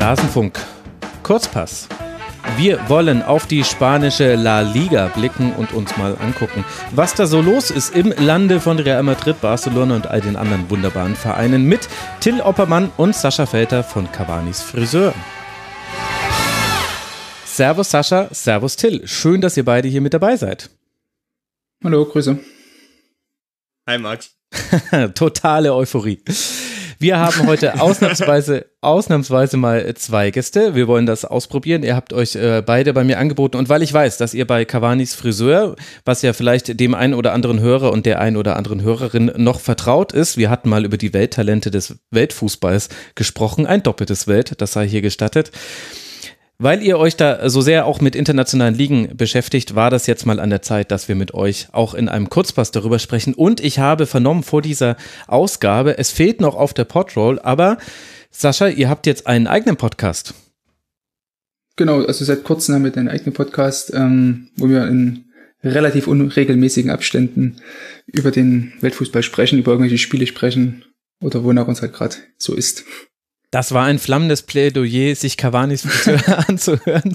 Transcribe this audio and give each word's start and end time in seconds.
Rasenfunk. 0.00 0.58
Kurzpass. 1.22 1.86
Wir 2.56 2.88
wollen 2.88 3.22
auf 3.22 3.46
die 3.46 3.62
spanische 3.62 4.34
La 4.34 4.62
Liga 4.62 5.08
blicken 5.08 5.52
und 5.52 5.74
uns 5.74 5.94
mal 5.98 6.16
angucken, 6.18 6.64
was 6.92 7.14
da 7.14 7.26
so 7.26 7.42
los 7.42 7.70
ist 7.70 7.94
im 7.94 8.10
Lande 8.16 8.60
von 8.60 8.78
Real 8.78 9.02
Madrid, 9.02 9.38
Barcelona 9.42 9.96
und 9.96 10.06
all 10.06 10.22
den 10.22 10.36
anderen 10.36 10.70
wunderbaren 10.70 11.14
Vereinen 11.14 11.66
mit 11.66 11.86
Till 12.20 12.40
Oppermann 12.40 12.90
und 12.96 13.14
Sascha 13.14 13.44
Felter 13.44 13.84
von 13.84 14.10
Cavanis 14.10 14.62
Friseur. 14.62 15.12
Servus 17.44 17.90
Sascha, 17.90 18.28
Servus 18.32 18.76
Till. 18.76 19.06
Schön, 19.06 19.42
dass 19.42 19.58
ihr 19.58 19.66
beide 19.66 19.86
hier 19.88 20.00
mit 20.00 20.14
dabei 20.14 20.38
seid. 20.38 20.70
Hallo, 21.84 22.06
Grüße. 22.06 22.38
Hi 23.86 23.98
Max. 23.98 24.34
Totale 25.14 25.74
Euphorie. 25.74 26.22
Wir 27.00 27.18
haben 27.18 27.46
heute 27.46 27.80
ausnahmsweise, 27.80 28.66
ausnahmsweise 28.82 29.56
mal 29.56 29.94
zwei 29.94 30.30
Gäste. 30.30 30.74
Wir 30.74 30.86
wollen 30.86 31.06
das 31.06 31.24
ausprobieren. 31.24 31.82
Ihr 31.82 31.96
habt 31.96 32.12
euch 32.12 32.36
äh, 32.36 32.62
beide 32.64 32.92
bei 32.92 33.04
mir 33.04 33.18
angeboten. 33.18 33.56
Und 33.56 33.70
weil 33.70 33.82
ich 33.82 33.90
weiß, 33.90 34.18
dass 34.18 34.34
ihr 34.34 34.46
bei 34.46 34.66
Cavanis 34.66 35.14
Friseur, 35.14 35.76
was 36.04 36.20
ja 36.20 36.34
vielleicht 36.34 36.78
dem 36.78 36.94
einen 36.94 37.14
oder 37.14 37.32
anderen 37.32 37.58
Hörer 37.58 37.90
und 37.90 38.04
der 38.04 38.20
einen 38.20 38.36
oder 38.36 38.56
anderen 38.56 38.82
Hörerin 38.82 39.32
noch 39.38 39.60
vertraut 39.60 40.12
ist, 40.12 40.36
wir 40.36 40.50
hatten 40.50 40.68
mal 40.68 40.84
über 40.84 40.98
die 40.98 41.14
Welttalente 41.14 41.70
des 41.70 41.96
Weltfußballs 42.10 42.90
gesprochen. 43.14 43.64
Ein 43.64 43.82
doppeltes 43.82 44.26
Welt, 44.26 44.60
das 44.60 44.74
sei 44.74 44.86
hier 44.86 45.00
gestattet. 45.00 45.52
Weil 46.62 46.82
ihr 46.82 46.98
euch 46.98 47.16
da 47.16 47.48
so 47.48 47.62
sehr 47.62 47.86
auch 47.86 48.02
mit 48.02 48.14
internationalen 48.14 48.74
Ligen 48.74 49.16
beschäftigt, 49.16 49.74
war 49.74 49.88
das 49.88 50.06
jetzt 50.06 50.26
mal 50.26 50.38
an 50.38 50.50
der 50.50 50.60
Zeit, 50.60 50.90
dass 50.90 51.08
wir 51.08 51.14
mit 51.14 51.32
euch 51.32 51.68
auch 51.72 51.94
in 51.94 52.06
einem 52.06 52.28
Kurzpass 52.28 52.70
darüber 52.70 52.98
sprechen. 52.98 53.32
Und 53.32 53.60
ich 53.60 53.78
habe 53.78 54.04
vernommen 54.04 54.42
vor 54.42 54.60
dieser 54.60 54.98
Ausgabe, 55.26 55.96
es 55.96 56.10
fehlt 56.10 56.42
noch 56.42 56.54
auf 56.54 56.74
der 56.74 56.84
Podroll, 56.84 57.38
aber 57.38 57.78
Sascha, 58.30 58.68
ihr 58.68 58.90
habt 58.90 59.06
jetzt 59.06 59.26
einen 59.26 59.46
eigenen 59.46 59.78
Podcast. 59.78 60.34
Genau, 61.76 62.04
also 62.04 62.26
seit 62.26 62.44
kurzem 62.44 62.74
haben 62.74 62.84
wir 62.84 62.94
einen 62.94 63.08
eigenen 63.08 63.32
Podcast, 63.32 63.94
ähm, 63.94 64.50
wo 64.56 64.68
wir 64.68 64.86
in 64.86 65.24
relativ 65.64 66.08
unregelmäßigen 66.08 66.90
Abständen 66.90 67.56
über 68.04 68.30
den 68.30 68.74
Weltfußball 68.82 69.22
sprechen, 69.22 69.58
über 69.58 69.72
irgendwelche 69.72 69.96
Spiele 69.96 70.26
sprechen 70.26 70.84
oder 71.22 71.42
wonach 71.42 71.68
uns 71.68 71.80
halt 71.80 71.94
gerade 71.94 72.16
so 72.36 72.54
ist. 72.54 72.84
Das 73.50 73.72
war 73.72 73.84
ein 73.86 73.98
flammendes 73.98 74.42
Plädoyer, 74.42 75.16
sich 75.16 75.36
Cavanis 75.36 75.84
anzuhören. 76.46 77.14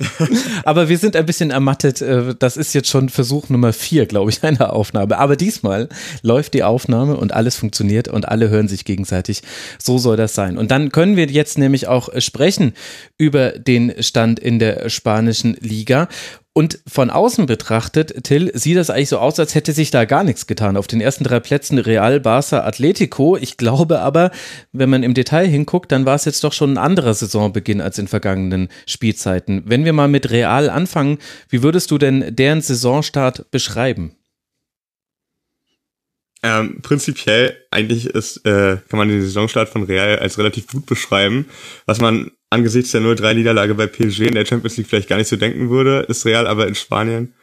Aber 0.66 0.90
wir 0.90 0.98
sind 0.98 1.16
ein 1.16 1.26
bisschen 1.26 1.50
ermattet. 1.50 2.02
Äh, 2.02 2.36
das 2.38 2.58
ist 2.58 2.74
jetzt 2.74 2.90
schon 2.90 3.08
Versuch 3.08 3.48
Nummer 3.48 3.72
vier, 3.72 4.06
glaube 4.06 4.32
ich, 4.32 4.44
einer 4.44 4.74
Aufnahme. 4.74 5.18
Aber 5.18 5.38
diesmal 5.38 5.88
läuft 6.24 6.54
die 6.54 6.64
Aufnahme 6.64 7.16
und 7.16 7.34
alles 7.34 7.56
funktioniert 7.56 8.10
und 8.10 8.28
alle 8.28 8.50
hören 8.50 8.68
sich 8.68 8.84
gegenseitig. 8.84 9.44
So 9.82 9.98
soll 9.98 10.18
das 10.18 10.36
sein. 10.36 10.58
Und 10.58 10.72
dann 10.72 10.92
können 10.92 11.16
wir 11.16 11.28
jetzt 11.28 11.58
nämlich 11.58 11.88
auch 11.88 12.10
sprechen 12.18 12.74
über 13.18 13.52
den 13.52 14.04
Stand 14.04 14.40
in 14.40 14.60
der 14.60 14.90
spanischen 14.90 15.56
Liga. 15.62 16.10
Und 16.58 16.80
von 16.88 17.10
außen 17.10 17.48
betrachtet, 17.48 18.24
Till, 18.24 18.50
sieht 18.58 18.78
das 18.78 18.90
eigentlich 18.90 19.10
so 19.10 19.20
aus, 19.20 19.38
als 19.42 19.56
hätte 19.56 19.74
sich 19.74 19.92
da 19.92 20.06
gar 20.06 20.24
nichts 20.24 20.48
getan. 20.48 20.78
Auf 20.78 20.88
den 20.88 21.02
ersten 21.02 21.26
drei 21.26 21.42
Plätzen 21.42 21.78
Real, 21.80 22.20
Barça, 22.20 22.62
Atletico. 22.62 23.36
Ich 23.36 23.58
glaube 23.58 24.00
aber, 24.00 24.32
wenn 24.72 24.90
man 24.90 25.04
im 25.04 25.14
Detail 25.14 25.48
hinguckt, 25.48 25.92
dann 25.92 26.06
war 26.06 26.16
es 26.16 26.24
jetzt 26.24 26.42
doch 26.46 26.54
schon 26.54 26.76
ein 26.76 26.78
anderer 26.78 27.14
Saisonbeginn 27.14 27.82
als 27.82 27.98
in 28.00 28.08
vergangenen 28.08 28.70
Spielzeiten. 28.86 29.64
Wenn 29.66 29.84
wir 29.84 29.92
mal 29.92 30.08
mit 30.08 30.32
Real 30.32 30.70
anfangen, 30.70 31.18
wie 31.50 31.62
würdest 31.62 31.92
du 31.92 31.98
denn 31.98 32.34
deren 32.34 32.62
Saisonstart 32.62 33.52
beschreiben? 33.52 34.16
Ähm, 36.42 36.80
prinzipiell 36.82 37.58
eigentlich 37.70 38.06
ist, 38.06 38.46
äh, 38.46 38.78
kann 38.88 38.98
man 38.98 39.10
den 39.10 39.22
Saisonstart 39.22 39.68
von 39.68 39.84
Real 39.84 40.20
als 40.20 40.38
relativ 40.38 40.68
gut 40.68 40.86
beschreiben. 40.86 41.50
Was 41.86 42.00
man 42.00 42.32
angesichts 42.56 42.92
der 42.92 43.02
0-3-Niederlage 43.02 43.76
bei 43.76 43.86
PSG 43.86 44.22
in 44.22 44.36
der 44.36 44.46
Champions 44.46 44.78
League 44.78 44.88
vielleicht 44.88 45.10
gar 45.10 45.18
nicht 45.18 45.28
so 45.28 45.36
denken 45.36 45.70
würde, 45.70 46.00
ist 46.08 46.26
Real 46.26 46.48
aber 46.48 46.68
in 46.68 46.76
Spanien 46.76 47.34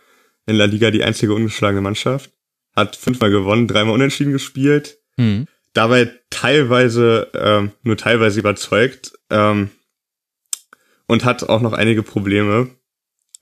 in 0.47 0.56
La 0.56 0.65
Liga 0.65 0.91
die 0.91 1.05
einzige 1.05 1.34
ungeschlagene 1.34 1.83
Mannschaft. 1.83 2.31
Hat 2.75 2.97
fünfmal 2.97 3.31
gewonnen, 3.31 3.69
dreimal 3.69 3.95
unentschieden 3.95 4.33
gespielt. 4.33 4.99
Mhm. 5.17 5.47
Dabei 5.75 6.11
teilweise, 6.31 7.28
ähm, 7.34 7.72
nur 7.83 7.97
teilweise 7.97 8.41
überzeugt. 8.41 9.12
Ähm, 9.31 9.71
und 11.06 11.25
hat 11.25 11.43
auch 11.45 11.61
noch 11.61 11.75
einige 11.75 12.03
Probleme. 12.03 12.71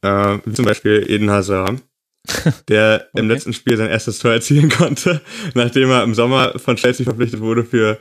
Äh, 0.03 0.39
wie 0.45 0.53
zum 0.53 0.65
Beispiel 0.65 1.05
Eden 1.09 1.31
Hazard 1.31 1.81
der 2.69 3.07
okay. 3.11 3.21
im 3.21 3.29
letzten 3.29 3.53
Spiel 3.53 3.77
sein 3.77 3.89
erstes 3.89 4.19
Tor 4.19 4.33
erzielen 4.33 4.71
konnte, 4.71 5.21
nachdem 5.55 5.91
er 5.91 6.03
im 6.03 6.15
Sommer 6.15 6.59
von 6.59 6.77
Chelsea 6.77 7.05
verpflichtet 7.05 7.41
wurde 7.41 7.65
für 7.65 7.99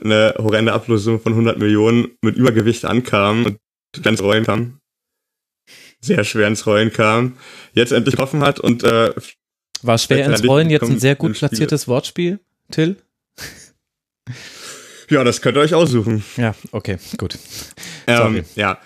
eine 0.00 0.34
horrende 0.38 0.72
Ablösung 0.72 1.20
von 1.20 1.32
100 1.32 1.58
Millionen 1.58 2.08
mit 2.22 2.36
Übergewicht 2.36 2.84
ankam 2.84 3.46
und 3.46 4.06
ins 4.06 4.22
Rollen 4.22 4.44
kam. 4.44 4.80
Sehr 6.00 6.24
schwer 6.24 6.48
ins 6.48 6.66
Rollen 6.66 6.92
kam. 6.92 7.36
Jetzt 7.72 7.92
endlich 7.92 8.14
getroffen 8.14 8.42
hat 8.42 8.60
und 8.60 8.82
äh, 8.84 9.12
war 9.82 9.98
schwer 9.98 10.26
ins 10.26 10.44
Rollen 10.44 10.70
jetzt 10.70 10.88
ein 10.88 10.98
sehr 10.98 11.16
gut 11.16 11.34
platziertes 11.34 11.88
Wortspiel, 11.88 12.40
Till? 12.70 12.96
Ja, 15.08 15.24
das 15.24 15.42
könnt 15.42 15.56
ihr 15.56 15.60
euch 15.60 15.74
aussuchen. 15.74 16.22
Ja, 16.36 16.54
okay, 16.70 16.98
gut. 17.16 17.36
Ähm, 18.06 18.44
ja. 18.54 18.78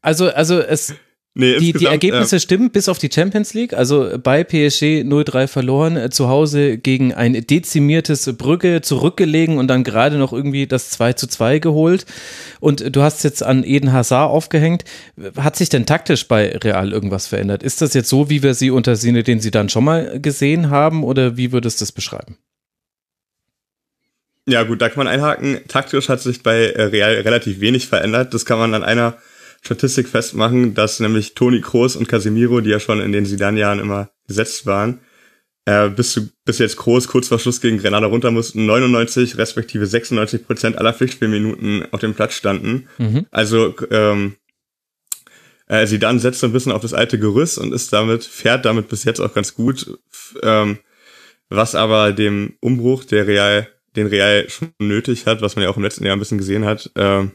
Also, 0.00 0.30
also 0.30 0.58
es 0.58 0.94
Nee, 1.34 1.58
die, 1.60 1.72
die 1.72 1.84
Ergebnisse 1.86 2.36
äh, 2.36 2.40
stimmen 2.40 2.70
bis 2.70 2.88
auf 2.88 2.98
die 2.98 3.08
Champions 3.12 3.54
League. 3.54 3.72
Also 3.72 4.18
bei 4.20 4.42
PSG 4.42 5.02
0-3 5.02 5.46
verloren, 5.46 5.96
äh, 5.96 6.10
zu 6.10 6.28
Hause 6.28 6.76
gegen 6.76 7.14
ein 7.14 7.46
dezimiertes 7.46 8.36
Brügge 8.36 8.80
zurückgelegen 8.80 9.56
und 9.58 9.68
dann 9.68 9.84
gerade 9.84 10.16
noch 10.16 10.32
irgendwie 10.32 10.66
das 10.66 10.90
2 10.90 11.12
2 11.12 11.60
geholt. 11.60 12.04
Und 12.58 12.96
du 12.96 13.02
hast 13.02 13.22
jetzt 13.22 13.44
an 13.44 13.62
Eden 13.62 13.92
Hazard 13.92 14.28
aufgehängt. 14.28 14.84
Hat 15.36 15.54
sich 15.54 15.68
denn 15.68 15.86
taktisch 15.86 16.26
bei 16.26 16.50
Real 16.56 16.92
irgendwas 16.92 17.28
verändert? 17.28 17.62
Ist 17.62 17.80
das 17.80 17.94
jetzt 17.94 18.08
so, 18.08 18.28
wie 18.28 18.42
wir 18.42 18.54
sie 18.54 18.72
unter 18.72 18.96
Sinne, 18.96 19.22
den 19.22 19.40
sie 19.40 19.52
dann 19.52 19.68
schon 19.68 19.84
mal 19.84 20.18
gesehen 20.20 20.68
haben, 20.70 21.04
oder 21.04 21.36
wie 21.36 21.52
würdest 21.52 21.80
du 21.80 21.84
das 21.84 21.92
beschreiben? 21.92 22.38
Ja, 24.48 24.64
gut, 24.64 24.82
da 24.82 24.88
kann 24.88 25.04
man 25.04 25.06
einhaken. 25.06 25.60
Taktisch 25.68 26.08
hat 26.08 26.20
sich 26.20 26.42
bei 26.42 26.70
Real 26.70 27.14
relativ 27.14 27.60
wenig 27.60 27.86
verändert. 27.86 28.34
Das 28.34 28.44
kann 28.44 28.58
man 28.58 28.74
an 28.74 28.82
einer 28.82 29.16
Statistik 29.60 30.08
festmachen, 30.08 30.74
dass 30.74 31.00
nämlich 31.00 31.34
Toni 31.34 31.60
Kroos 31.60 31.96
und 31.96 32.08
Casemiro, 32.08 32.60
die 32.60 32.70
ja 32.70 32.80
schon 32.80 33.00
in 33.00 33.12
den 33.12 33.26
Sidan-Jahren 33.26 33.78
immer 33.78 34.10
gesetzt 34.26 34.66
waren, 34.66 35.00
äh, 35.66 35.88
bis, 35.88 36.12
zu, 36.12 36.30
bis 36.44 36.58
jetzt 36.58 36.76
Kroos 36.76 37.08
kurz 37.08 37.28
vor 37.28 37.38
Schluss 37.38 37.60
gegen 37.60 37.78
Grenada 37.78 38.06
runter 38.06 38.30
mussten, 38.30 38.66
99 38.66 39.36
respektive 39.36 39.86
96 39.86 40.46
Prozent 40.46 40.78
aller 40.78 40.94
Pflichtspielminuten 40.94 41.86
auf 41.92 42.00
dem 42.00 42.14
Platz 42.14 42.34
standen. 42.34 42.88
Mhm. 42.98 43.26
Also 43.30 43.74
ähm, 43.90 44.36
äh, 45.66 45.86
Sidan 45.86 46.18
setzt 46.18 46.40
so 46.40 46.46
ein 46.46 46.52
bisschen 46.52 46.72
auf 46.72 46.82
das 46.82 46.94
alte 46.94 47.18
Gerüst 47.18 47.58
und 47.58 47.72
ist 47.72 47.92
damit, 47.92 48.24
fährt 48.24 48.64
damit 48.64 48.88
bis 48.88 49.04
jetzt 49.04 49.20
auch 49.20 49.34
ganz 49.34 49.54
gut, 49.54 49.98
ähm, 50.42 50.78
was 51.48 51.74
aber 51.74 52.12
dem 52.12 52.54
Umbruch, 52.60 53.04
der 53.04 53.26
Real, 53.26 53.68
den 53.94 54.06
Real 54.06 54.48
schon 54.48 54.72
nötig 54.78 55.26
hat, 55.26 55.42
was 55.42 55.56
man 55.56 55.64
ja 55.64 55.70
auch 55.70 55.76
im 55.76 55.82
letzten 55.82 56.04
Jahr 56.04 56.16
ein 56.16 56.20
bisschen 56.20 56.38
gesehen 56.38 56.64
hat, 56.64 56.90
äh, 56.94 57.26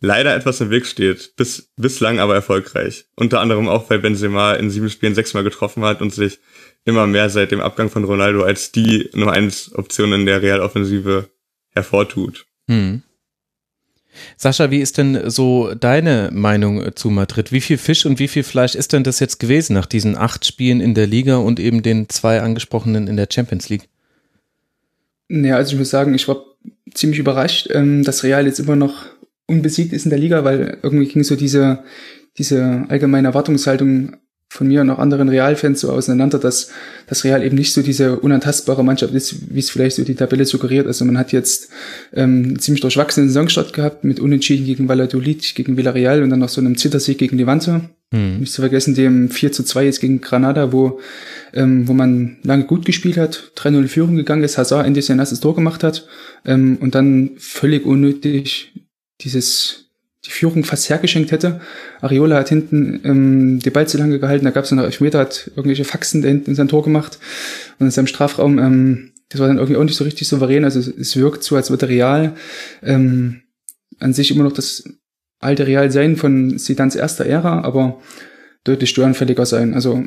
leider 0.00 0.34
etwas 0.34 0.60
im 0.60 0.70
Weg 0.70 0.86
steht, 0.86 1.36
bis, 1.36 1.72
bislang 1.76 2.18
aber 2.18 2.34
erfolgreich. 2.34 3.06
Unter 3.16 3.40
anderem 3.40 3.68
auch, 3.68 3.88
weil 3.90 3.98
Benzema 3.98 4.54
in 4.54 4.70
sieben 4.70 4.90
Spielen 4.90 5.14
sechsmal 5.14 5.44
getroffen 5.44 5.84
hat 5.84 6.00
und 6.00 6.12
sich 6.12 6.38
immer 6.84 7.06
mehr 7.06 7.30
seit 7.30 7.50
dem 7.50 7.60
Abgang 7.60 7.90
von 7.90 8.04
Ronaldo 8.04 8.42
als 8.42 8.72
die 8.72 9.10
Nummer 9.14 9.32
eins 9.32 9.74
Option 9.74 10.12
in 10.12 10.26
der 10.26 10.42
Realoffensive 10.42 11.28
hervortut. 11.70 12.46
Hm. 12.68 13.02
Sascha, 14.36 14.70
wie 14.70 14.80
ist 14.80 14.96
denn 14.96 15.28
so 15.28 15.74
deine 15.74 16.30
Meinung 16.32 16.94
zu 16.94 17.10
Madrid? 17.10 17.52
Wie 17.52 17.60
viel 17.60 17.76
Fisch 17.76 18.06
und 18.06 18.18
wie 18.18 18.28
viel 18.28 18.44
Fleisch 18.44 18.74
ist 18.74 18.94
denn 18.94 19.04
das 19.04 19.20
jetzt 19.20 19.38
gewesen 19.38 19.74
nach 19.74 19.86
diesen 19.86 20.16
acht 20.16 20.46
Spielen 20.46 20.80
in 20.80 20.94
der 20.94 21.06
Liga 21.06 21.36
und 21.36 21.60
eben 21.60 21.82
den 21.82 22.08
zwei 22.08 22.40
angesprochenen 22.40 23.08
in 23.08 23.16
der 23.16 23.28
Champions 23.30 23.68
League? 23.68 23.88
Ja, 25.28 25.56
also 25.56 25.72
ich 25.72 25.78
muss 25.78 25.90
sagen, 25.90 26.14
ich 26.14 26.28
war 26.28 26.44
ziemlich 26.94 27.18
überrascht, 27.18 27.68
ähm, 27.70 28.04
dass 28.04 28.22
Real 28.22 28.46
jetzt 28.46 28.60
immer 28.60 28.76
noch 28.76 29.06
unbesiegt 29.46 29.92
ist 29.92 30.04
in 30.04 30.10
der 30.10 30.18
Liga, 30.18 30.44
weil 30.44 30.78
irgendwie 30.82 31.06
ging 31.06 31.24
so 31.24 31.36
diese, 31.36 31.84
diese 32.38 32.84
allgemeine 32.88 33.28
Erwartungshaltung 33.28 34.16
von 34.48 34.68
mir 34.68 34.80
und 34.80 34.90
auch 34.90 34.98
anderen 34.98 35.28
Realfans 35.28 35.80
so 35.80 35.90
auseinander, 35.90 36.38
dass 36.38 36.70
das 37.08 37.24
Real 37.24 37.44
eben 37.44 37.56
nicht 37.56 37.72
so 37.72 37.82
diese 37.82 38.20
unantastbare 38.20 38.84
Mannschaft 38.84 39.12
ist, 39.12 39.54
wie 39.54 39.58
es 39.58 39.70
vielleicht 39.70 39.96
so 39.96 40.04
die 40.04 40.14
Tabelle 40.14 40.44
suggeriert. 40.44 40.86
Also 40.86 41.04
man 41.04 41.18
hat 41.18 41.32
jetzt 41.32 41.70
ähm, 42.12 42.58
ziemlich 42.58 42.80
durchwachsenen 42.80 43.28
Saisonstart 43.28 43.72
gehabt 43.72 44.04
mit 44.04 44.20
Unentschieden 44.20 44.64
gegen 44.64 44.88
Valladolid, 44.88 45.54
gegen 45.54 45.76
Villarreal 45.76 46.22
und 46.22 46.30
dann 46.30 46.38
noch 46.38 46.48
so 46.48 46.60
einem 46.60 46.76
Zittersieg 46.76 47.18
gegen 47.18 47.36
Levante. 47.36 47.90
Hm. 48.12 48.38
Nicht 48.38 48.52
zu 48.52 48.62
vergessen 48.62 48.94
dem 48.94 49.30
4 49.30 49.50
zu 49.50 49.64
2 49.64 49.84
jetzt 49.84 50.00
gegen 50.00 50.20
Granada, 50.20 50.72
wo, 50.72 51.00
ähm, 51.52 51.88
wo 51.88 51.92
man 51.92 52.38
lange 52.44 52.64
gut 52.64 52.84
gespielt 52.84 53.16
hat, 53.16 53.52
3-0 53.56 53.78
in 53.78 53.88
Führung 53.88 54.16
gegangen 54.16 54.44
ist, 54.44 54.58
Hazard 54.58 54.86
endlich 54.86 55.06
sein 55.06 55.18
erstes 55.18 55.40
Tor 55.40 55.56
gemacht 55.56 55.82
hat 55.82 56.06
ähm, 56.44 56.78
und 56.80 56.94
dann 56.94 57.32
völlig 57.36 57.84
unnötig 57.84 58.72
dieses 59.20 59.86
die 60.26 60.30
Führung 60.30 60.64
fast 60.64 60.88
hergeschenkt 60.90 61.30
hätte. 61.30 61.60
Ariola 62.00 62.36
hat 62.36 62.48
hinten 62.48 63.00
ähm, 63.04 63.58
die 63.60 63.70
Ball 63.70 63.86
zu 63.86 63.96
lange 63.96 64.18
gehalten, 64.18 64.44
da 64.44 64.50
gab 64.50 64.64
es 64.64 64.72
noch 64.72 64.82
Elfmeter, 64.82 65.20
hat 65.20 65.50
irgendwelche 65.54 65.84
Faxen 65.84 66.22
da 66.22 66.28
hinten 66.28 66.50
in 66.50 66.56
sein 66.56 66.68
Tor 66.68 66.82
gemacht 66.82 67.18
und 67.78 67.86
in 67.86 67.90
seinem 67.92 68.08
Strafraum, 68.08 68.58
ähm, 68.58 69.12
das 69.28 69.40
war 69.40 69.48
dann 69.48 69.58
irgendwie 69.58 69.76
auch 69.76 69.84
nicht 69.84 69.96
so 69.96 70.04
richtig 70.04 70.28
souverän, 70.28 70.64
also 70.64 70.80
es, 70.80 70.88
es 70.88 71.16
wirkt 71.16 71.42
so, 71.42 71.56
als 71.56 71.70
würde 71.70 71.88
Real 71.88 72.34
ähm, 72.82 73.42
an 73.98 74.12
sich 74.12 74.30
immer 74.30 74.44
noch 74.44 74.52
das 74.52 74.84
alte 75.38 75.66
Real 75.66 75.90
sein 75.90 76.16
von 76.16 76.58
Sidans 76.58 76.96
erster 76.96 77.26
Ära, 77.26 77.62
aber 77.62 78.00
deutlich 78.64 78.90
störenfälliger 78.90 79.46
sein. 79.46 79.74
Also 79.74 80.04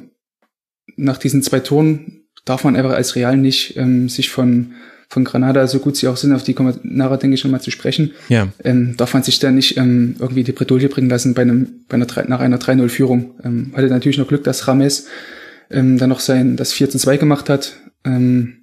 nach 0.96 1.18
diesen 1.18 1.44
zwei 1.44 1.60
Toren 1.60 2.24
darf 2.46 2.64
man 2.64 2.76
einfach 2.76 2.92
als 2.92 3.16
Real 3.16 3.38
nicht 3.38 3.78
ähm, 3.78 4.10
sich 4.10 4.30
von 4.30 4.74
von 5.10 5.24
Granada, 5.24 5.66
so 5.68 5.80
gut 5.80 5.98
sie 5.98 6.08
auch 6.08 6.18
sind, 6.18 6.34
auf 6.34 6.44
die 6.44 6.54
kommen 6.54 6.76
wir 6.76 6.80
nachher, 6.84 7.18
denke 7.18 7.34
ich, 7.34 7.44
nochmal 7.44 7.62
zu 7.62 7.72
sprechen, 7.72 8.12
ja. 8.30 8.48
ähm, 8.64 8.96
darf 8.96 9.14
man 9.14 9.24
sich 9.24 9.40
da 9.40 9.50
nicht 9.50 9.76
ähm, 9.78 10.16
irgendwie 10.20 10.44
die 10.44 10.52
Bredouille 10.52 10.88
bringen 10.88 11.10
lassen 11.10 11.34
bei 11.34 11.42
einem, 11.42 11.86
bei 11.90 11.96
einer, 11.96 12.06
nach 12.28 12.40
einer 12.40 12.60
3-0-Führung. 12.60 13.32
Ähm, 13.44 13.72
hatte 13.76 13.88
natürlich 13.88 14.20
noch 14.20 14.28
Glück, 14.28 14.44
dass 14.44 14.68
Rames 14.68 15.08
ähm, 15.72 15.98
dann 15.98 16.10
noch 16.10 16.20
sein, 16.20 16.58
das 16.58 16.74
4 16.74 16.92
2 16.92 17.18
gemacht 17.18 17.50
hat. 17.50 17.78
Ähm, 18.06 18.60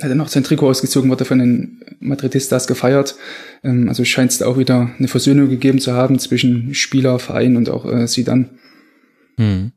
hat 0.00 0.10
dann 0.10 0.18
noch 0.18 0.28
sein 0.28 0.42
Trikot 0.42 0.68
ausgezogen, 0.68 1.08
wurde 1.08 1.24
von 1.24 1.38
den 1.38 1.84
Madridistas 2.00 2.66
gefeiert. 2.66 3.14
Ähm, 3.62 3.88
also 3.88 4.04
scheint 4.04 4.32
es 4.32 4.38
da 4.38 4.46
auch 4.46 4.58
wieder 4.58 4.90
eine 4.98 5.08
Versöhnung 5.08 5.48
gegeben 5.48 5.78
zu 5.78 5.92
haben 5.92 6.18
zwischen 6.18 6.74
Spieler, 6.74 7.20
Verein 7.20 7.56
und 7.56 7.70
auch 7.70 7.86
äh, 7.86 8.08
Sidan. 8.08 8.58
Hm. 9.36 9.72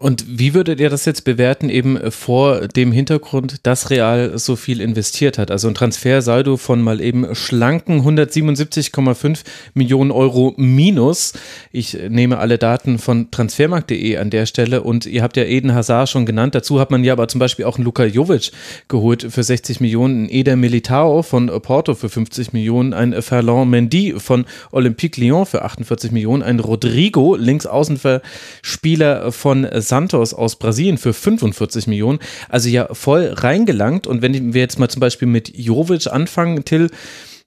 Und 0.00 0.38
wie 0.38 0.54
würdet 0.54 0.78
ihr 0.78 0.90
das 0.90 1.06
jetzt 1.06 1.24
bewerten, 1.24 1.68
eben 1.68 2.12
vor 2.12 2.68
dem 2.68 2.92
Hintergrund, 2.92 3.66
dass 3.66 3.90
Real 3.90 4.38
so 4.38 4.54
viel 4.54 4.80
investiert 4.80 5.38
hat? 5.38 5.50
Also 5.50 5.66
ein 5.66 5.74
Transfersaldo 5.74 6.56
von 6.56 6.80
mal 6.80 7.00
eben 7.00 7.34
schlanken 7.34 8.02
177,5 8.02 9.40
Millionen 9.74 10.12
Euro 10.12 10.54
minus. 10.56 11.32
Ich 11.72 11.98
nehme 12.08 12.38
alle 12.38 12.58
Daten 12.58 13.00
von 13.00 13.32
transfermarkt.de 13.32 14.18
an 14.18 14.30
der 14.30 14.46
Stelle 14.46 14.84
und 14.84 15.04
ihr 15.04 15.24
habt 15.24 15.36
ja 15.36 15.42
Eden 15.42 15.74
Hazard 15.74 16.08
schon 16.08 16.26
genannt. 16.26 16.54
Dazu 16.54 16.78
hat 16.78 16.92
man 16.92 17.02
ja 17.02 17.14
aber 17.14 17.26
zum 17.26 17.40
Beispiel 17.40 17.64
auch 17.64 17.74
einen 17.76 17.84
Luka 17.84 18.04
Jovic 18.04 18.52
geholt 18.86 19.26
für 19.28 19.42
60 19.42 19.80
Millionen, 19.80 20.18
einen 20.18 20.30
Eder 20.30 20.54
Militao 20.54 21.24
von 21.24 21.48
Porto 21.60 21.96
für 21.96 22.08
50 22.08 22.52
Millionen, 22.52 22.94
ein 22.94 23.20
Ferland 23.20 23.68
Mendy 23.68 24.14
von 24.18 24.44
Olympique 24.70 25.20
Lyon 25.20 25.44
für 25.44 25.64
48 25.64 26.12
Millionen, 26.12 26.44
ein 26.44 26.60
Rodrigo, 26.60 27.34
Linksaußenspieler 27.34 29.32
von 29.32 29.66
Santos 29.88 30.34
aus 30.34 30.58
Brasilien 30.58 30.98
für 30.98 31.12
45 31.12 31.86
Millionen. 31.86 32.18
Also 32.48 32.68
ja 32.68 32.92
voll 32.94 33.32
reingelangt. 33.32 34.06
Und 34.06 34.22
wenn 34.22 34.54
wir 34.54 34.60
jetzt 34.60 34.78
mal 34.78 34.88
zum 34.88 35.00
Beispiel 35.00 35.28
mit 35.28 35.56
Jovic 35.56 36.06
anfangen, 36.06 36.64
Till, 36.64 36.90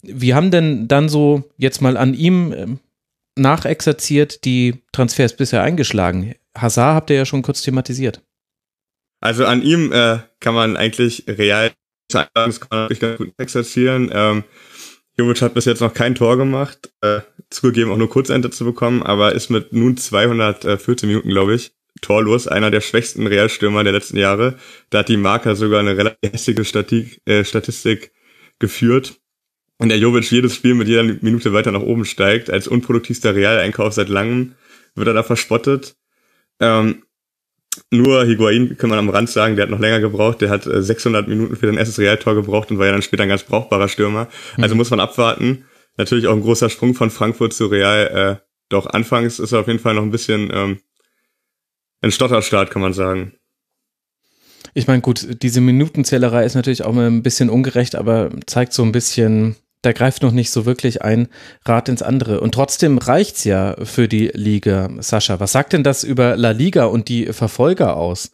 wie 0.01 0.33
haben 0.33 0.51
denn 0.51 0.87
dann 0.87 1.09
so 1.09 1.43
jetzt 1.57 1.81
mal 1.81 1.97
an 1.97 2.13
ihm 2.13 2.53
ähm, 2.53 2.79
nachexerziert 3.37 4.45
die 4.45 4.83
Transfers 4.91 5.35
bisher 5.35 5.61
eingeschlagen? 5.61 6.35
Hazard 6.57 6.95
habt 6.95 7.09
ihr 7.09 7.17
ja 7.17 7.25
schon 7.25 7.43
kurz 7.43 7.61
thematisiert. 7.61 8.21
Also 9.21 9.45
an 9.45 9.61
ihm 9.61 9.91
äh, 9.91 10.19
kann 10.39 10.55
man 10.55 10.75
eigentlich 10.75 11.25
real 11.27 11.71
das 12.13 12.59
kann 12.59 12.69
man 12.71 12.89
ganz 12.89 13.17
gut 13.17 13.33
exerzieren. 13.37 14.09
Ähm, 14.13 14.43
Jovic 15.17 15.41
hat 15.41 15.53
bis 15.53 15.65
jetzt 15.65 15.81
noch 15.81 15.93
kein 15.93 16.15
Tor 16.15 16.37
gemacht, 16.37 16.91
äh, 17.01 17.21
zugegeben 17.49 17.91
auch 17.91 17.97
nur 17.97 18.09
Kurzente 18.09 18.49
zu 18.49 18.65
bekommen, 18.65 19.03
aber 19.03 19.33
ist 19.33 19.49
mit 19.49 19.73
nun 19.73 19.97
214 19.97 21.07
Minuten, 21.07 21.29
glaube 21.29 21.55
ich, 21.55 21.73
torlos, 21.99 22.47
einer 22.47 22.71
der 22.71 22.81
schwächsten 22.81 23.27
Realstürmer 23.27 23.83
der 23.83 23.93
letzten 23.93 24.17
Jahre. 24.17 24.57
Da 24.89 24.99
hat 24.99 25.09
die 25.09 25.17
Marker 25.17 25.55
sogar 25.55 25.81
eine 25.81 25.97
relativ 25.97 26.31
hässliche 26.31 26.63
Statik, 26.65 27.21
äh, 27.25 27.43
Statistik 27.43 28.11
geführt. 28.59 29.19
Und 29.77 29.89
der 29.89 29.97
Jovic 29.97 30.31
jedes 30.31 30.55
Spiel 30.55 30.75
mit 30.75 30.87
jeder 30.87 31.03
Minute 31.03 31.53
weiter 31.53 31.71
nach 31.71 31.81
oben 31.81 32.05
steigt. 32.05 32.49
Als 32.49 32.67
unproduktivster 32.67 33.35
Realeinkauf 33.35 33.93
seit 33.93 34.09
langem 34.09 34.53
wird 34.95 35.07
er 35.07 35.13
da 35.13 35.23
verspottet. 35.23 35.95
Ähm, 36.59 37.03
nur 37.89 38.25
Higuain 38.25 38.77
kann 38.77 38.89
man 38.89 38.99
am 38.99 39.09
Rand 39.09 39.29
sagen, 39.29 39.55
der 39.55 39.63
hat 39.63 39.69
noch 39.71 39.79
länger 39.79 39.99
gebraucht. 39.99 40.41
Der 40.41 40.49
hat 40.49 40.63
600 40.65 41.25
äh, 41.25 41.29
Minuten 41.29 41.55
für 41.55 41.65
den 41.65 41.77
erstes 41.77 41.99
Realtor 41.99 42.35
gebraucht 42.35 42.69
und 42.69 42.77
war 42.77 42.85
ja 42.85 42.91
dann 42.91 43.01
später 43.01 43.23
ein 43.23 43.29
ganz 43.29 43.43
brauchbarer 43.43 43.87
Stürmer. 43.87 44.27
Also 44.57 44.75
mhm. 44.75 44.79
muss 44.79 44.91
man 44.91 44.99
abwarten. 44.99 45.65
Natürlich 45.97 46.27
auch 46.27 46.35
ein 46.35 46.41
großer 46.41 46.69
Sprung 46.69 46.93
von 46.93 47.09
Frankfurt 47.09 47.53
zu 47.53 47.67
Real. 47.67 48.39
Äh, 48.39 48.45
doch 48.69 48.85
anfangs 48.85 49.39
ist 49.39 49.51
er 49.51 49.59
auf 49.59 49.67
jeden 49.67 49.79
Fall 49.79 49.95
noch 49.95 50.03
ein 50.03 50.11
bisschen 50.11 50.49
ähm, 50.53 50.79
ein 52.01 52.11
Stotterstart, 52.11 52.71
kann 52.71 52.81
man 52.81 52.93
sagen. 52.93 53.33
Ich 54.73 54.87
meine, 54.87 55.01
gut, 55.01 55.41
diese 55.43 55.61
Minutenzählerei 55.61 56.45
ist 56.45 56.55
natürlich 56.55 56.83
auch 56.83 56.93
mal 56.93 57.07
ein 57.07 57.23
bisschen 57.23 57.49
ungerecht, 57.49 57.95
aber 57.95 58.29
zeigt 58.45 58.73
so 58.73 58.83
ein 58.83 58.91
bisschen, 58.91 59.55
da 59.81 59.91
greift 59.91 60.23
noch 60.23 60.31
nicht 60.31 60.51
so 60.51 60.65
wirklich 60.65 61.01
ein 61.01 61.27
Rad 61.65 61.89
ins 61.89 62.01
andere. 62.01 62.39
Und 62.39 62.53
trotzdem 62.53 62.97
reicht's 62.97 63.43
ja 63.43 63.75
für 63.83 64.07
die 64.07 64.31
Liga. 64.33 64.89
Sascha, 64.99 65.39
was 65.39 65.51
sagt 65.51 65.73
denn 65.73 65.83
das 65.83 66.03
über 66.03 66.37
La 66.37 66.51
Liga 66.51 66.85
und 66.85 67.09
die 67.09 67.27
Verfolger 67.27 67.97
aus? 67.97 68.31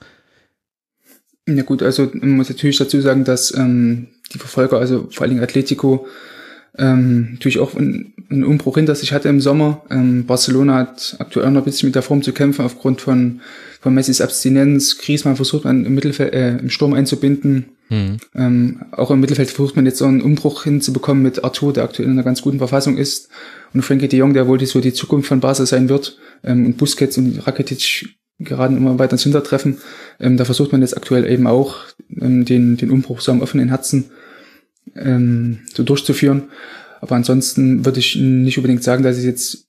Ja 1.48 1.64
gut, 1.64 1.82
also 1.82 2.10
man 2.14 2.32
muss 2.32 2.50
natürlich 2.50 2.78
dazu 2.78 3.00
sagen, 3.00 3.24
dass 3.24 3.54
ähm, 3.56 4.10
die 4.34 4.38
Verfolger, 4.38 4.78
also 4.78 5.08
vor 5.10 5.22
allen 5.22 5.32
Dingen 5.32 5.44
Atletico, 5.44 6.08
ähm, 6.78 7.34
natürlich 7.34 7.60
auch 7.60 7.76
einen, 7.76 8.14
einen 8.30 8.44
Umbruch 8.44 8.76
hinter 8.76 8.96
sich 8.96 9.12
hatte 9.12 9.30
im 9.30 9.42
Sommer. 9.42 9.84
Ähm, 9.90 10.26
Barcelona 10.26 10.76
hat 10.76 11.16
aktuell 11.20 11.50
noch 11.52 11.62
ein 11.62 11.66
bisschen 11.66 11.88
mit 11.88 11.96
der 11.96 12.02
Form 12.02 12.22
zu 12.22 12.34
kämpfen 12.34 12.66
aufgrund 12.66 13.02
von, 13.02 13.42
von 13.82 13.94
Messis 13.94 14.22
Abstinenz. 14.22 14.98
Griezmann 14.98 15.36
versucht 15.36 15.66
man 15.66 15.86
im 15.86 15.96
Mittelfeld, 15.96 16.34
äh, 16.34 16.58
im 16.58 16.70
Sturm 16.70 16.94
einzubinden. 16.94 17.66
Mhm. 17.90 18.18
Ähm, 18.36 18.82
auch 18.92 19.12
im 19.12 19.20
Mittelfeld 19.20 19.50
versucht 19.50 19.76
man 19.76 19.86
jetzt 19.86 19.98
so 19.98 20.06
einen 20.06 20.22
Umbruch 20.22 20.64
hinzubekommen 20.64 21.24
mit 21.24 21.44
Arthur, 21.44 21.74
der 21.74 21.84
aktuell 21.84 22.08
in 22.08 22.14
einer 22.14 22.24
ganz 22.24 22.42
guten 22.42 22.60
Verfassung 22.60 22.98
ist. 22.98 23.30
Und 23.74 23.82
Frankie 23.82 24.08
de 24.08 24.20
Jong, 24.20 24.34
der 24.34 24.48
wohl 24.48 24.64
so 24.66 24.82
die 24.82 24.94
Zukunft 24.94 25.30
von 25.30 25.40
Basel 25.40 25.66
sein 25.66 25.90
wird. 25.90 26.18
Ähm, 26.44 26.66
und 26.66 26.78
Busquets 26.78 27.18
und 27.18 27.46
Rakitic 27.48 28.18
geraten 28.40 28.78
immer 28.78 29.00
weiter 29.00 29.14
ins 29.14 29.24
Hintertreffen. 29.24 29.78
Ähm, 30.20 30.38
da 30.38 30.46
versucht 30.46 30.72
man 30.72 30.82
jetzt 30.82 30.96
aktuell 30.96 31.26
eben 31.26 31.48
auch 31.48 31.78
ähm, 32.22 32.46
den, 32.46 32.78
den 32.78 32.92
Umbruch 32.92 33.22
so 33.22 33.32
am 33.32 33.42
offenen 33.42 33.70
Herzen 33.70 34.12
ähm, 34.96 35.60
so 35.74 35.84
durchzuführen. 35.84 36.50
Aber 37.02 37.16
ansonsten 37.16 37.86
würde 37.86 38.00
ich 38.00 38.16
nicht 38.16 38.58
unbedingt 38.58 38.84
sagen, 38.84 39.04
dass 39.04 39.18
es 39.18 39.26
jetzt 39.26 39.68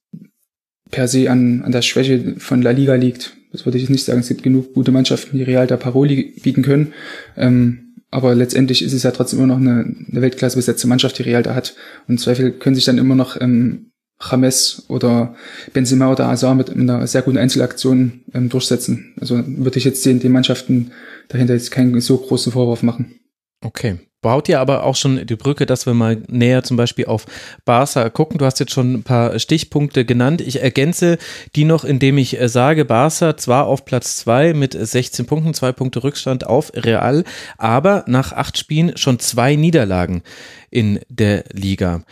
per 0.91 1.09
se 1.09 1.31
an, 1.31 1.62
an 1.62 1.73
der 1.73 1.82
Schwäche 1.82 2.37
von 2.38 2.62
La 2.62 2.70
Liga 2.70 2.94
liegt. 2.94 3.37
Das 3.53 3.65
würde 3.65 3.79
ich 3.79 3.88
nicht 3.88 4.05
sagen. 4.05 4.20
Es 4.20 4.29
gibt 4.29 4.43
genug 4.43 4.75
gute 4.75 4.93
Mannschaften, 4.93 5.37
die 5.37 5.43
Real 5.43 5.67
der 5.67 5.76
Paroli 5.76 6.35
bieten 6.43 6.62
können. 6.62 6.93
Ähm, 7.37 7.94
aber 8.11 8.35
letztendlich 8.35 8.82
ist 8.82 8.94
es 8.94 9.03
ja 9.03 9.11
trotzdem 9.11 9.38
immer 9.38 9.49
noch 9.49 9.59
eine, 9.59 9.81
eine 10.11 10.23
Weltklasse 10.23 10.56
besetzte 10.56 10.88
Mannschaft, 10.88 11.19
die 11.19 11.23
Real 11.23 11.43
da 11.43 11.55
hat. 11.55 11.75
Und 12.06 12.15
im 12.15 12.19
Zweifel 12.19 12.53
können 12.53 12.75
sich 12.75 12.87
dann 12.87 12.99
immer 12.99 13.15
noch 13.15 13.38
ähm, 13.41 13.91
James 14.20 14.85
oder 14.88 15.37
Benzema 15.73 16.11
oder 16.11 16.29
Azar 16.29 16.55
mit 16.55 16.70
einer 16.70 17.06
sehr 17.06 17.23
guten 17.23 17.38
Einzelaktion 17.38 18.23
ähm, 18.32 18.49
durchsetzen. 18.49 19.15
Also 19.20 19.43
würde 19.47 19.79
ich 19.79 19.85
jetzt 19.85 20.05
den, 20.06 20.20
den 20.20 20.32
Mannschaften 20.32 20.93
dahinter 21.29 21.55
jetzt 21.55 21.70
keinen 21.70 22.01
so 22.01 22.17
großen 22.17 22.53
Vorwurf 22.53 22.82
machen. 22.82 23.20
Okay 23.60 23.98
baut 24.20 24.48
ja 24.48 24.60
aber 24.60 24.84
auch 24.84 24.96
schon 24.96 25.25
die 25.27 25.37
Brücke, 25.37 25.67
dass 25.67 25.87
wir 25.87 25.94
mal 25.94 26.22
näher 26.29 26.65
zum 26.65 26.77
Beispiel 26.77 27.06
auf 27.06 27.27
Barca 27.65 28.08
gucken. 28.08 28.39
Du 28.39 28.44
hast 28.44 28.58
jetzt 28.58 28.72
schon 28.72 28.94
ein 28.94 29.03
paar 29.03 29.39
Stichpunkte 29.39 30.05
genannt. 30.05 30.41
Ich 30.41 30.60
ergänze 30.60 31.19
die 31.55 31.65
noch, 31.65 31.84
indem 31.84 32.19
ich 32.19 32.41
äh, 32.41 32.48
sage, 32.48 32.84
Barca 32.84 33.37
zwar 33.37 33.67
auf 33.67 33.84
Platz 33.84 34.17
zwei 34.17 34.55
mit 34.55 34.72
16 34.72 35.27
Punkten, 35.27 35.55
zwei 35.55 35.72
Punkte 35.72 36.03
Rückstand 36.03 36.46
auf 36.46 36.72
Real, 36.75 37.25
aber 37.56 38.05
nach 38.06 38.32
acht 38.32 38.58
Spielen 38.58 38.96
schon 38.96 39.19
zwei 39.19 39.55
Niederlagen 39.55 40.22
in 40.70 41.01
der 41.08 41.44
Liga. 41.53 42.03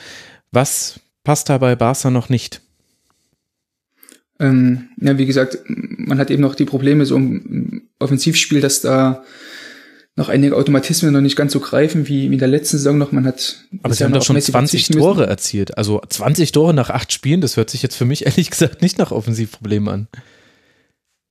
Was 0.53 1.01
passt 1.25 1.49
da 1.49 1.59
bei 1.59 1.75
Barca 1.75 2.11
noch 2.11 2.29
nicht? 2.29 2.61
Ähm, 4.39 4.91
ja, 5.01 5.19
wie 5.19 5.27
gesagt, 5.27 5.59
man 5.67 6.19
hat 6.19 6.31
eben 6.31 6.43
noch 6.43 6.55
die 6.55 6.67
Probleme 6.67 7.07
so 7.07 7.17
im 7.17 7.89
Offensivspiel, 7.99 8.61
dass 8.61 8.83
da 8.83 9.25
noch 10.17 10.31
einige 10.31 10.57
Automatismen 10.57 11.13
noch 11.13 11.21
nicht 11.21 11.37
ganz 11.37 11.53
so 11.53 11.61
greifen 11.61 12.09
wie 12.09 12.27
in 12.27 12.39
der 12.39 12.49
letzten 12.49 12.79
Saison 12.79 12.97
noch. 12.97 13.13
Man 13.13 13.27
hat 13.27 13.57
aber 13.83 13.95
sie 13.95 14.03
haben 14.03 14.15
doch 14.15 14.25
schon 14.25 14.41
20 14.41 14.89
Tore 14.89 15.17
müssen. 15.17 15.29
erzielt. 15.29 15.77
Also 15.77 16.01
20 16.09 16.53
Tore 16.53 16.73
nach 16.73 16.89
acht 16.89 17.13
Spielen, 17.13 17.43
das 17.43 17.59
hört 17.59 17.69
sich 17.69 17.83
jetzt 17.83 17.97
für 17.97 18.07
mich 18.07 18.25
ehrlich 18.27 18.51
gesagt 18.51 18.81
nicht 18.81 18.99
nach 18.99 19.13
Offensivproblemen 19.13 19.89
an. 19.89 20.09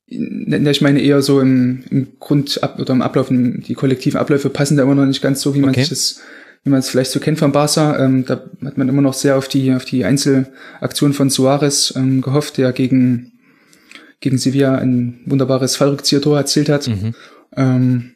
Ich 0.08 0.82
meine 0.82 1.02
eher 1.02 1.24
so 1.24 1.42
im, 1.42 1.84
im 1.90 2.20
Grund 2.20 2.62
oder 2.78 2.94
im 2.94 3.02
Ablauf, 3.02 3.30
die 3.32 3.74
kollektiven 3.74 4.20
Abläufe 4.20 4.52
passen 4.52 4.78
da 4.78 4.84
immer 4.84 4.94
noch 4.94 5.08
nicht 5.08 5.24
ganz 5.24 5.42
so, 5.42 5.56
wie 5.56 5.62
man 5.62 5.72
okay. 5.72 5.80
sich 5.80 5.90
das, 5.90 6.20
wie 6.64 6.70
man 6.70 6.78
es 6.78 6.90
vielleicht 6.90 7.10
so 7.10 7.20
kennt 7.20 7.40
von 7.40 7.52
Barca. 7.52 7.98
Ähm, 7.98 8.24
da 8.24 8.44
hat 8.64 8.78
man 8.78 8.88
immer 8.88 9.02
noch 9.02 9.16
sehr 9.16 9.36
auf 9.36 9.48
die, 9.48 9.74
auf 9.74 9.84
die 9.84 10.06
Einzelaktion 10.06 11.14
von 11.14 11.32
Suarez 11.32 11.92
ähm, 11.96 12.22
gehofft, 12.22 12.60
der 12.60 12.72
gegen, 12.72 13.32
gegen 14.20 14.38
Sevilla 14.38 14.76
ein 14.76 15.22
wunderbares 15.26 15.76
Fallrückzieher-Tor 15.76 16.38
erzielt 16.38 16.70
hat. 16.70 16.88
Mhm. 16.88 17.16
Ähm, 17.58 18.15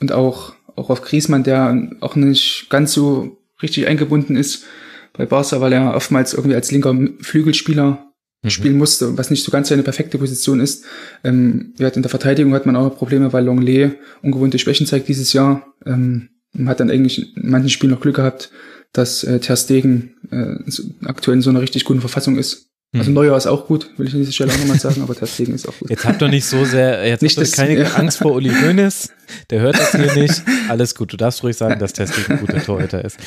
und 0.00 0.12
auch, 0.12 0.54
auch 0.76 0.90
auf 0.90 1.02
Griesmann, 1.02 1.44
der 1.44 1.90
auch 2.00 2.16
nicht 2.16 2.66
ganz 2.70 2.92
so 2.92 3.38
richtig 3.62 3.86
eingebunden 3.86 4.36
ist 4.36 4.64
bei 5.12 5.26
Barca, 5.26 5.60
weil 5.60 5.72
er 5.72 5.94
oftmals 5.94 6.34
irgendwie 6.34 6.54
als 6.54 6.70
linker 6.70 6.96
Flügelspieler 7.20 8.12
mhm. 8.42 8.50
spielen 8.50 8.78
musste, 8.78 9.16
was 9.18 9.30
nicht 9.30 9.44
so 9.44 9.50
ganz 9.50 9.68
seine 9.68 9.82
perfekte 9.82 10.18
Position 10.18 10.60
ist. 10.60 10.84
Ähm, 11.24 11.74
ja, 11.78 11.88
in 11.88 12.02
der 12.02 12.10
Verteidigung 12.10 12.54
hat 12.54 12.66
man 12.66 12.76
auch 12.76 12.84
noch 12.84 12.96
Probleme, 12.96 13.32
weil 13.32 13.44
Longley 13.44 13.92
ungewohnte 14.22 14.58
Schwächen 14.58 14.86
zeigt 14.86 15.08
dieses 15.08 15.32
Jahr. 15.32 15.66
Ähm, 15.84 16.30
man 16.52 16.68
hat 16.68 16.80
dann 16.80 16.90
eigentlich 16.90 17.36
in 17.36 17.50
manchen 17.50 17.70
Spielen 17.70 17.92
noch 17.92 18.00
Glück 18.00 18.16
gehabt, 18.16 18.50
dass 18.92 19.22
äh, 19.24 19.38
Ter 19.38 19.56
Stegen 19.56 20.14
äh, 20.30 21.06
aktuell 21.06 21.36
in 21.36 21.42
so 21.42 21.50
einer 21.50 21.60
richtig 21.60 21.84
guten 21.84 22.00
Verfassung 22.00 22.38
ist. 22.38 22.70
Also 22.92 23.06
hm. 23.06 23.14
Neujahr 23.14 23.36
ist 23.36 23.46
auch 23.46 23.68
gut, 23.68 23.88
will 23.98 24.08
ich 24.08 24.14
an 24.14 24.18
dieser 24.18 24.32
Stelle 24.32 24.52
auch 24.52 24.58
nochmal 24.58 24.80
sagen, 24.80 25.00
aber 25.02 25.14
Ter 25.14 25.28
Stegen 25.28 25.54
ist 25.54 25.68
auch 25.68 25.78
gut. 25.78 25.90
Jetzt 25.90 26.04
habt 26.04 26.20
doch 26.20 26.28
nicht 26.28 26.44
so 26.44 26.64
sehr, 26.64 27.06
jetzt 27.06 27.22
nicht 27.22 27.36
habt 27.36 27.46
das, 27.46 27.52
keine 27.52 27.78
ja. 27.78 27.92
Angst 27.94 28.18
vor 28.18 28.32
Uli 28.32 28.50
Hoeneß. 28.50 29.10
Der 29.50 29.60
hört 29.60 29.78
das 29.78 29.92
hier 29.92 30.14
nicht. 30.14 30.42
Alles 30.68 30.94
gut. 30.94 31.12
Du 31.12 31.16
darfst 31.16 31.42
ruhig 31.42 31.56
sagen, 31.56 31.78
dass 31.78 31.92
Testi 31.92 32.20
ein 32.30 32.40
guter 32.40 32.62
Torhüter 32.62 33.04
ist. 33.04 33.18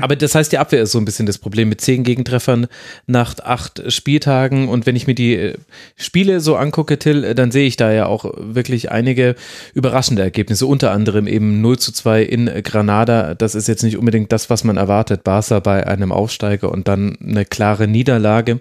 Aber 0.00 0.16
das 0.16 0.34
heißt, 0.34 0.50
die 0.50 0.58
Abwehr 0.58 0.82
ist 0.82 0.92
so 0.92 0.98
ein 0.98 1.04
bisschen 1.04 1.26
das 1.26 1.38
Problem 1.38 1.68
mit 1.68 1.80
zehn 1.80 2.02
Gegentreffern 2.02 2.66
nach 3.06 3.38
acht 3.38 3.82
Spieltagen. 3.92 4.68
Und 4.68 4.86
wenn 4.86 4.96
ich 4.96 5.06
mir 5.06 5.14
die 5.14 5.34
äh, 5.34 5.58
Spiele 5.96 6.40
so 6.40 6.56
angucke, 6.56 6.98
Till, 6.98 7.24
äh, 7.24 7.34
dann 7.34 7.52
sehe 7.52 7.66
ich 7.66 7.76
da 7.76 7.92
ja 7.92 8.06
auch 8.06 8.24
wirklich 8.36 8.90
einige 8.90 9.34
überraschende 9.74 10.22
Ergebnisse. 10.22 10.66
Unter 10.66 10.90
anderem 10.90 11.26
eben 11.26 11.60
0 11.60 11.78
zu 11.78 11.92
2 11.92 12.22
in 12.22 12.46
Granada. 12.62 13.34
Das 13.34 13.54
ist 13.54 13.68
jetzt 13.68 13.82
nicht 13.82 13.96
unbedingt 13.96 14.32
das, 14.32 14.50
was 14.50 14.64
man 14.64 14.76
erwartet. 14.76 15.24
Barca 15.24 15.60
bei 15.60 15.86
einem 15.86 16.12
Aufsteiger 16.12 16.70
und 16.72 16.88
dann 16.88 17.16
eine 17.20 17.44
klare 17.44 17.86
Niederlage, 17.86 18.60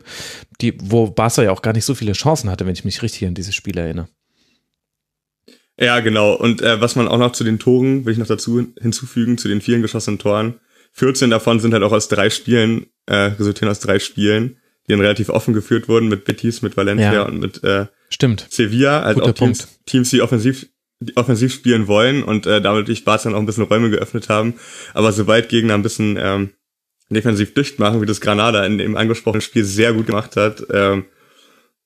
die, 0.61 0.75
wo 0.81 1.07
Barca 1.07 1.43
ja 1.43 1.51
auch 1.51 1.61
gar 1.61 1.73
nicht 1.73 1.85
so 1.85 1.95
viele 1.95 2.13
Chancen 2.13 2.49
hatte, 2.49 2.65
wenn 2.65 2.73
ich 2.73 2.85
mich 2.85 3.01
richtig 3.01 3.27
an 3.27 3.33
dieses 3.33 3.55
Spiel 3.55 3.77
erinnere. 3.77 4.07
Ja, 5.79 5.99
genau. 6.01 6.33
Und 6.33 6.61
äh, 6.61 6.81
was 6.81 6.95
man 6.95 7.07
auch 7.07 7.17
noch 7.17 7.31
zu 7.31 7.43
den 7.43 7.59
Toren, 7.59 8.05
will 8.05 8.13
ich 8.13 8.19
noch 8.19 8.27
dazu 8.27 8.67
hinzufügen, 8.79 9.37
zu 9.37 9.47
den 9.47 9.61
vielen 9.61 9.81
geschossenen 9.81 10.19
Toren. 10.19 10.59
14 10.93 11.29
davon 11.29 11.59
sind 11.59 11.73
halt 11.73 11.83
auch 11.83 11.91
aus 11.91 12.09
drei 12.09 12.29
Spielen, 12.29 12.87
äh, 13.05 13.15
resultieren 13.15 13.69
aus 13.69 13.79
drei 13.79 13.99
Spielen, 13.99 14.57
die 14.87 14.91
dann 14.91 14.99
relativ 14.99 15.29
offen 15.29 15.53
geführt 15.53 15.87
wurden 15.87 16.09
mit 16.09 16.25
Betis, 16.25 16.61
mit 16.61 16.75
Valencia 16.75 17.13
ja. 17.13 17.21
und 17.23 17.39
mit 17.39 17.63
äh, 17.63 17.85
Stimmt. 18.09 18.47
Sevilla, 18.49 19.01
also 19.01 19.21
Guter 19.21 19.31
auch 19.31 19.35
Teams, 19.35 19.59
Punkt. 19.59 19.85
Teams, 19.85 20.09
die 20.09 20.21
offensiv 20.21 20.67
die 21.01 21.15
offensiv 21.15 21.53
spielen 21.53 21.87
wollen 21.87 22.23
und 22.23 22.45
äh, 22.45 22.61
damit 22.61 22.89
durch 22.89 23.05
Barca 23.05 23.23
dann 23.23 23.35
auch 23.35 23.39
ein 23.39 23.45
bisschen 23.45 23.63
Räume 23.63 23.89
geöffnet 23.89 24.27
haben. 24.27 24.55
Aber 24.93 25.13
sobald 25.13 25.47
Gegner 25.47 25.75
ein 25.75 25.81
bisschen 25.81 26.17
ähm, 26.19 26.49
defensiv 27.09 27.53
dicht 27.53 27.79
machen, 27.79 28.01
wie 28.01 28.05
das 28.05 28.19
Granada 28.21 28.65
in 28.65 28.77
dem 28.77 28.97
angesprochenen 28.97 29.41
Spiel 29.41 29.63
sehr 29.63 29.93
gut 29.93 30.07
gemacht 30.07 30.35
hat, 30.35 30.65
ähm, 30.71 31.05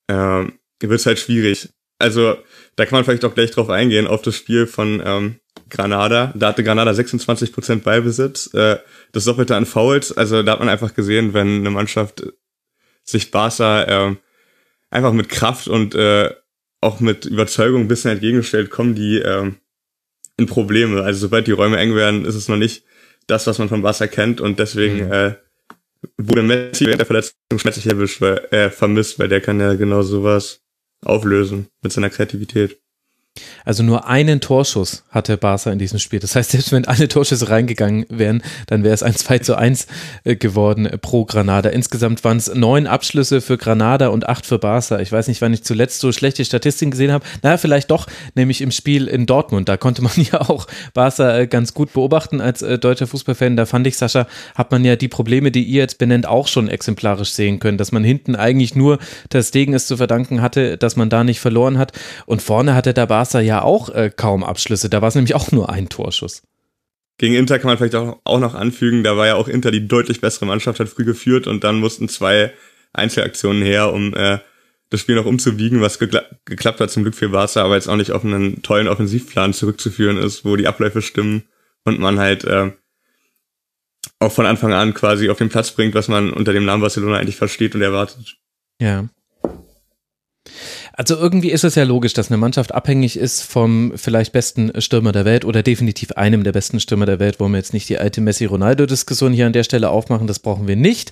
ähm, 0.10 0.54
wird 0.80 1.00
es 1.00 1.06
halt 1.06 1.20
schwierig. 1.20 1.70
Also 2.00 2.38
da 2.76 2.86
kann 2.86 2.98
man 2.98 3.06
vielleicht 3.06 3.26
auch 3.26 3.36
gleich 3.36 3.52
drauf 3.52 3.70
eingehen, 3.70 4.08
auf 4.08 4.22
das 4.22 4.36
Spiel 4.36 4.68
von 4.68 5.02
ähm, 5.06 5.36
Granada. 5.70 6.34
Da 6.36 6.50
hatte 6.50 6.64
Granada 6.64 6.92
26% 6.92 7.82
Ballbesitz, 7.82 8.54
äh, 8.54 8.78
das 9.12 9.26
Doppelte 9.26 9.56
an 9.56 9.66
Fouls. 9.66 10.16
Also 10.16 10.44
da 10.44 10.54
hat 10.54 10.60
man 10.60 10.70
einfach 10.70 10.94
gesehen, 10.94 11.34
wenn 11.34 11.60
eine 11.60 11.70
Mannschaft 11.70 12.24
sich 13.04 13.32
Barca 13.32 13.84
äh, 13.84 14.16
einfach 14.90 15.14
mit 15.14 15.30
Kraft 15.30 15.68
und 15.68 15.96
äh, 15.96 16.32
auch 16.82 17.00
mit 17.00 17.26
Überzeugung 17.26 17.82
ein 17.82 17.88
bisschen 17.88 18.12
entgegenstellt, 18.12 18.70
kommen 18.70 18.96
die 18.96 19.20
äh, 19.20 19.52
in 20.38 20.46
Probleme. 20.48 21.02
Also 21.04 21.22
sobald 21.22 21.48
die 21.48 21.52
Räume 21.52 21.78
eng 21.78 21.96
werden, 21.96 22.26
ist 22.26 22.36
es 22.36 22.48
noch 22.48 22.58
nicht 22.58 22.84
das, 23.28 23.48
was 23.48 23.60
man 23.60 23.70
von 23.70 23.82
Barca 23.82 24.08
kennt 24.08 24.42
und 24.42 24.60
deswegen 24.60 25.06
mhm. 25.06 25.12
äh, 25.12 25.36
wurde 26.18 26.44
Messi 26.44 26.86
während 26.86 27.00
der 27.00 27.06
Verletzung 27.06 27.36
schmerzlich 27.58 27.88
erwischt, 27.88 28.20
weil, 28.20 28.40
äh, 28.52 28.70
vermisst, 28.70 29.20
weil 29.20 29.30
der 29.30 29.42
kann 29.42 29.60
ja 29.60 29.76
genau 29.76 30.02
sowas 30.02 30.63
auflösen 31.06 31.68
mit 31.82 31.92
seiner 31.92 32.10
Kreativität. 32.10 32.83
Also 33.66 33.84
nur 33.84 34.08
einen 34.08 34.42
Torschuss 34.42 35.04
hatte 35.10 35.38
Barca 35.38 35.72
in 35.72 35.80
diesem 35.80 36.00
Spiel. 36.00 36.20
Das 36.20 36.36
heißt, 36.36 36.52
selbst 36.52 36.72
wenn 36.72 36.86
alle 36.86 37.08
Torschüsse 37.08 37.50
reingegangen 37.50 38.06
wären, 38.10 38.42
dann 38.68 38.84
wäre 38.84 38.94
es 38.94 39.04
ein 39.04 39.16
2 39.16 39.40
zu 39.40 39.56
1 39.56 39.88
äh, 40.24 40.36
geworden 40.36 40.90
pro 41.02 41.26
Granada. 41.26 41.70
Insgesamt 41.70 42.24
waren 42.24 42.38
es 42.38 42.54
neun 42.54 42.88
Abschlüsse 42.88 43.42
für 43.42 43.58
Granada 43.58 44.10
und 44.10 44.28
acht 44.28 44.46
für 44.46 44.60
Barca. 44.60 45.00
Ich 45.00 45.12
weiß 45.12 45.28
nicht, 45.28 45.42
wann 45.42 45.54
ich 45.54 45.64
zuletzt 45.64 46.00
so 46.00 46.12
schlechte 46.12 46.44
Statistiken 46.44 46.92
gesehen 46.92 47.12
habe. 47.12 47.26
Naja, 47.42 47.58
vielleicht 47.58 47.92
doch, 47.92 48.08
nämlich 48.36 48.62
im 48.62 48.72
Spiel 48.72 49.08
in 49.08 49.26
Dortmund. 49.26 49.70
Da 49.70 49.78
konnte 49.78 50.02
man 50.02 50.14
ja 50.32 50.42
auch 50.42 50.68
Barca 50.94 51.38
äh, 51.38 51.48
ganz 51.48 51.74
gut 51.74 51.94
beobachten 51.94 52.42
als 52.42 52.62
äh, 52.62 52.78
deutscher 52.78 53.08
Fußballfan. 53.08 53.56
Da 53.56 53.66
fand 53.66 53.88
ich, 53.88 53.98
Sascha, 53.98 54.28
hat 54.56 54.72
man 54.72 54.84
ja 54.84 54.96
die 54.96 55.08
Probleme, 55.08 55.52
die 55.52 55.64
ihr 55.64 55.82
jetzt 55.82 55.98
benennt, 55.98 56.26
auch 56.26 56.48
schon 56.48 56.68
exemplarisch 56.68 57.32
sehen 57.32 57.60
können. 57.60 57.78
Dass 57.78 57.92
man 57.92 58.04
hinten 58.04 58.36
eigentlich 58.36 58.76
nur 58.76 59.00
das 59.30 59.52
Degen 59.52 59.74
es 59.74 59.88
zu 59.88 59.98
verdanken 59.98 60.42
hatte, 60.42 60.78
dass 60.78 60.96
man 60.96 61.10
da 61.10 61.24
nicht 61.24 61.40
verloren 61.40 61.78
hat. 61.78 61.94
Und 62.26 62.42
vorne 62.42 62.76
hatte 62.76 62.94
der 62.94 63.06
Barca 63.06 63.40
ja 63.40 63.53
auch 63.62 63.90
äh, 63.90 64.12
kaum 64.16 64.44
Abschlüsse. 64.44 64.90
Da 64.90 65.02
war 65.02 65.10
es 65.10 65.16
nämlich 65.16 65.36
auch 65.36 65.52
nur 65.52 65.70
ein 65.70 65.90
Torschuss. 65.90 66.44
Gegen 67.18 67.36
Inter 67.36 67.60
kann 67.60 67.68
man 67.68 67.78
vielleicht 67.78 67.96
auch, 67.96 68.20
auch 68.24 68.40
noch 68.40 68.56
anfügen, 68.56 69.04
da 69.04 69.16
war 69.16 69.28
ja 69.28 69.36
auch 69.36 69.48
Inter 69.48 69.72
die 69.72 69.88
deutlich 69.88 70.20
bessere 70.20 70.46
Mannschaft, 70.46 70.80
hat 70.80 70.90
früh 70.90 71.06
geführt 71.06 71.46
und 71.46 71.64
dann 71.64 71.80
mussten 71.80 72.10
zwei 72.10 72.52
Einzelaktionen 72.92 73.62
her, 73.62 73.94
um 73.94 74.14
äh, 74.16 74.40
das 74.90 75.00
Spiel 75.00 75.16
noch 75.16 75.26
umzuwiegen, 75.26 75.82
was 75.82 76.00
gekla 76.00 76.24
geklappt 76.46 76.80
hat 76.80 76.92
zum 76.92 77.04
Glück 77.04 77.16
für 77.16 77.30
Barca, 77.30 77.64
aber 77.64 77.76
jetzt 77.76 77.88
auch 77.88 77.96
nicht 77.96 78.12
auf 78.12 78.24
einen 78.24 78.62
tollen 78.62 78.88
Offensivplan 78.88 79.54
zurückzuführen 79.54 80.18
ist, 80.18 80.46
wo 80.46 80.56
die 80.56 80.68
Abläufe 80.68 81.02
stimmen 81.02 81.44
und 81.84 82.00
man 82.00 82.20
halt 82.20 82.44
äh, 82.46 82.72
auch 84.20 84.32
von 84.32 84.46
Anfang 84.46 84.74
an 84.74 84.94
quasi 84.94 85.30
auf 85.30 85.38
den 85.38 85.50
Platz 85.50 85.72
bringt, 85.72 85.96
was 85.96 86.08
man 86.08 86.32
unter 86.32 86.54
dem 86.54 86.66
Namen 86.66 86.82
Barcelona 86.82 87.18
eigentlich 87.18 87.36
versteht 87.36 87.76
und 87.76 87.82
erwartet. 87.82 88.38
Ja. 88.80 89.08
Also 90.96 91.18
irgendwie 91.18 91.50
ist 91.50 91.64
es 91.64 91.74
ja 91.74 91.84
logisch, 91.84 92.14
dass 92.14 92.30
eine 92.30 92.38
Mannschaft 92.38 92.72
abhängig 92.72 93.18
ist 93.18 93.42
vom 93.42 93.94
vielleicht 93.96 94.32
besten 94.32 94.80
Stürmer 94.80 95.12
der 95.12 95.26
Welt 95.26 95.44
oder 95.44 95.64
definitiv 95.64 96.12
einem 96.12 96.44
der 96.44 96.52
besten 96.52 96.80
Stürmer 96.80 97.08
der 97.08 97.20
Welt. 97.20 97.40
Wollen 97.40 97.54
wir 97.54 97.58
jetzt 97.58 97.74
nicht 97.74 97.90
die 97.90 97.98
alte 97.98 98.22
Messi-Ronaldo-Diskussion 98.22 99.34
hier 99.34 99.48
an 99.48 99.54
der 99.54 99.64
Stelle 99.64 99.90
aufmachen, 99.90 100.28
das 100.28 100.38
brauchen 100.38 100.68
wir 100.68 100.76
nicht. 100.76 101.12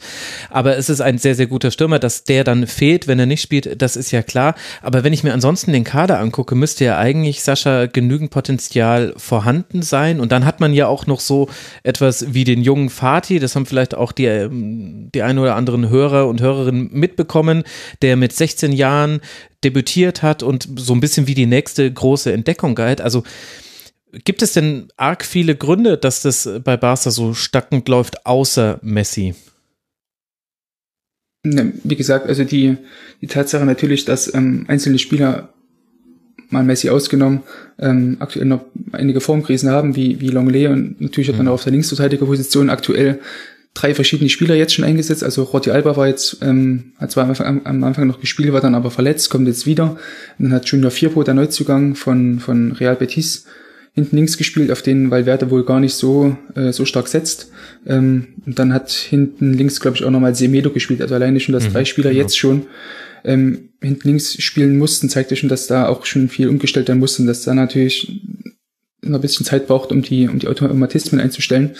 Aber 0.52 0.78
es 0.78 0.90
ist 0.90 1.02
ein 1.02 1.18
sehr, 1.18 1.34
sehr 1.34 1.48
guter 1.48 1.72
Stürmer, 1.72 1.98
dass 1.98 2.26
der 2.26 2.44
dann 2.44 2.68
fehlt, 2.68 3.08
wenn 3.08 3.18
er 3.18 3.26
nicht 3.26 3.42
spielt, 3.42 3.82
das 3.82 3.96
ist 3.96 4.12
ja 4.12 4.22
klar. 4.22 4.54
Aber 4.84 5.04
wenn 5.04 5.14
ich 5.14 5.24
mir 5.24 5.34
ansonsten 5.34 5.74
den 5.74 5.84
Kader 5.84 6.20
angucke, 6.20 6.54
müsste 6.54 6.86
ja 6.86 7.00
eigentlich, 7.00 7.42
Sascha, 7.42 7.88
genügend 7.88 8.30
Potenzial 8.30 9.16
vorhanden 9.18 9.82
sein. 9.82 10.20
Und 10.20 10.32
dann 10.32 10.46
hat 10.46 10.60
man 10.60 10.76
ja 10.76 10.86
auch 10.86 11.08
noch 11.08 11.20
so 11.20 11.50
etwas 11.82 12.36
wie 12.36 12.44
den 12.44 12.62
jungen 12.62 12.92
Fatih, 12.92 13.40
das 13.40 13.56
haben 13.56 13.66
vielleicht 13.66 13.96
auch 13.96 14.12
die, 14.12 14.26
ähm, 14.26 15.10
die 15.16 15.24
ein 15.24 15.40
oder 15.40 15.56
anderen 15.56 15.90
Hörer 15.90 16.28
und 16.28 16.40
Hörerinnen 16.40 16.90
mitbekommen, 16.92 17.64
der 18.04 18.16
mit 18.16 18.32
16 18.32 18.74
Jahren 18.74 19.22
debütiert 19.64 20.24
hat 20.24 20.44
und 20.44 20.68
so 20.76 20.94
ein 20.94 21.00
bisschen 21.00 21.28
wie 21.28 21.36
die 21.36 21.46
nächste 21.46 21.92
große 21.92 22.32
Entdeckung 22.32 22.76
galt. 22.76 23.02
Also 23.02 23.24
gibt 24.26 24.42
es 24.42 24.54
denn 24.54 24.88
arg 24.98 25.26
viele 25.26 25.56
Gründe, 25.56 25.98
dass 25.98 26.22
das 26.22 26.50
bei 26.64 26.78
Barca 26.78 27.12
so 27.12 27.34
stackend 27.34 27.88
läuft, 27.88 28.26
außer 28.26 28.80
Messi? 28.82 29.36
Ne, 31.44 31.74
wie 31.84 31.96
gesagt, 31.96 32.28
also 32.28 32.44
die, 32.44 32.78
die 33.22 33.28
Tatsache 33.28 33.66
natürlich, 33.66 34.06
dass 34.06 34.32
ähm, 34.34 34.66
einzelne 34.68 35.00
Spieler, 35.00 35.50
mal 36.52 36.64
Messi 36.64 36.90
ausgenommen, 36.90 37.44
ähm, 37.80 38.18
aktuell 38.20 38.46
noch 38.46 38.66
einige 38.92 39.22
Formkrisen 39.22 39.70
haben, 39.70 39.96
wie, 39.96 40.20
wie 40.20 40.28
Longley 40.28 40.68
und 40.68 41.00
natürlich 41.00 41.30
hat 41.30 41.38
man 41.38 41.46
mhm. 41.46 41.52
auch 41.52 41.56
auf 41.56 41.64
der 41.64 41.72
Linksverteidigerposition 41.72 42.70
aktuell 42.70 43.20
drei 43.74 43.96
verschiedene 43.96 44.30
Spieler 44.30 44.56
jetzt 44.56 44.74
schon 44.74 44.86
eingesetzt. 44.86 45.24
Also 45.24 45.44
Roti 45.44 45.72
Alba 45.72 45.96
war 45.96 46.08
jetzt, 46.08 46.38
ähm, 46.42 46.94
hat 46.98 47.12
zwar 47.12 47.24
am 47.24 47.30
Anfang, 47.30 47.66
am 47.66 47.84
Anfang 47.84 48.08
noch 48.08 48.20
gespielt, 48.20 48.52
war 48.54 48.62
dann 48.62 48.76
aber 48.76 48.92
verletzt, 48.92 49.30
kommt 49.30 49.48
jetzt 49.48 49.66
wieder. 49.66 49.98
Und 50.38 50.46
dann 50.46 50.54
hat 50.54 50.68
Junior 50.68 50.92
Firpo, 50.92 51.24
der 51.24 51.34
Neuzugang 51.34 51.96
von, 51.96 52.40
von 52.40 52.74
Real 52.74 52.96
Betis, 52.96 53.46
hinten 53.94 54.16
links 54.16 54.38
gespielt, 54.38 54.72
auf 54.72 54.82
den 54.82 55.12
Valverde 55.12 55.52
wohl 55.52 55.66
gar 55.66 55.80
nicht 55.80 55.96
so, 55.96 56.38
äh, 56.56 56.72
so 56.72 56.86
stark 56.86 57.08
setzt. 57.08 57.52
Ähm, 57.86 58.28
und 58.46 58.58
dann 58.60 58.74
hat 58.74 58.92
hinten 58.92 59.54
links, 59.54 59.80
glaube 59.80 59.98
ich, 59.98 60.04
auch 60.04 60.12
nochmal 60.12 60.36
Semedo 60.36 60.70
gespielt. 60.70 61.02
Also 61.02 61.16
alleine 61.16 61.40
schon, 61.40 61.54
dass 61.54 61.68
mhm, 61.68 61.74
drei 61.74 61.86
Spieler 61.86 62.12
genau. 62.12 62.22
jetzt 62.22 62.38
schon 62.38 62.68
ähm, 63.24 63.70
hinten 63.82 64.08
links 64.08 64.42
spielen 64.42 64.78
mussten, 64.78 65.10
zeigt 65.10 65.32
ja 65.32 65.38
schon, 65.38 65.50
dass 65.50 65.68
da 65.68 65.88
auch 65.88 66.06
schon 66.06 66.30
viel 66.30 66.48
umgestellt 66.48 66.88
werden 66.88 67.00
musste 67.00 67.22
und 67.22 67.28
dass 67.28 67.44
da 67.44 67.54
natürlich 67.54 68.22
noch 69.02 69.18
ein 69.18 69.22
bisschen 69.22 69.46
Zeit 69.46 69.68
braucht, 69.68 69.92
um 69.92 70.02
die, 70.02 70.28
um 70.28 70.40
die 70.40 70.48
Automatismen 70.48 71.20
einzustellen 71.20 71.76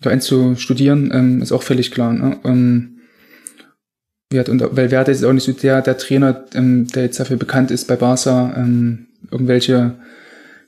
oder 0.00 0.10
einzustudieren, 0.10 1.10
ähm, 1.12 1.42
ist 1.42 1.52
auch 1.52 1.62
völlig 1.62 1.90
klar. 1.90 2.12
Ne? 2.12 2.38
Ähm, 2.44 2.96
und 4.32 4.76
weil 4.76 4.92
Werde 4.92 5.10
ist 5.10 5.24
auch 5.24 5.32
nicht 5.32 5.44
so 5.44 5.52
der, 5.52 5.82
der 5.82 5.98
Trainer, 5.98 6.44
ähm, 6.54 6.86
der 6.86 7.02
jetzt 7.02 7.18
dafür 7.18 7.36
bekannt 7.36 7.72
ist, 7.72 7.88
bei 7.88 7.96
Barca 7.96 8.54
ähm, 8.56 9.08
irgendwelche 9.30 9.96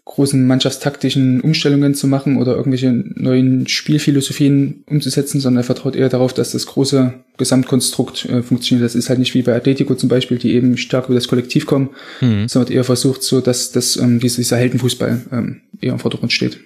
großen 0.04 0.46
mannschaftstaktischen 0.46 1.40
Umstellungen 1.40 1.94
zu 1.94 2.08
machen 2.08 2.36
oder 2.36 2.56
irgendwelche 2.56 2.92
neuen 2.92 3.68
Spielphilosophien 3.68 4.82
umzusetzen, 4.86 5.40
sondern 5.40 5.62
er 5.62 5.66
vertraut 5.66 5.94
eher 5.94 6.08
darauf, 6.08 6.34
dass 6.34 6.52
das 6.52 6.66
große 6.66 7.14
Gesamtkonstrukt 7.38 8.24
äh, 8.24 8.42
funktioniert. 8.42 8.84
Das 8.84 8.96
ist 8.96 9.08
halt 9.08 9.20
nicht 9.20 9.34
wie 9.34 9.42
bei 9.42 9.54
Atletico 9.54 9.94
zum 9.94 10.08
Beispiel, 10.08 10.38
die 10.38 10.54
eben 10.54 10.76
stark 10.76 11.06
über 11.06 11.14
das 11.14 11.28
Kollektiv 11.28 11.66
kommen, 11.66 11.90
mhm. 12.20 12.48
sondern 12.48 12.72
eher 12.72 12.84
versucht 12.84 13.22
so, 13.22 13.40
dass, 13.40 13.70
dass 13.70 13.96
ähm, 13.96 14.18
dieser 14.18 14.56
Heldenfußball 14.56 15.22
ähm, 15.30 15.60
eher 15.80 15.92
im 15.92 15.98
Vordergrund 16.00 16.32
steht. 16.32 16.58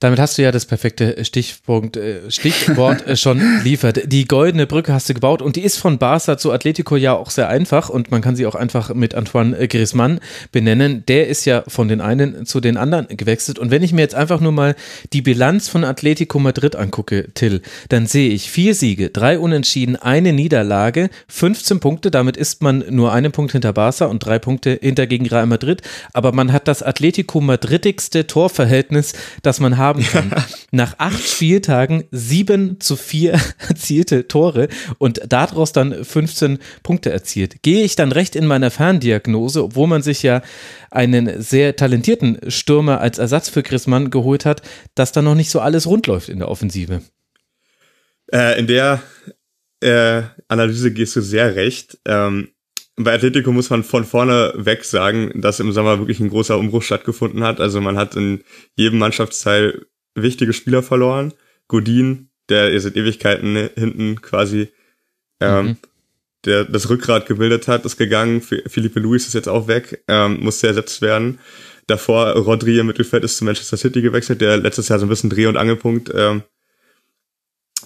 Damit 0.00 0.18
hast 0.18 0.38
du 0.38 0.42
ja 0.42 0.50
das 0.50 0.64
perfekte 0.64 1.22
Stichpunkt, 1.26 1.98
äh, 1.98 2.30
Stichwort 2.30 3.06
äh, 3.06 3.16
schon 3.18 3.42
liefert. 3.62 4.10
Die 4.10 4.24
goldene 4.24 4.66
Brücke 4.66 4.94
hast 4.94 5.10
du 5.10 5.14
gebaut 5.14 5.42
und 5.42 5.56
die 5.56 5.60
ist 5.60 5.76
von 5.76 5.98
Barca 5.98 6.38
zu 6.38 6.52
Atletico 6.52 6.96
ja 6.96 7.12
auch 7.12 7.28
sehr 7.28 7.50
einfach 7.50 7.90
und 7.90 8.10
man 8.10 8.22
kann 8.22 8.34
sie 8.34 8.46
auch 8.46 8.54
einfach 8.54 8.94
mit 8.94 9.14
Antoine 9.14 9.68
Griezmann 9.68 10.20
benennen. 10.52 11.04
Der 11.06 11.28
ist 11.28 11.44
ja 11.44 11.64
von 11.68 11.88
den 11.88 12.00
einen 12.00 12.46
zu 12.46 12.60
den 12.60 12.78
anderen 12.78 13.08
gewechselt 13.14 13.58
und 13.58 13.70
wenn 13.70 13.82
ich 13.82 13.92
mir 13.92 14.00
jetzt 14.00 14.14
einfach 14.14 14.40
nur 14.40 14.52
mal 14.52 14.74
die 15.12 15.20
Bilanz 15.20 15.68
von 15.68 15.84
Atletico 15.84 16.38
Madrid 16.38 16.76
angucke, 16.76 17.28
Till, 17.34 17.60
dann 17.90 18.06
sehe 18.06 18.30
ich 18.30 18.50
vier 18.50 18.74
Siege, 18.74 19.10
drei 19.10 19.38
Unentschieden, 19.38 19.96
eine 19.96 20.32
Niederlage, 20.32 21.10
15 21.28 21.78
Punkte, 21.80 22.10
damit 22.10 22.38
ist 22.38 22.62
man 22.62 22.84
nur 22.88 23.12
einen 23.12 23.32
Punkt 23.32 23.52
hinter 23.52 23.74
Barca 23.74 24.06
und 24.06 24.24
drei 24.24 24.38
Punkte 24.38 24.78
hinter 24.80 25.06
gegen 25.06 25.26
Real 25.26 25.44
Madrid, 25.44 25.82
aber 26.14 26.32
man 26.32 26.54
hat 26.54 26.68
das 26.68 26.82
Atletico 26.82 27.42
Madridigste 27.42 28.26
Torverhältnis, 28.26 29.12
das 29.42 29.60
man 29.60 29.76
haben 29.76 29.89
haben 29.90 30.02
kann. 30.04 30.30
Nach 30.70 30.94
acht 30.98 31.28
Spieltagen 31.28 32.04
sieben 32.10 32.80
zu 32.80 32.96
vier 32.96 33.32
erzielte 33.68 34.28
Tore 34.28 34.68
und 34.98 35.20
daraus 35.28 35.72
dann 35.72 36.04
15 36.04 36.58
Punkte 36.82 37.10
erzielt. 37.10 37.62
Gehe 37.62 37.84
ich 37.84 37.96
dann 37.96 38.12
recht 38.12 38.36
in 38.36 38.46
meiner 38.46 38.70
Ferndiagnose, 38.70 39.64
obwohl 39.64 39.88
man 39.88 40.02
sich 40.02 40.22
ja 40.22 40.42
einen 40.90 41.42
sehr 41.42 41.76
talentierten 41.76 42.38
Stürmer 42.48 43.00
als 43.00 43.18
Ersatz 43.18 43.48
für 43.48 43.62
Griezmann 43.62 44.10
geholt 44.10 44.44
hat, 44.44 44.62
dass 44.94 45.12
da 45.12 45.22
noch 45.22 45.34
nicht 45.34 45.50
so 45.50 45.60
alles 45.60 45.86
rund 45.86 46.06
läuft 46.06 46.28
in 46.28 46.38
der 46.38 46.48
Offensive. 46.48 47.02
Äh, 48.32 48.58
in 48.58 48.66
der 48.66 49.02
äh, 49.80 50.22
Analyse 50.48 50.92
gehst 50.92 51.16
du 51.16 51.20
sehr 51.20 51.56
recht. 51.56 51.98
Ähm, 52.06 52.48
bei 53.04 53.14
Atletico 53.14 53.52
muss 53.52 53.70
man 53.70 53.84
von 53.84 54.04
vorne 54.04 54.52
weg 54.56 54.84
sagen, 54.84 55.32
dass 55.40 55.60
im 55.60 55.72
Sommer 55.72 55.98
wirklich 55.98 56.20
ein 56.20 56.30
großer 56.30 56.58
Umbruch 56.58 56.82
stattgefunden 56.82 57.42
hat. 57.42 57.60
Also 57.60 57.80
man 57.80 57.96
hat 57.96 58.16
in 58.16 58.42
jedem 58.76 58.98
Mannschaftsteil 58.98 59.86
wichtige 60.14 60.52
Spieler 60.52 60.82
verloren. 60.82 61.32
Godin, 61.68 62.30
der 62.48 62.78
seit 62.80 62.96
Ewigkeiten 62.96 63.70
hinten 63.76 64.20
quasi 64.20 64.68
ähm, 65.40 65.66
mhm. 65.66 65.76
der 66.44 66.64
das 66.64 66.90
Rückgrat 66.90 67.26
gebildet 67.26 67.68
hat, 67.68 67.84
ist 67.84 67.96
gegangen. 67.96 68.42
Felipe 68.42 69.00
Luis 69.00 69.26
ist 69.26 69.34
jetzt 69.34 69.48
auch 69.48 69.68
weg, 69.68 70.02
ähm, 70.08 70.40
musste 70.40 70.66
ersetzt 70.66 71.00
werden. 71.00 71.38
Davor 71.86 72.32
Rodri 72.32 72.78
im 72.78 72.86
Mittelfeld 72.86 73.24
ist 73.24 73.36
zu 73.36 73.44
Manchester 73.44 73.76
City 73.76 74.02
gewechselt, 74.02 74.40
der 74.40 74.58
letztes 74.58 74.88
Jahr 74.88 74.98
so 74.98 75.06
ein 75.06 75.08
bisschen 75.08 75.30
Dreh- 75.30 75.46
und 75.46 75.56
Angelpunkt 75.56 76.12
ähm, 76.14 76.42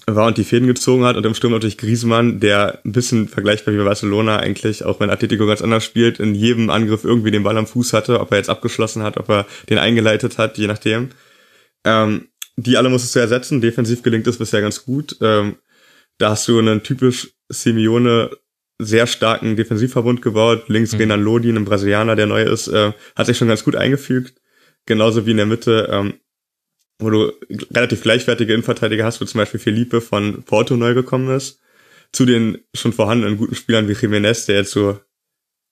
war 0.07 0.27
und 0.27 0.37
die 0.37 0.43
Fäden 0.43 0.67
gezogen 0.67 1.03
hat 1.03 1.17
und 1.17 1.25
im 1.25 1.33
Sturm 1.33 1.53
natürlich 1.53 1.77
Griezmann, 1.77 2.39
der 2.39 2.79
ein 2.85 2.91
bisschen 2.91 3.27
vergleichbar 3.27 3.73
wie 3.73 3.79
bei 3.79 3.85
Barcelona 3.85 4.37
eigentlich, 4.37 4.85
auch 4.85 4.99
wenn 4.99 5.09
Atletico 5.09 5.47
ganz 5.47 5.61
anders 5.61 5.83
spielt, 5.83 6.19
in 6.19 6.35
jedem 6.35 6.69
Angriff 6.69 7.03
irgendwie 7.03 7.31
den 7.31 7.43
Ball 7.43 7.57
am 7.57 7.67
Fuß 7.67 7.93
hatte, 7.93 8.19
ob 8.19 8.31
er 8.31 8.37
jetzt 8.37 8.49
abgeschlossen 8.49 9.03
hat, 9.03 9.17
ob 9.17 9.29
er 9.29 9.45
den 9.69 9.79
eingeleitet 9.79 10.37
hat, 10.37 10.57
je 10.57 10.67
nachdem. 10.67 11.09
Ähm, 11.83 12.27
die 12.57 12.77
alle 12.77 12.89
musstest 12.89 13.15
du 13.15 13.19
ersetzen, 13.19 13.61
defensiv 13.61 14.03
gelingt 14.03 14.27
es 14.27 14.37
bisher 14.37 14.61
ganz 14.61 14.85
gut. 14.85 15.17
Ähm, 15.21 15.55
da 16.17 16.31
hast 16.31 16.47
du 16.47 16.59
einen 16.59 16.83
typisch 16.83 17.31
Simeone 17.49 18.29
sehr 18.79 19.07
starken 19.07 19.55
Defensivverbund 19.55 20.21
gebaut. 20.21 20.67
Links 20.67 20.93
mhm. 20.93 20.99
Renan 20.99 21.23
Lodi, 21.23 21.49
ein 21.49 21.65
Brasilianer, 21.65 22.15
der 22.15 22.27
neu 22.27 22.43
ist, 22.43 22.67
äh, 22.67 22.93
hat 23.15 23.25
sich 23.25 23.37
schon 23.37 23.47
ganz 23.47 23.63
gut 23.63 23.75
eingefügt. 23.75 24.41
Genauso 24.85 25.25
wie 25.25 25.31
in 25.31 25.37
der 25.37 25.45
Mitte 25.45 25.89
ähm, 25.91 26.13
wo 26.99 27.09
du 27.09 27.33
relativ 27.73 28.01
gleichwertige 28.01 28.53
Innenverteidiger 28.53 29.05
hast, 29.05 29.21
wo 29.21 29.25
zum 29.25 29.39
Beispiel 29.39 29.59
Felipe 29.59 30.01
von 30.01 30.43
Porto 30.43 30.75
neu 30.75 30.93
gekommen 30.93 31.35
ist, 31.35 31.59
zu 32.11 32.25
den 32.25 32.59
schon 32.73 32.93
vorhandenen 32.93 33.37
guten 33.37 33.55
Spielern 33.55 33.87
wie 33.87 33.93
Jiménez, 33.93 34.45
der 34.45 34.57
jetzt 34.57 34.71
so 34.71 34.99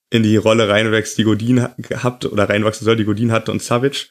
in 0.09 0.23
die 0.23 0.37
Rolle 0.37 0.69
reinwächst, 0.69 1.17
die 1.17 1.23
Godin 1.23 1.67
gehabt 1.77 2.25
oder 2.25 2.49
reinwachsen 2.49 2.85
soll, 2.85 2.95
die 2.95 3.05
Godin 3.05 3.31
hatte 3.31 3.51
und 3.51 3.63
Savic. 3.63 4.09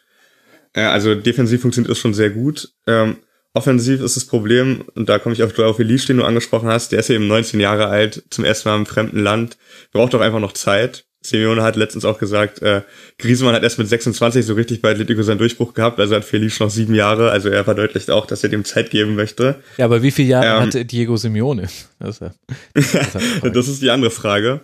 Äh, 0.73 0.83
also 0.83 1.15
defensiv 1.15 1.61
funktioniert 1.61 1.91
das 1.91 1.99
schon 1.99 2.15
sehr 2.15 2.31
gut. 2.31 2.73
Ähm, 2.87 3.19
offensiv 3.55 4.01
ist 4.01 4.17
das 4.17 4.25
Problem, 4.25 4.85
und 4.95 5.09
da 5.09 5.19
komme 5.19 5.35
ich 5.35 5.43
auf 5.43 5.57
Joao 5.57 5.75
Felice, 5.75 6.07
den 6.07 6.17
du 6.17 6.25
angesprochen 6.25 6.69
hast, 6.69 6.93
der 6.93 7.01
ist 7.01 7.09
ja 7.09 7.15
eben 7.15 7.29
19 7.29 7.61
Jahre 7.61 7.87
alt, 7.87 8.25
zum 8.31 8.45
ersten 8.45 8.69
Mal 8.69 8.77
im 8.77 8.87
fremden 8.87 9.21
Land, 9.21 9.59
braucht 9.93 10.15
doch 10.15 10.21
einfach 10.21 10.41
noch 10.41 10.53
Zeit. 10.53 11.05
Simeone 11.23 11.63
hat 11.63 11.77
letztens 11.77 12.05
auch 12.05 12.19
gesagt, 12.19 12.61
äh, 12.63 12.83
Griezmann 13.19 13.55
hat 13.55 13.63
erst 13.63 13.79
mit 13.79 13.89
26 13.89 14.45
so 14.45 14.55
richtig 14.55 14.83
bei 14.83 14.91
Atletico 14.91 15.23
seinen 15.23 15.39
Durchbruch 15.39 15.73
gehabt, 15.73 16.01
also 16.01 16.15
hat 16.15 16.25
Felice 16.25 16.63
noch 16.63 16.71
sieben 16.71 16.95
Jahre, 16.95 17.31
also 17.31 17.49
er 17.49 17.65
verdeutlicht 17.65 18.11
auch, 18.11 18.27
dass 18.27 18.43
er 18.43 18.51
dem 18.51 18.65
Zeit 18.65 18.91
geben 18.91 19.15
möchte. 19.15 19.57
Ja, 19.79 19.85
aber 19.85 20.03
wie 20.03 20.11
viele 20.11 20.29
Jahre 20.29 20.47
ähm, 20.47 20.67
hatte 20.67 20.85
Diego 20.85 21.17
Simeone? 21.17 21.69
Das 21.99 22.21
ist, 22.21 22.31
das, 22.75 23.23
das 23.53 23.69
ist 23.69 23.83
die 23.83 23.91
andere 23.91 24.11
Frage. 24.11 24.61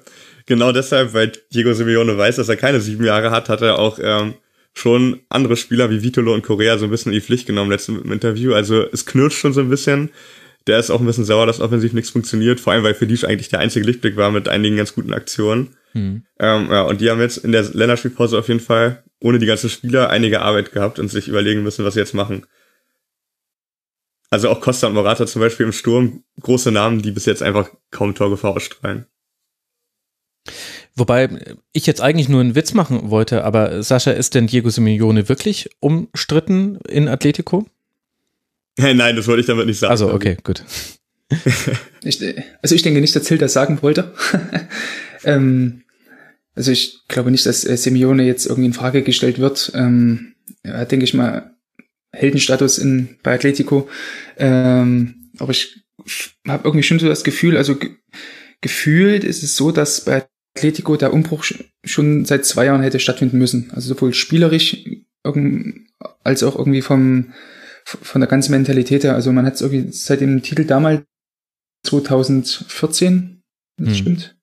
Genau 0.46 0.72
deshalb, 0.72 1.14
weil 1.14 1.32
Diego 1.52 1.72
Simeone 1.72 2.16
weiß, 2.16 2.36
dass 2.36 2.48
er 2.48 2.56
keine 2.56 2.80
sieben 2.80 3.04
Jahre 3.04 3.30
hat, 3.30 3.48
hat 3.48 3.60
er 3.60 3.78
auch 3.78 3.98
ähm, 4.02 4.34
schon 4.74 5.20
andere 5.28 5.56
Spieler 5.56 5.90
wie 5.90 6.02
Vitolo 6.02 6.32
und 6.32 6.42
Correa 6.42 6.78
so 6.78 6.84
ein 6.84 6.90
bisschen 6.90 7.12
in 7.12 7.18
die 7.18 7.24
Pflicht 7.24 7.46
genommen 7.46 7.70
letzten 7.70 8.00
im 8.00 8.12
Interview. 8.12 8.54
Also 8.54 8.84
es 8.92 9.06
knirscht 9.06 9.38
schon 9.38 9.52
so 9.52 9.60
ein 9.60 9.68
bisschen. 9.68 10.10
Der 10.66 10.78
ist 10.78 10.90
auch 10.90 11.00
ein 11.00 11.06
bisschen 11.06 11.24
sauer, 11.24 11.46
dass 11.46 11.60
offensiv 11.60 11.92
nichts 11.92 12.10
funktioniert, 12.10 12.60
vor 12.60 12.72
allem 12.72 12.84
weil 12.84 12.94
Felice 12.94 13.24
eigentlich 13.24 13.48
der 13.48 13.60
einzige 13.60 13.86
Lichtblick 13.86 14.16
war 14.16 14.30
mit 14.30 14.48
einigen 14.48 14.76
ganz 14.76 14.94
guten 14.94 15.14
Aktionen. 15.14 15.76
Mhm. 15.94 16.24
Ähm, 16.38 16.68
ja, 16.70 16.82
und 16.82 17.00
die 17.00 17.10
haben 17.10 17.20
jetzt 17.20 17.38
in 17.38 17.52
der 17.52 17.62
Länderspielpause 17.62 18.38
auf 18.38 18.48
jeden 18.48 18.60
Fall 18.60 19.02
ohne 19.20 19.38
die 19.38 19.46
ganzen 19.46 19.70
Spieler 19.70 20.10
einige 20.10 20.42
Arbeit 20.42 20.72
gehabt 20.72 20.98
und 20.98 21.08
sich 21.08 21.28
überlegen 21.28 21.62
müssen, 21.62 21.84
was 21.84 21.94
sie 21.94 22.00
jetzt 22.00 22.14
machen. 22.14 22.46
Also 24.30 24.50
auch 24.50 24.60
Costa 24.60 24.86
und 24.86 24.94
Morata 24.94 25.26
zum 25.26 25.40
Beispiel 25.40 25.66
im 25.66 25.72
Sturm, 25.72 26.22
große 26.40 26.70
Namen, 26.70 27.02
die 27.02 27.12
bis 27.12 27.26
jetzt 27.26 27.42
einfach 27.42 27.70
kaum 27.90 28.14
Torgefahr 28.14 28.52
ausstrahlen. 28.52 29.06
Wobei 30.94 31.28
ich 31.72 31.86
jetzt 31.86 32.00
eigentlich 32.00 32.28
nur 32.28 32.40
einen 32.40 32.54
Witz 32.54 32.74
machen 32.74 33.10
wollte, 33.10 33.44
aber 33.44 33.82
Sascha, 33.82 34.10
ist 34.10 34.34
denn 34.34 34.48
Diego 34.48 34.68
Simeone 34.68 35.28
wirklich 35.28 35.70
umstritten 35.80 36.78
in 36.88 37.08
Atletico? 37.08 37.66
Nein, 38.76 39.16
das 39.16 39.26
wollte 39.26 39.40
ich 39.40 39.46
damit 39.46 39.66
nicht 39.66 39.78
sagen. 39.78 39.90
Also, 39.90 40.12
okay, 40.12 40.36
gut. 40.42 40.64
ich, 42.02 42.20
also 42.62 42.74
ich 42.74 42.82
denke 42.82 43.00
nicht, 43.00 43.14
dass 43.14 43.28
Hill 43.28 43.38
das 43.38 43.52
sagen 43.52 43.78
wollte. 43.82 44.12
ähm, 45.24 45.82
also 46.58 46.72
ich 46.72 47.06
glaube 47.06 47.30
nicht, 47.30 47.46
dass 47.46 47.64
äh, 47.64 47.76
Simeone 47.76 48.24
jetzt 48.24 48.44
irgendwie 48.44 48.66
in 48.66 48.72
Frage 48.72 49.02
gestellt 49.02 49.38
wird. 49.38 49.70
Ähm, 49.76 50.34
er 50.64 50.78
hat, 50.78 50.90
denke 50.90 51.04
ich 51.04 51.14
mal, 51.14 51.54
Heldenstatus 52.12 52.78
in, 52.78 53.16
bei 53.22 53.34
Atletico. 53.34 53.88
Ähm, 54.36 55.30
aber 55.38 55.52
ich 55.52 55.84
habe 56.48 56.66
irgendwie 56.66 56.82
schon 56.82 56.98
so 56.98 57.06
das 57.06 57.22
Gefühl, 57.22 57.56
also 57.56 57.76
ge 57.76 57.90
gefühlt 58.60 59.22
ist 59.22 59.44
es 59.44 59.54
so, 59.54 59.70
dass 59.70 60.04
bei 60.04 60.26
Atletico 60.56 60.96
der 60.96 61.12
Umbruch 61.12 61.44
schon 61.84 62.24
seit 62.24 62.44
zwei 62.44 62.64
Jahren 62.64 62.82
hätte 62.82 62.98
stattfinden 62.98 63.38
müssen. 63.38 63.70
Also 63.72 63.94
sowohl 63.94 64.12
spielerisch 64.12 64.84
als 66.24 66.42
auch 66.42 66.56
irgendwie 66.56 66.82
vom, 66.82 67.34
von 67.84 68.20
der 68.20 68.28
ganzen 68.28 68.50
Mentalität 68.50 69.04
her. 69.04 69.14
Also 69.14 69.30
man 69.30 69.46
hat 69.46 69.54
es 69.54 69.60
irgendwie 69.60 69.92
seit 69.92 70.22
dem 70.22 70.42
Titel 70.42 70.64
damals 70.64 71.04
2014, 71.84 73.44
das 73.76 73.90
hm. 73.90 73.94
stimmt, 73.94 74.37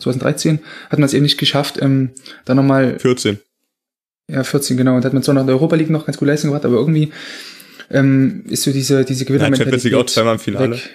2013, 0.00 0.60
hat 0.90 0.98
man 0.98 1.06
es 1.06 1.14
eben 1.14 1.22
nicht 1.22 1.38
geschafft, 1.38 1.78
ähm, 1.80 2.10
dann 2.44 2.56
nochmal. 2.56 2.98
14. 2.98 3.38
Ja, 4.28 4.42
14, 4.42 4.76
genau. 4.76 4.96
Und 4.96 5.04
hat 5.04 5.12
man 5.12 5.22
zwar 5.22 5.34
noch 5.34 5.42
in 5.42 5.46
der 5.46 5.56
Europa 5.56 5.76
League 5.76 5.90
noch 5.90 6.06
ganz 6.06 6.16
gut 6.16 6.28
Leistung 6.28 6.50
gemacht, 6.50 6.64
aber 6.64 6.76
irgendwie 6.76 7.12
ähm, 7.90 8.44
ist 8.48 8.62
so 8.62 8.72
diese, 8.72 9.04
diese 9.04 9.24
Gewinnermentalität. 9.24 9.92
Ja, 9.92 9.98
auch 9.98 10.06
zweimal 10.06 10.34
im 10.34 10.40
Finale. 10.40 10.76
Weg. 10.76 10.90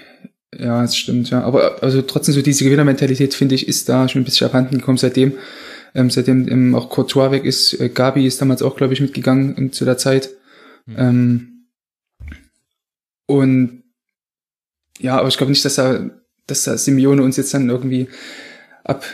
Ja, 0.58 0.82
das 0.82 0.98
stimmt, 0.98 1.30
ja. 1.30 1.44
Aber 1.44 1.84
also 1.84 2.02
trotzdem 2.02 2.34
so 2.34 2.42
diese 2.42 2.64
Gewinnermentalität, 2.64 3.34
finde 3.34 3.56
ich, 3.56 3.68
ist 3.68 3.88
da 3.88 4.10
schon 4.10 4.22
ein 4.22 4.26
bisschen 4.26 4.48
abhanden 4.48 4.80
gekommen 4.80 4.98
seitdem. 4.98 5.34
Ähm, 5.96 6.10
seitdem 6.10 6.48
ähm, 6.48 6.76
auch 6.76 6.90
Courtois 6.90 7.32
weg 7.32 7.46
ist. 7.46 7.80
Äh, 7.80 7.90
Gabi 7.90 8.26
ist 8.26 8.42
damals 8.42 8.62
auch, 8.62 8.76
glaube 8.76 8.94
ich, 8.94 9.02
mitgegangen 9.02 9.56
in, 9.56 9.72
zu 9.72 9.86
der 9.86 9.98
Zeit. 9.98 10.30
Mhm. 10.86 10.96
Ähm, 10.98 11.66
und 13.26 13.84
ja, 15.00 15.18
aber 15.18 15.28
ich 15.28 15.38
glaube 15.38 15.52
nicht, 15.52 15.64
dass 15.66 15.78
er, 15.78 16.10
dass 16.48 16.68
er 16.68 16.78
Simeone 16.78 17.22
uns 17.22 17.38
jetzt 17.38 17.54
dann 17.54 17.70
irgendwie 17.70 18.08
ab 18.90 19.06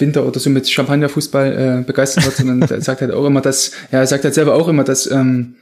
Winter 0.00 0.26
oder 0.26 0.40
so 0.40 0.50
mit 0.50 0.68
Champagnerfußball 0.68 1.80
äh, 1.80 1.84
begeistern 1.84 2.24
wird, 2.24 2.36
sondern 2.36 2.62
er 2.62 2.80
sagt 2.80 3.00
halt 3.00 3.12
auch 3.12 3.26
immer, 3.26 3.40
dass, 3.40 3.72
ja, 3.92 4.00
er 4.00 4.06
sagt 4.06 4.24
halt 4.24 4.34
selber 4.34 4.54
auch 4.54 4.68
immer, 4.68 4.84
dass, 4.84 5.10
ähm, 5.10 5.56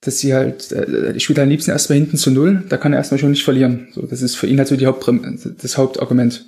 dass 0.00 0.18
sie 0.18 0.34
halt, 0.34 0.72
äh, 0.72 1.12
ich 1.12 1.24
spiele 1.24 1.42
am 1.42 1.48
liebsten 1.48 1.70
erstmal 1.70 1.98
hinten 1.98 2.16
zu 2.16 2.30
null, 2.30 2.64
da 2.68 2.76
kann 2.76 2.92
er 2.92 2.98
erstmal 2.98 3.18
schon 3.18 3.30
nicht 3.30 3.44
verlieren. 3.44 3.88
So, 3.92 4.02
das 4.02 4.22
ist 4.22 4.36
für 4.36 4.46
ihn 4.46 4.58
halt 4.58 4.68
so 4.68 4.76
die 4.76 4.86
Haupt, 4.86 5.08
das 5.62 5.78
Hauptargument. 5.78 6.46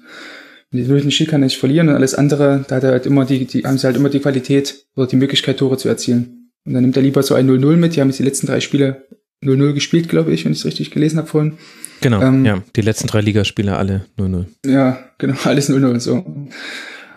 Die 0.73 0.89
wilden 0.89 1.11
Spiel 1.11 1.27
kann 1.27 1.43
er 1.43 1.47
nicht 1.47 1.59
verlieren 1.59 1.89
und 1.89 1.97
alles 1.97 2.15
andere, 2.15 2.65
da 2.69 2.77
hat 2.77 2.85
er 2.85 2.93
halt 2.93 3.07
immer 3.07 3.25
die, 3.25 3.45
die, 3.45 3.65
haben 3.65 3.77
sie 3.77 3.87
halt 3.87 3.97
immer 3.97 4.09
die 4.09 4.21
Qualität 4.21 4.85
oder 4.95 5.09
die 5.09 5.17
Möglichkeit, 5.17 5.59
Tore 5.59 5.77
zu 5.77 5.89
erzielen. 5.89 6.51
Und 6.65 6.75
dann 6.75 6.83
nimmt 6.83 6.97
er 6.97 7.03
lieber 7.03 7.23
so 7.23 7.35
ein 7.35 7.49
0-0 7.49 7.77
mit, 7.77 7.97
die 7.97 8.01
haben 8.01 8.09
jetzt 8.09 8.19
die 8.19 8.25
letzten 8.25 8.47
drei 8.47 8.61
Spiele 8.61 9.07
0-0 9.45 9.73
gespielt, 9.73 10.09
glaube 10.09 10.33
ich, 10.33 10.45
wenn 10.45 10.53
ich 10.53 10.59
es 10.59 10.65
richtig 10.65 10.91
gelesen 10.91 11.19
habe 11.19 11.29
vorhin. 11.29 11.55
Genau, 12.01 12.23
ähm, 12.23 12.45
ja. 12.45 12.63
Die 12.77 12.81
letzten 12.81 13.09
drei 13.09 13.21
Ligaspiele 13.21 13.77
alle 13.77 14.07
0-0. 14.19 14.47
Ja, 14.67 14.99
genau, 15.19 15.35
alles 15.45 15.71
0-0 15.71 16.01
so. 16.01 16.25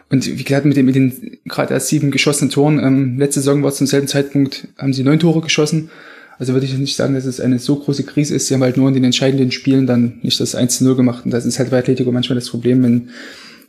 Und 0.10 0.28
wie 0.28 0.44
gesagt, 0.44 0.66
mit 0.66 0.78
den, 0.78 0.86
mit 0.86 0.96
den 0.96 1.40
gerade 1.46 1.74
erst 1.74 1.88
sieben 1.88 2.12
geschossenen 2.12 2.52
Toren, 2.52 2.80
ähm, 2.80 3.18
letzte 3.18 3.40
Saison 3.40 3.64
war 3.64 3.72
zum 3.72 3.88
selben 3.88 4.08
Zeitpunkt, 4.08 4.68
haben 4.78 4.94
sie 4.94 5.04
neun 5.04 5.20
Tore 5.20 5.42
geschossen. 5.42 5.90
Also 6.38 6.54
würde 6.54 6.66
ich 6.66 6.78
nicht 6.78 6.96
sagen, 6.96 7.14
dass 7.14 7.26
es 7.26 7.40
eine 7.40 7.60
so 7.60 7.76
große 7.76 8.04
Krise 8.04 8.36
ist. 8.36 8.48
Sie 8.48 8.54
haben 8.54 8.64
halt 8.64 8.78
nur 8.78 8.88
in 8.88 8.94
den 8.94 9.04
entscheidenden 9.04 9.52
Spielen 9.52 9.88
dann 9.88 10.20
nicht 10.22 10.40
das 10.40 10.56
1-0 10.56 10.96
gemacht. 10.96 11.26
Und 11.26 11.32
das 11.32 11.46
ist 11.46 11.60
halt 11.60 11.70
bei 11.70 11.80
Atletico 11.80 12.12
manchmal 12.12 12.36
das 12.36 12.50
Problem, 12.50 12.84
wenn, 12.84 13.10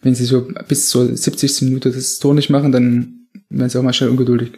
wenn 0.03 0.15
sie 0.15 0.25
so 0.25 0.49
bis 0.69 0.89
zur 0.89 1.15
70. 1.17 1.63
Minute 1.63 1.91
das 1.91 2.19
Tor 2.19 2.35
nicht 2.35 2.51
machen, 2.51 2.73
dann 2.73 3.27
werden 3.49 3.69
sie 3.69 3.79
auch 3.79 3.83
mal 3.83 3.93
schnell 3.93 4.11
ungeduldig. 4.11 4.53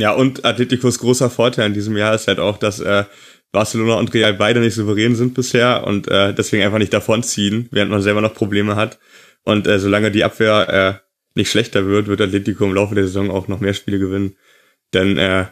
Ja, 0.00 0.12
und 0.12 0.44
Atleticos 0.44 0.98
großer 0.98 1.30
Vorteil 1.30 1.66
in 1.66 1.74
diesem 1.74 1.96
Jahr 1.96 2.14
ist 2.14 2.26
halt 2.26 2.38
auch, 2.38 2.58
dass 2.58 2.80
äh, 2.80 3.04
Barcelona 3.52 3.94
und 3.94 4.14
Real 4.14 4.34
beide 4.34 4.60
nicht 4.60 4.74
souverän 4.74 5.14
sind 5.14 5.34
bisher 5.34 5.84
und 5.86 6.08
äh, 6.08 6.32
deswegen 6.32 6.64
einfach 6.64 6.78
nicht 6.78 6.92
davonziehen, 6.92 7.68
während 7.70 7.90
man 7.90 8.02
selber 8.02 8.20
noch 8.20 8.34
Probleme 8.34 8.76
hat. 8.76 8.98
Und 9.42 9.66
äh, 9.66 9.78
solange 9.78 10.10
die 10.10 10.24
Abwehr 10.24 11.02
äh, 11.02 11.06
nicht 11.34 11.50
schlechter 11.50 11.86
wird, 11.86 12.06
wird 12.06 12.20
Atletico 12.20 12.64
im 12.64 12.74
Laufe 12.74 12.94
der 12.94 13.04
Saison 13.04 13.30
auch 13.30 13.48
noch 13.48 13.60
mehr 13.60 13.74
Spiele 13.74 13.98
gewinnen. 13.98 14.36
Denn 14.94 15.18
äh, 15.18 15.46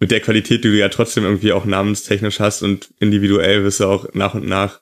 mit 0.00 0.10
der 0.10 0.20
Qualität, 0.20 0.64
die 0.64 0.68
du 0.68 0.78
ja 0.78 0.88
trotzdem 0.88 1.24
irgendwie 1.24 1.52
auch 1.52 1.64
namenstechnisch 1.64 2.40
hast 2.40 2.62
und 2.62 2.90
individuell 3.00 3.64
wirst 3.64 3.80
du 3.80 3.86
auch 3.86 4.12
nach 4.14 4.34
und 4.34 4.46
nach 4.46 4.80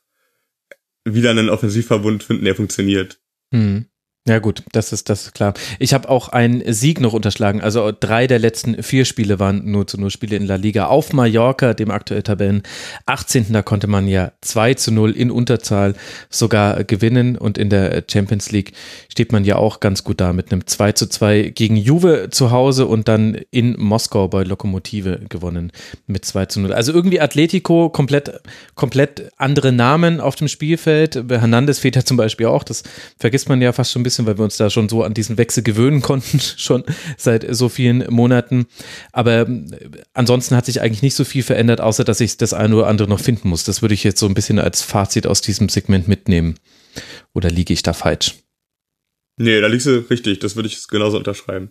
wieder 1.05 1.31
einen 1.31 1.49
Offensivverbund 1.49 2.23
finden, 2.23 2.45
der 2.45 2.55
funktioniert. 2.55 3.19
Hm. 3.53 3.87
Ja 4.29 4.41
gut, 4.41 4.65
das 4.73 4.93
ist 4.93 5.09
das 5.09 5.27
ist 5.27 5.35
klar. 5.35 5.55
Ich 5.79 5.95
habe 5.95 6.09
auch 6.09 6.29
einen 6.31 6.73
Sieg 6.73 7.01
noch 7.01 7.13
unterschlagen. 7.13 7.61
Also 7.61 7.93
drei 7.99 8.27
der 8.27 8.41
letzten 8.41 8.83
vier 8.83 9.05
Spiele 9.05 9.39
waren 9.39 9.71
nur 9.71 9.87
zu 9.87 10.01
null 10.01 10.11
Spiele 10.11 10.35
in 10.35 10.47
La 10.47 10.57
Liga. 10.57 10.87
Auf 10.87 11.13
Mallorca, 11.13 11.75
dem 11.75 11.93
aktuell 11.93 12.25
Tabellen 12.25 12.65
18. 13.07 13.53
Da 13.53 13.63
konnte 13.63 13.87
man 13.87 14.09
ja 14.09 14.33
2 14.41 14.75
zu 14.75 14.91
0 14.91 15.13
in 15.13 15.31
Unterzahl 15.31 15.95
sogar 16.29 16.83
gewinnen. 16.83 17.39
Und 17.39 17.57
in 17.57 17.71
der 17.71 18.03
Champions 18.11 18.51
League 18.51 18.73
steht 19.09 19.31
man 19.31 19.45
ja 19.45 19.57
auch 19.57 19.79
ganz 19.79 20.03
gut 20.03 20.21
da 20.21 20.33
mit 20.33 20.51
einem 20.51 20.67
2 20.67 20.91
zu 20.93 21.09
2 21.09 21.53
gegen 21.55 21.77
Juve 21.77 22.27
zu 22.31 22.51
Hause 22.51 22.87
und 22.87 23.07
dann 23.07 23.39
in 23.53 23.77
Moskau 23.79 24.27
bei 24.27 24.43
Lokomotive 24.43 25.21
gewonnen 25.29 25.71
mit 26.09 26.25
2 26.25 26.47
zu 26.47 26.59
0. 26.59 26.73
Also 26.73 26.93
irgendwie 26.93 27.21
Atletico, 27.21 27.91
komplett, 27.91 28.41
komplett 28.75 29.31
andere 29.37 29.71
Namen 29.71 30.19
auf 30.19 30.35
dem 30.35 30.49
Spielfeld. 30.49 31.15
Hernandez 31.31 31.79
fehlt 31.79 31.95
ja 31.95 32.05
zum 32.05 32.17
Beispiel 32.17 32.47
auch. 32.47 32.65
Das 32.65 32.83
vergisst 33.21 33.49
man 33.49 33.63
ja 33.63 33.73
fast 33.73 33.93
schon 33.93 34.01
ein 34.01 34.03
bisschen 34.03 34.16
bisschen, 34.17 34.27
weil 34.27 34.39
wir 34.39 34.45
uns 34.45 34.57
da 34.57 34.71
schon 34.71 34.89
so 34.89 35.03
an 35.03 35.15
diesen 35.15 35.39
Wechsel 35.39 35.63
gewöhnen 35.63 36.03
konnten, 36.03 36.41
schon 36.57 36.85
seit 37.17 37.47
so 37.55 37.69
vielen 37.69 38.07
Monaten. 38.13 38.67
Aber 39.13 39.49
äh, 39.49 39.67
ansonsten 40.15 40.57
hat 40.57 40.67
sich 40.67 40.81
eigentlich 40.81 41.03
nicht 41.03 41.15
so 41.15 41.25
viel 41.25 41.43
verändert, 41.43 41.81
außer 41.81 42.05
dass 42.05 42.21
ich 42.21 42.37
das 42.37 42.55
eine 42.55 42.77
oder 42.77 42.87
andere 42.87 43.09
noch 43.09 43.21
finden 43.21 43.49
muss. 43.49 43.65
Das 43.65 43.83
würde 43.83 43.95
ich 43.95 44.05
jetzt 44.05 44.19
so 44.19 44.27
ein 44.27 44.35
bisschen 44.35 44.59
als 44.59 44.83
Fazit 44.83 45.27
aus 45.27 45.41
diesem 45.41 45.69
Segment 45.69 46.09
mitnehmen. 46.09 46.59
Oder 47.35 47.51
liege 47.51 47.73
ich 47.73 47.83
da 47.83 47.93
falsch? 47.93 48.35
Nee, 49.39 49.61
da 49.61 49.67
liegst 49.67 49.87
du 49.87 50.09
richtig. 50.09 50.39
Das 50.39 50.57
würde 50.57 50.69
ich 50.69 50.89
genauso 50.89 51.19
unterschreiben. 51.19 51.71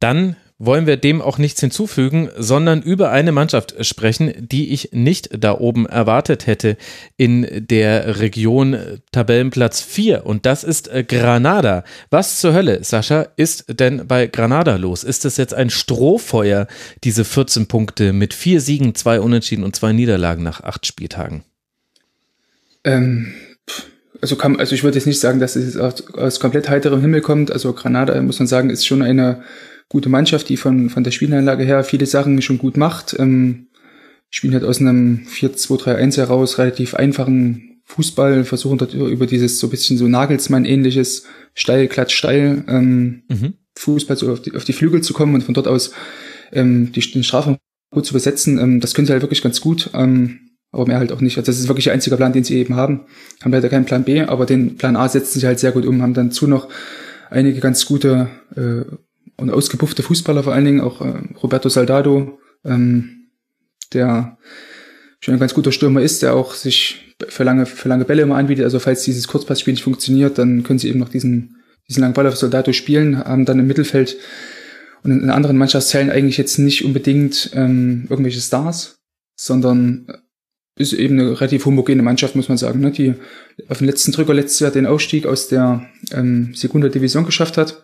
Dann 0.00 0.36
wollen 0.60 0.86
wir 0.86 0.98
dem 0.98 1.22
auch 1.22 1.38
nichts 1.38 1.58
hinzufügen, 1.60 2.28
sondern 2.36 2.82
über 2.82 3.10
eine 3.10 3.32
Mannschaft 3.32 3.74
sprechen, 3.84 4.32
die 4.38 4.72
ich 4.72 4.90
nicht 4.92 5.30
da 5.42 5.58
oben 5.58 5.86
erwartet 5.86 6.46
hätte 6.46 6.76
in 7.16 7.46
der 7.66 8.20
Region 8.20 8.76
Tabellenplatz 9.10 9.80
4 9.80 10.26
und 10.26 10.44
das 10.44 10.62
ist 10.62 10.88
äh, 10.88 11.02
Granada. 11.02 11.82
Was 12.10 12.40
zur 12.40 12.52
Hölle, 12.52 12.84
Sascha, 12.84 13.26
ist 13.36 13.64
denn 13.68 14.06
bei 14.06 14.26
Granada 14.26 14.76
los? 14.76 15.02
Ist 15.02 15.24
es 15.24 15.38
jetzt 15.38 15.54
ein 15.54 15.70
Strohfeuer, 15.70 16.66
diese 17.04 17.24
14 17.24 17.66
Punkte 17.66 18.12
mit 18.12 18.34
vier 18.34 18.60
Siegen, 18.60 18.94
zwei 18.94 19.18
Unentschieden 19.18 19.64
und 19.64 19.74
zwei 19.74 19.92
Niederlagen 19.92 20.42
nach 20.42 20.62
acht 20.62 20.84
Spieltagen? 20.84 21.42
Ähm, 22.84 23.32
also, 24.20 24.36
kann, 24.36 24.60
also 24.60 24.74
ich 24.74 24.84
würde 24.84 24.98
jetzt 24.98 25.06
nicht 25.06 25.20
sagen, 25.20 25.40
dass 25.40 25.56
es 25.56 25.78
aus, 25.78 26.12
aus 26.12 26.38
komplett 26.38 26.68
heiterem 26.68 27.00
Himmel 27.00 27.22
kommt. 27.22 27.50
Also 27.50 27.72
Granada, 27.72 28.20
muss 28.20 28.38
man 28.38 28.46
sagen, 28.46 28.68
ist 28.68 28.86
schon 28.86 29.00
eine 29.00 29.42
gute 29.90 30.08
Mannschaft, 30.08 30.48
die 30.48 30.56
von, 30.56 30.88
von 30.88 31.04
der 31.04 31.10
Spielanlage 31.10 31.64
her 31.64 31.84
viele 31.84 32.06
Sachen 32.06 32.40
schon 32.40 32.56
gut 32.56 32.78
macht. 32.78 33.14
Ähm, 33.18 33.66
spielen 34.30 34.54
halt 34.54 34.64
aus 34.64 34.80
einem 34.80 35.26
4-2-3-1 35.28 36.16
heraus 36.16 36.58
relativ 36.58 36.94
einfachen 36.94 37.82
Fußball, 37.84 38.44
versuchen 38.44 38.78
dort 38.78 38.94
über 38.94 39.26
dieses 39.26 39.58
so 39.58 39.68
bisschen 39.68 39.98
so 39.98 40.06
Nagelsmann-ähnliches 40.06 41.24
steil, 41.54 41.88
klatsch, 41.88 42.14
steil 42.14 42.64
ähm, 42.68 43.24
mhm. 43.28 43.54
Fußball 43.76 44.16
so 44.16 44.32
auf 44.32 44.40
die, 44.40 44.54
auf 44.54 44.64
die 44.64 44.72
Flügel 44.72 45.02
zu 45.02 45.12
kommen 45.12 45.34
und 45.34 45.42
von 45.42 45.54
dort 45.54 45.66
aus 45.66 45.92
ähm, 46.52 46.92
die, 46.92 47.00
den 47.00 47.24
Strafraum 47.24 47.58
gut 47.90 48.06
zu 48.06 48.12
besetzen. 48.12 48.58
Ähm, 48.58 48.78
das 48.78 48.94
können 48.94 49.08
sie 49.08 49.12
halt 49.12 49.22
wirklich 49.22 49.42
ganz 49.42 49.60
gut, 49.60 49.90
ähm, 49.92 50.52
aber 50.70 50.86
mehr 50.86 50.98
halt 50.98 51.10
auch 51.10 51.20
nicht. 51.20 51.36
Also 51.36 51.46
das 51.50 51.58
ist 51.58 51.66
wirklich 51.66 51.84
der 51.84 51.94
einzige 51.94 52.16
Plan, 52.16 52.32
den 52.32 52.44
sie 52.44 52.58
eben 52.58 52.76
haben. 52.76 53.06
Haben 53.42 53.52
leider 53.52 53.68
keinen 53.68 53.86
Plan 53.86 54.04
B, 54.04 54.22
aber 54.22 54.46
den 54.46 54.76
Plan 54.76 54.94
A 54.94 55.08
setzen 55.08 55.40
sie 55.40 55.46
halt 55.48 55.58
sehr 55.58 55.72
gut 55.72 55.84
um, 55.84 56.00
haben 56.00 56.14
dann 56.14 56.30
zu 56.30 56.46
noch 56.46 56.68
einige 57.28 57.58
ganz 57.58 57.86
gute 57.86 58.28
äh, 58.54 58.84
und 59.40 59.50
ausgepuffte 59.50 60.02
Fußballer 60.02 60.42
vor 60.42 60.52
allen 60.52 60.64
Dingen, 60.64 60.80
auch 60.80 61.00
äh, 61.00 61.22
Roberto 61.42 61.68
Saldado, 61.68 62.38
ähm, 62.64 63.28
der 63.92 64.38
schon 65.20 65.34
ein 65.34 65.40
ganz 65.40 65.54
guter 65.54 65.72
Stürmer 65.72 66.02
ist, 66.02 66.22
der 66.22 66.34
auch 66.34 66.54
sich 66.54 67.14
für 67.28 67.44
lange, 67.44 67.66
für 67.66 67.88
lange 67.88 68.04
Bälle 68.04 68.22
immer 68.22 68.36
anbietet. 68.36 68.64
Also 68.64 68.78
falls 68.78 69.02
dieses 69.02 69.28
Kurzpassspiel 69.28 69.72
nicht 69.72 69.82
funktioniert, 69.82 70.38
dann 70.38 70.62
können 70.62 70.78
sie 70.78 70.88
eben 70.88 70.98
noch 70.98 71.08
diesen, 71.08 71.56
diesen 71.88 72.00
langen 72.00 72.14
Ball 72.14 72.26
auf 72.26 72.36
Soldato 72.36 72.72
spielen, 72.72 73.18
haben 73.18 73.44
dann 73.44 73.58
im 73.58 73.66
Mittelfeld 73.66 74.16
und 75.02 75.10
in 75.10 75.30
anderen 75.30 75.56
Mannschaftsteilen 75.56 76.10
eigentlich 76.10 76.36
jetzt 76.36 76.58
nicht 76.58 76.84
unbedingt 76.84 77.50
ähm, 77.54 78.06
irgendwelche 78.08 78.40
Stars, 78.40 78.98
sondern 79.36 80.06
ist 80.76 80.92
eben 80.92 81.18
eine 81.18 81.40
relativ 81.40 81.66
homogene 81.66 82.02
Mannschaft, 82.02 82.36
muss 82.36 82.48
man 82.48 82.56
sagen, 82.56 82.80
ne, 82.80 82.90
die 82.90 83.14
auf 83.68 83.78
den 83.78 83.86
letzten 83.86 84.12
Drücker 84.12 84.32
letztes 84.32 84.60
Jahr 84.60 84.70
den 84.70 84.86
Aufstieg 84.86 85.26
aus 85.26 85.48
der 85.48 85.86
ähm, 86.12 86.52
Segunda 86.54 86.88
Division 86.88 87.26
geschafft 87.26 87.58
hat 87.58 87.82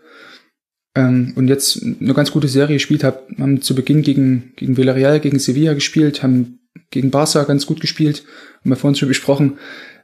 ähm, 0.96 1.32
und 1.36 1.48
jetzt 1.48 1.82
eine 1.82 2.14
ganz 2.14 2.32
gute 2.32 2.48
Serie 2.48 2.76
gespielt 2.76 3.04
hab, 3.04 3.28
haben 3.38 3.60
zu 3.60 3.74
Beginn 3.74 4.02
gegen, 4.02 4.52
gegen 4.56 4.76
Villarreal, 4.76 5.20
gegen 5.20 5.38
Sevilla 5.38 5.74
gespielt, 5.74 6.22
haben 6.22 6.58
gegen 6.90 7.10
Barca 7.10 7.44
ganz 7.44 7.66
gut 7.66 7.80
gespielt, 7.80 8.24
haben 8.60 8.70
wir 8.70 8.76
vorhin 8.76 8.96
schon 8.96 9.08
besprochen. 9.08 9.58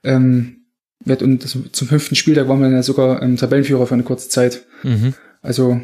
Ähm, 0.05 0.59
und 1.05 1.45
das, 1.45 1.59
zum 1.73 1.89
fünften 1.89 2.15
Spieltag 2.15 2.47
waren 2.47 2.61
wir 2.61 2.69
ja 2.69 2.83
sogar 2.83 3.23
ähm, 3.23 3.37
Tabellenführer 3.37 3.87
für 3.87 3.95
eine 3.95 4.05
kurze 4.05 4.29
Zeit. 4.29 4.67
Mhm. 4.83 5.15
Also 5.41 5.81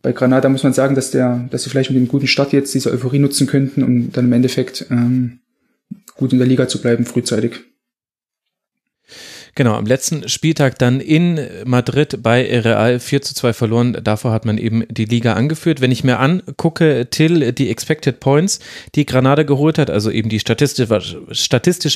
bei 0.00 0.12
Granada 0.12 0.48
muss 0.48 0.62
man 0.62 0.72
sagen, 0.72 0.94
dass 0.94 1.10
der, 1.10 1.48
dass 1.50 1.64
sie 1.64 1.70
vielleicht 1.70 1.90
mit 1.90 1.98
dem 1.98 2.08
guten 2.08 2.28
Start 2.28 2.52
jetzt 2.52 2.72
diese 2.72 2.92
Euphorie 2.92 3.18
nutzen 3.18 3.46
könnten, 3.46 3.82
um 3.82 4.12
dann 4.12 4.26
im 4.26 4.32
Endeffekt 4.32 4.86
ähm, 4.90 5.40
gut 6.14 6.32
in 6.32 6.38
der 6.38 6.46
Liga 6.46 6.68
zu 6.68 6.80
bleiben, 6.80 7.04
frühzeitig. 7.04 7.60
Genau, 9.58 9.74
am 9.74 9.86
letzten 9.86 10.28
Spieltag 10.28 10.78
dann 10.78 11.00
in 11.00 11.40
Madrid 11.64 12.22
bei 12.22 12.60
Real 12.60 13.00
4 13.00 13.22
zu 13.22 13.34
2 13.34 13.52
verloren. 13.52 13.96
Davor 14.04 14.30
hat 14.30 14.44
man 14.44 14.56
eben 14.56 14.84
die 14.88 15.04
Liga 15.04 15.32
angeführt. 15.32 15.80
Wenn 15.80 15.90
ich 15.90 16.04
mir 16.04 16.20
angucke, 16.20 17.08
Till, 17.10 17.52
die 17.52 17.68
Expected 17.68 18.20
Points, 18.20 18.60
die 18.94 19.04
Granada 19.04 19.42
geholt 19.42 19.78
hat, 19.78 19.90
also 19.90 20.12
eben 20.12 20.28
die 20.28 20.38
statistische, 20.38 20.90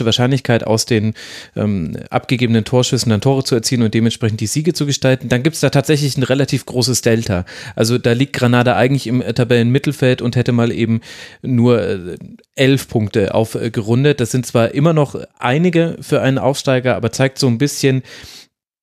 Wahrscheinlichkeit 0.05 0.67
aus 0.67 0.87
den 0.87 1.15
ähm, 1.55 1.97
abgegebenen 2.11 2.65
Torschüssen 2.65 3.11
dann 3.11 3.21
Tore 3.21 3.45
zu 3.45 3.55
erzielen 3.55 3.83
und 3.83 3.95
dementsprechend 3.95 4.41
die 4.41 4.49
Siege 4.49 4.73
zu 4.73 4.85
gestalten, 4.85 5.29
dann 5.29 5.45
gibt 5.45 5.55
es 5.55 5.61
da 5.61 5.71
tatsächlich 5.71 6.17
ein 6.17 6.25
relativ 6.25 6.67
großes 6.67 7.03
Delta. 7.03 7.45
Also 7.77 7.97
da 7.97 8.11
liegt 8.11 8.33
Granada 8.33 8.75
eigentlich 8.75 9.07
im 9.07 9.21
Tabellenmittelfeld 9.21 10.21
und 10.21 10.35
hätte 10.35 10.51
mal 10.51 10.73
eben 10.73 11.01
nur 11.43 11.81
äh, 11.81 12.17
elf 12.57 12.89
Punkte 12.89 13.37
aufgerundet. 13.37 14.19
Das 14.19 14.33
sind 14.33 14.47
zwar 14.47 14.75
immer 14.75 14.93
noch 14.93 15.15
einige 15.39 15.97
für 16.01 16.21
einen 16.21 16.39
Aufsteiger, 16.39 16.97
aber 16.97 17.13
zeigt 17.13 17.39
so 17.39 17.52
ein 17.53 17.59
bisschen, 17.59 18.03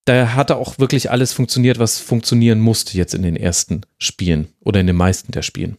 da 0.05 0.33
hatte 0.33 0.55
auch 0.55 0.79
wirklich 0.79 1.11
alles 1.11 1.33
funktioniert, 1.33 1.79
was 1.79 1.99
funktionieren 1.99 2.59
musste 2.59 2.97
jetzt 2.97 3.13
in 3.13 3.23
den 3.23 3.35
ersten 3.35 3.81
Spielen 3.97 4.47
oder 4.61 4.79
in 4.79 4.87
den 4.87 4.95
meisten 4.95 5.31
der 5.31 5.41
Spielen. 5.41 5.77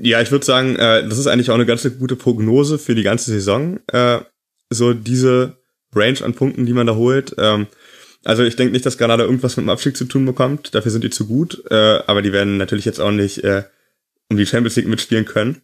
Ja, 0.00 0.20
ich 0.22 0.30
würde 0.30 0.44
sagen, 0.44 0.76
äh, 0.76 1.06
das 1.06 1.18
ist 1.18 1.26
eigentlich 1.26 1.50
auch 1.50 1.54
eine 1.54 1.66
ganz 1.66 1.86
gute 1.98 2.16
Prognose 2.16 2.78
für 2.78 2.94
die 2.94 3.02
ganze 3.02 3.30
Saison. 3.30 3.78
Äh, 3.88 4.20
so 4.70 4.94
diese 4.94 5.58
Range 5.94 6.22
an 6.22 6.34
Punkten, 6.34 6.66
die 6.66 6.72
man 6.72 6.86
da 6.86 6.94
holt. 6.94 7.34
Ähm, 7.38 7.66
also 8.24 8.44
ich 8.44 8.56
denke 8.56 8.72
nicht, 8.72 8.86
dass 8.86 8.98
Granada 8.98 9.24
irgendwas 9.24 9.56
mit 9.56 9.66
dem 9.66 9.70
Abstieg 9.70 9.96
zu 9.96 10.04
tun 10.04 10.24
bekommt. 10.24 10.74
Dafür 10.74 10.90
sind 10.90 11.04
die 11.04 11.10
zu 11.10 11.26
gut. 11.26 11.62
Äh, 11.70 12.00
aber 12.06 12.22
die 12.22 12.32
werden 12.32 12.56
natürlich 12.56 12.84
jetzt 12.84 13.00
auch 13.00 13.10
nicht 13.10 13.44
äh, 13.44 13.64
um 14.30 14.36
die 14.36 14.46
Champions 14.46 14.76
League 14.76 14.88
mitspielen 14.88 15.24
können. 15.24 15.62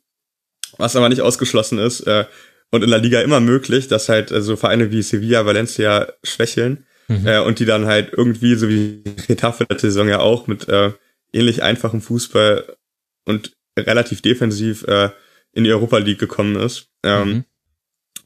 Was 0.77 0.97
aber 0.97 1.09
nicht 1.09 1.23
ausgeschlossen 1.23 1.79
ist, 1.79 2.01
äh, 2.01 2.27
und 2.71 2.85
in 2.85 2.91
der 2.91 2.99
Liga 2.99 3.21
immer 3.21 3.41
möglich, 3.41 3.89
dass 3.89 4.09
halt 4.09 4.31
äh, 4.31 4.43
so 4.43 4.57
Vereine 4.57 4.91
wie 4.91 5.03
Sevilla, 5.03 5.47
Valencia 5.47 6.13
schwächeln 6.23 6.87
mhm. 7.09 7.27
äh, 7.27 7.39
und 7.39 7.59
die 7.59 7.65
dann 7.65 7.87
halt 7.87 8.13
irgendwie, 8.13 8.55
so 8.55 8.69
wie 8.69 9.03
Getafe 9.27 9.67
letzte 9.69 9.91
Saison 9.91 10.09
ja 10.09 10.21
auch, 10.21 10.47
mit 10.47 10.69
äh, 10.69 10.93
ähnlich 11.33 11.63
einfachem 11.63 12.01
Fußball 12.01 12.77
und 13.25 13.53
relativ 13.79 14.23
defensiv 14.23 14.85
äh, 14.85 15.11
in 15.53 15.65
die 15.65 15.73
Europa 15.73 15.99
League 15.99 16.19
gekommen 16.19 16.57
ist. 16.57 16.89
Ähm, 17.03 17.29
mhm. 17.29 17.45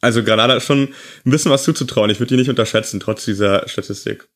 Also 0.01 0.25
Granada 0.25 0.55
ist 0.57 0.67
schon 0.67 0.89
ein 1.25 1.31
bisschen 1.31 1.53
was 1.53 1.63
zuzutrauen. 1.63 2.11
Ich 2.11 2.19
würde 2.19 2.31
die 2.31 2.37
nicht 2.37 2.51
unterschätzen, 2.51 2.99
trotz 2.99 3.25
dieser 3.25 3.69
Statistik. 3.69 4.29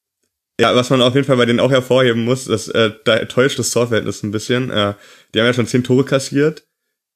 Ja, 0.61 0.75
was 0.75 0.91
man 0.91 1.03
auf 1.03 1.15
jeden 1.15 1.27
Fall 1.27 1.37
bei 1.37 1.45
denen 1.45 1.61
auch 1.61 1.71
hervorheben 1.71 2.25
muss, 2.25 2.47
dass 2.47 2.69
äh, 2.69 2.93
da 3.05 3.25
täuscht 3.27 3.59
das 3.59 3.73
Torverhältnis 3.73 4.23
ein 4.23 4.31
bisschen. 4.31 4.71
Äh, 4.71 4.95
die 5.35 5.41
haben 5.41 5.47
ja 5.47 5.53
schon 5.53 5.67
zehn 5.67 5.85
Tore 5.85 6.05
kassiert 6.05 6.67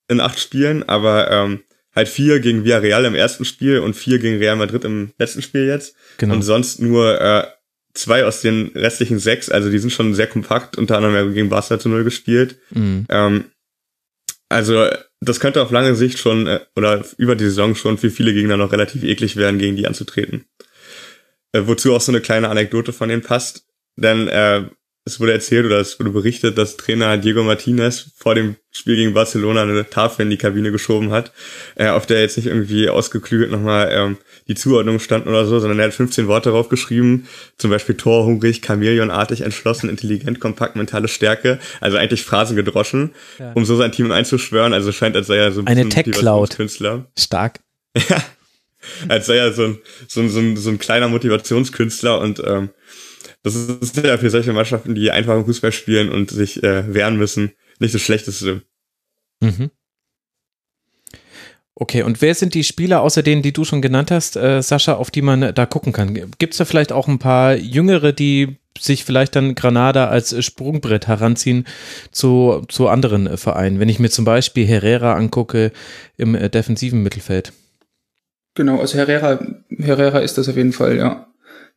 in 0.09 0.21
acht 0.21 0.39
Spielen, 0.41 0.87
aber 0.89 1.31
ähm, 1.31 1.63
halt 1.95 2.09
vier 2.09 2.41
gegen 2.41 2.65
Villarreal 2.65 3.05
im 3.05 3.15
ersten 3.15 3.45
Spiel 3.45 3.81
und 3.81 3.95
vier 3.95 4.19
gegen 4.19 4.39
Real 4.39 4.57
Madrid 4.57 4.85
im 4.85 5.13
letzten 5.19 5.43
Spiel 5.43 5.67
jetzt. 5.67 5.95
Genau. 6.19 6.35
Und 6.35 6.43
sonst 6.43 6.81
nur 6.81 7.21
äh, 7.21 7.47
zwei 7.95 8.25
aus 8.25 8.41
den 8.41 8.69
restlichen 8.75 9.19
sechs, 9.19 9.49
also 9.49 9.71
die 9.71 9.79
sind 9.79 9.91
schon 9.91 10.15
sehr 10.15 10.27
kompakt, 10.27 10.79
unter 10.79 10.97
anderem 10.97 11.35
gegen 11.35 11.49
Barca 11.49 11.79
zu 11.79 11.89
null 11.89 12.05
gespielt. 12.05 12.57
Mhm. 12.71 13.07
Ähm, 13.09 13.45
also 14.49 14.89
das 15.21 15.41
könnte 15.41 15.63
auf 15.63 15.71
lange 15.71 15.95
Sicht 15.95 16.19
schon 16.19 16.47
äh, 16.47 16.61
oder 16.77 17.05
über 17.19 17.37
die 17.37 17.45
Saison 17.45 17.75
schon 17.75 17.99
für 17.99 18.11
viele 18.11 18.33
Gegner 18.33 18.57
noch 18.57 18.73
relativ 18.73 19.03
eklig 19.05 19.37
werden, 19.37 19.59
gegen 19.59 19.77
die 19.77 19.87
anzutreten. 19.87 20.45
Äh, 21.53 21.63
wozu 21.65 21.95
auch 21.95 22.01
so 22.01 22.13
eine 22.13 22.21
kleine 22.21 22.49
Anekdote 22.49 22.93
von 22.93 23.09
denen 23.09 23.23
passt. 23.23 23.67
Denn 23.97 24.29
äh, 24.29 24.65
es 25.05 25.19
wurde 25.19 25.33
erzählt 25.33 25.65
oder 25.65 25.81
es 25.81 25.99
wurde 25.99 26.11
berichtet, 26.11 26.59
dass 26.59 26.77
Trainer 26.77 27.17
Diego 27.17 27.43
Martinez 27.43 28.11
vor 28.17 28.35
dem 28.35 28.57
Spiel 28.71 28.97
gegen 28.97 29.15
Barcelona 29.15 29.63
eine 29.63 29.89
Tafel 29.89 30.23
in 30.23 30.31
die 30.31 30.37
Kabine 30.37 30.71
geschoben 30.71 31.11
hat, 31.11 31.33
äh, 31.75 31.89
auf 31.89 32.07
der 32.07 32.21
jetzt 32.21 32.37
nicht 32.37 32.47
irgendwie 32.47 32.89
ausgeklügelt 32.89 33.51
nochmal 33.51 33.89
ähm, 33.91 34.19
die 34.47 34.55
Zuordnung 34.55 35.01
standen 35.01 35.31
oder 35.31 35.47
so, 35.47 35.59
sondern 35.59 35.79
er 35.79 35.87
hat 35.87 35.95
15 35.95 36.27
Worte 36.27 36.51
drauf 36.51 36.69
geschrieben, 36.69 37.27
zum 37.57 37.71
Beispiel 37.71 37.97
torhungrig, 37.97 38.61
chameleonartig, 38.61 39.41
entschlossen, 39.41 39.89
intelligent, 39.89 40.39
kompakt, 40.39 40.77
mentale 40.77 41.09
Stärke, 41.09 41.59
also 41.81 41.97
eigentlich 41.97 42.23
Phrasen 42.23 42.55
gedroschen, 42.55 43.13
ja. 43.39 43.53
um 43.55 43.65
so 43.65 43.77
sein 43.77 43.93
Team 43.93 44.13
einzuschwören, 44.13 44.75
also 44.75 44.93
scheint, 44.93 45.17
als 45.17 45.29
sei 45.29 45.37
er 45.37 45.53
so 45.53 45.61
ein 45.61 45.67
Eine 45.67 45.89
Tech-Cloud. 45.89 46.57
Stark. 47.19 47.61
Ja. 48.09 48.23
Als 49.09 49.27
sei 49.27 49.37
er 49.37 49.53
so 49.53 49.65
ein, 49.65 49.79
so 50.09 50.21
ein, 50.21 50.31
so 50.31 50.39
ein, 50.39 50.57
so 50.57 50.71
ein 50.71 50.79
kleiner 50.79 51.09
Motivationskünstler 51.09 52.19
und 52.19 52.43
ähm, 52.47 52.71
das 53.43 53.55
ist 53.55 53.97
ja 53.97 54.19
für 54.19 54.31
solche 54.31 54.53
Mannschaften, 54.53 54.95
die 54.95 55.11
einfach 55.11 55.45
Fußball 55.45 55.73
spielen 55.73 56.11
und 56.11 56.31
sich 56.31 56.63
äh, 56.63 56.93
wehren 56.93 57.17
müssen, 57.17 57.53
nicht 57.79 57.95
das 57.95 58.03
Schlechteste. 58.03 58.63
Mhm. 59.41 59.71
Okay, 61.75 62.03
und 62.03 62.21
wer 62.21 62.35
sind 62.35 62.53
die 62.53 62.63
Spieler 62.65 63.01
außer 63.01 63.23
denen, 63.23 63.41
die 63.41 63.55
du 63.55 63.65
schon 63.65 63.81
genannt 63.81 64.11
hast, 64.11 64.37
äh, 64.37 64.61
Sascha, 64.61 64.95
auf 64.95 65.11
die 65.11 65.23
man 65.23 65.55
da 65.55 65.65
gucken 65.65 65.95
kann? 65.95 66.13
Gibt 66.39 66.53
es 66.53 66.59
da 66.59 66.67
vielleicht 66.67 66.93
auch 66.93 67.09
ein 67.09 67.19
paar 67.19 67.55
Jüngere, 67.55 68.13
die 68.13 68.59
sich 68.79 69.05
vielleicht 69.05 69.35
dann 69.35 69.55
Granada 69.55 70.09
als 70.09 70.45
Sprungbrett 70.45 71.09
heranziehen 71.09 71.65
zu, 72.11 72.67
zu 72.69 72.89
anderen 72.89 73.27
äh, 73.27 73.37
Vereinen? 73.39 73.81
Wenn 73.81 73.89
ich 73.89 73.99
mir 73.99 74.11
zum 74.11 74.27
Beispiel 74.27 74.67
Herrera 74.67 75.15
angucke 75.15 75.73
im 76.19 76.35
äh, 76.35 76.51
defensiven 76.51 77.03
Mittelfeld. 77.03 77.55
Genau, 78.55 78.79
also 78.79 78.99
Herrera, 78.99 79.41
Herrera 79.79 80.19
ist 80.19 80.37
das 80.37 80.51
auf 80.51 80.57
jeden 80.57 80.75
Fall, 80.75 80.99
ja. 80.99 81.30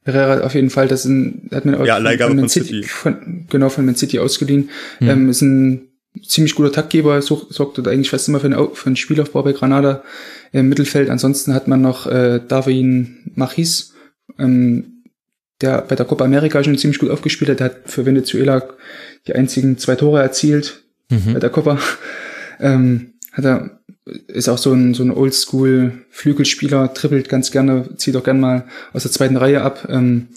Herrera 0.06 0.46
auf 0.46 0.54
jeden 0.54 0.70
Fall, 0.70 0.88
das 0.88 1.02
ist 1.02 1.12
ein, 1.12 1.50
hat 1.52 1.66
man 1.66 1.76
auch 1.76 1.86
ja, 1.86 1.96
von, 1.96 2.18
von, 2.18 2.36
Man 2.36 2.50
City, 2.50 2.84
von, 2.84 3.46
genau 3.50 3.70
von 3.70 3.86
Man 3.86 3.96
City 3.96 4.20
ausgeliehen. 4.20 4.70
Hm. 5.00 5.10
Ähm, 5.10 5.30
ist 5.30 5.42
ein 5.42 5.88
ziemlich 6.22 6.56
guter 6.56 6.72
Taktgeber, 6.72 7.22
sorgt 7.22 7.78
dort 7.78 7.88
eigentlich 7.88 8.10
fast 8.10 8.28
immer 8.28 8.40
für 8.40 8.48
einen, 8.48 8.76
für 8.76 8.88
einen 8.88 8.96
Spielaufbau 8.96 9.44
bei 9.44 9.54
Granada 9.54 10.04
im 10.52 10.70
Mittelfeld. 10.70 11.10
Ansonsten 11.10 11.54
hat 11.54 11.68
man 11.68 11.82
noch 11.82 12.06
äh, 12.08 12.40
Darwin 12.48 13.32
Machis, 13.36 13.94
ähm, 14.38 15.04
der 15.62 15.82
bei 15.82 15.96
der 15.96 16.06
Copa 16.06 16.26
America 16.26 16.64
schon 16.64 16.78
ziemlich 16.78 17.00
gut 17.00 17.10
aufgespielt 17.10 17.50
hat. 17.50 17.60
Der 17.60 17.66
hat 17.66 17.78
für 17.86 18.06
Venezuela 18.06 18.64
die 19.28 19.34
einzigen 19.34 19.78
zwei 19.78 19.96
Tore 19.96 20.22
erzielt 20.22 20.84
mhm. 21.10 21.34
bei 21.34 21.40
der 21.40 21.50
Copa. 21.50 21.80
Ähm, 22.60 23.14
hat 23.34 23.46
er, 23.46 23.80
ist 24.06 24.50
auch 24.50 24.58
so 24.58 24.74
ein, 24.74 24.94
so 24.94 25.04
ein 25.04 25.12
Oldschool-Flügelspieler, 25.12 26.94
trippelt 26.94 27.30
ganz 27.30 27.52
gerne, 27.52 27.96
zieht 27.98 28.16
auch 28.16 28.24
gerne 28.24 28.40
mal 28.40 28.66
aus 28.94 29.04
der 29.04 29.12
zweiten 29.12 29.38
Reihe 29.38 29.62
ab. 29.62 29.88
Ähm, 29.90 30.28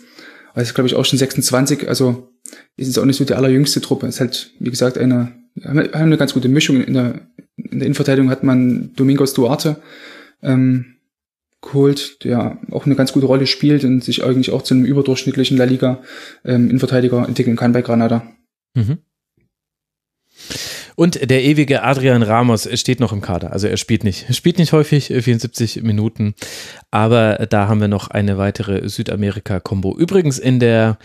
also 0.54 0.72
glaube 0.72 0.88
ich 0.88 0.94
auch 0.94 1.04
schon 1.04 1.18
26, 1.18 1.88
also 1.88 2.32
ist 2.76 2.88
es 2.88 2.98
auch 2.98 3.04
nicht 3.04 3.16
so 3.16 3.24
die 3.24 3.34
allerjüngste 3.34 3.80
Truppe. 3.80 4.06
Ist 4.06 4.20
halt, 4.20 4.52
wie 4.58 4.70
gesagt, 4.70 4.98
eine 4.98 5.32
haben 5.64 5.90
eine 5.92 6.16
ganz 6.16 6.34
gute 6.34 6.48
Mischung. 6.48 6.82
In 6.82 6.94
der, 6.94 7.20
in 7.56 7.78
der 7.78 7.86
Innenverteidigung 7.86 8.30
hat 8.30 8.42
man 8.44 8.92
Domingos 8.94 9.34
Duarte 9.34 9.76
ähm, 10.42 10.96
geholt, 11.62 12.24
der 12.24 12.58
auch 12.70 12.86
eine 12.86 12.94
ganz 12.94 13.12
gute 13.12 13.26
Rolle 13.26 13.46
spielt 13.46 13.84
und 13.84 14.04
sich 14.04 14.22
eigentlich 14.24 14.50
auch 14.50 14.62
zu 14.62 14.74
einem 14.74 14.84
überdurchschnittlichen 14.84 15.56
La 15.56 15.64
Liga 15.64 16.02
ähm, 16.44 16.68
Innenverteidiger 16.68 17.26
entwickeln 17.26 17.56
kann 17.56 17.72
bei 17.72 17.82
Granada. 17.82 18.26
Mhm. 18.74 18.98
Und 20.96 21.30
der 21.30 21.44
ewige 21.44 21.82
Adrian 21.82 22.22
Ramos 22.22 22.68
steht 22.80 23.00
noch 23.00 23.12
im 23.12 23.20
Kader. 23.20 23.52
Also 23.52 23.68
er 23.68 23.76
spielt 23.76 24.02
nicht, 24.02 24.34
spielt 24.34 24.58
nicht 24.58 24.72
häufig, 24.72 25.08
74 25.08 25.82
Minuten. 25.82 26.34
Aber 26.90 27.46
da 27.50 27.68
haben 27.68 27.80
wir 27.80 27.88
noch 27.88 28.08
eine 28.08 28.38
weitere 28.38 28.88
Südamerika-Kombo. 28.88 29.96
Übrigens 29.96 30.38
in 30.38 30.58
der 30.58 30.98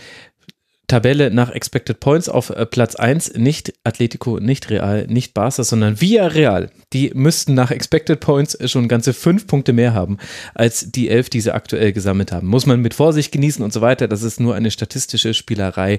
Tabelle 0.92 1.30
nach 1.30 1.48
Expected 1.48 2.00
Points 2.00 2.28
auf 2.28 2.50
äh, 2.50 2.66
Platz 2.66 2.96
1 2.96 3.32
nicht 3.36 3.72
Atletico, 3.82 4.38
nicht 4.40 4.68
Real, 4.68 5.06
nicht 5.06 5.32
Barca, 5.32 5.64
sondern 5.64 6.02
Villarreal. 6.02 6.70
Die 6.92 7.12
müssten 7.14 7.54
nach 7.54 7.70
Expected 7.70 8.20
Points 8.20 8.58
schon 8.70 8.88
ganze 8.88 9.14
fünf 9.14 9.46
Punkte 9.46 9.72
mehr 9.72 9.94
haben 9.94 10.18
als 10.52 10.92
die 10.92 11.08
elf, 11.08 11.30
die 11.30 11.40
sie 11.40 11.54
aktuell 11.54 11.94
gesammelt 11.94 12.30
haben. 12.30 12.46
Muss 12.46 12.66
man 12.66 12.82
mit 12.82 12.92
Vorsicht 12.92 13.32
genießen 13.32 13.64
und 13.64 13.72
so 13.72 13.80
weiter. 13.80 14.06
Das 14.06 14.22
ist 14.22 14.38
nur 14.38 14.54
eine 14.54 14.70
statistische 14.70 15.32
Spielerei. 15.32 15.98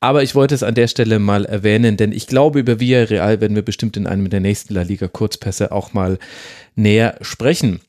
Aber 0.00 0.24
ich 0.24 0.34
wollte 0.34 0.56
es 0.56 0.64
an 0.64 0.74
der 0.74 0.88
Stelle 0.88 1.20
mal 1.20 1.44
erwähnen, 1.44 1.96
denn 1.96 2.10
ich 2.10 2.26
glaube, 2.26 2.58
über 2.58 2.80
Villarreal 2.80 3.40
werden 3.40 3.54
wir 3.54 3.62
bestimmt 3.62 3.96
in 3.96 4.08
einem 4.08 4.30
der 4.30 4.40
nächsten 4.40 4.74
La 4.74 4.82
Liga 4.82 5.06
Kurzpässe 5.06 5.70
auch 5.70 5.92
mal 5.92 6.18
näher 6.74 7.18
sprechen. 7.20 7.82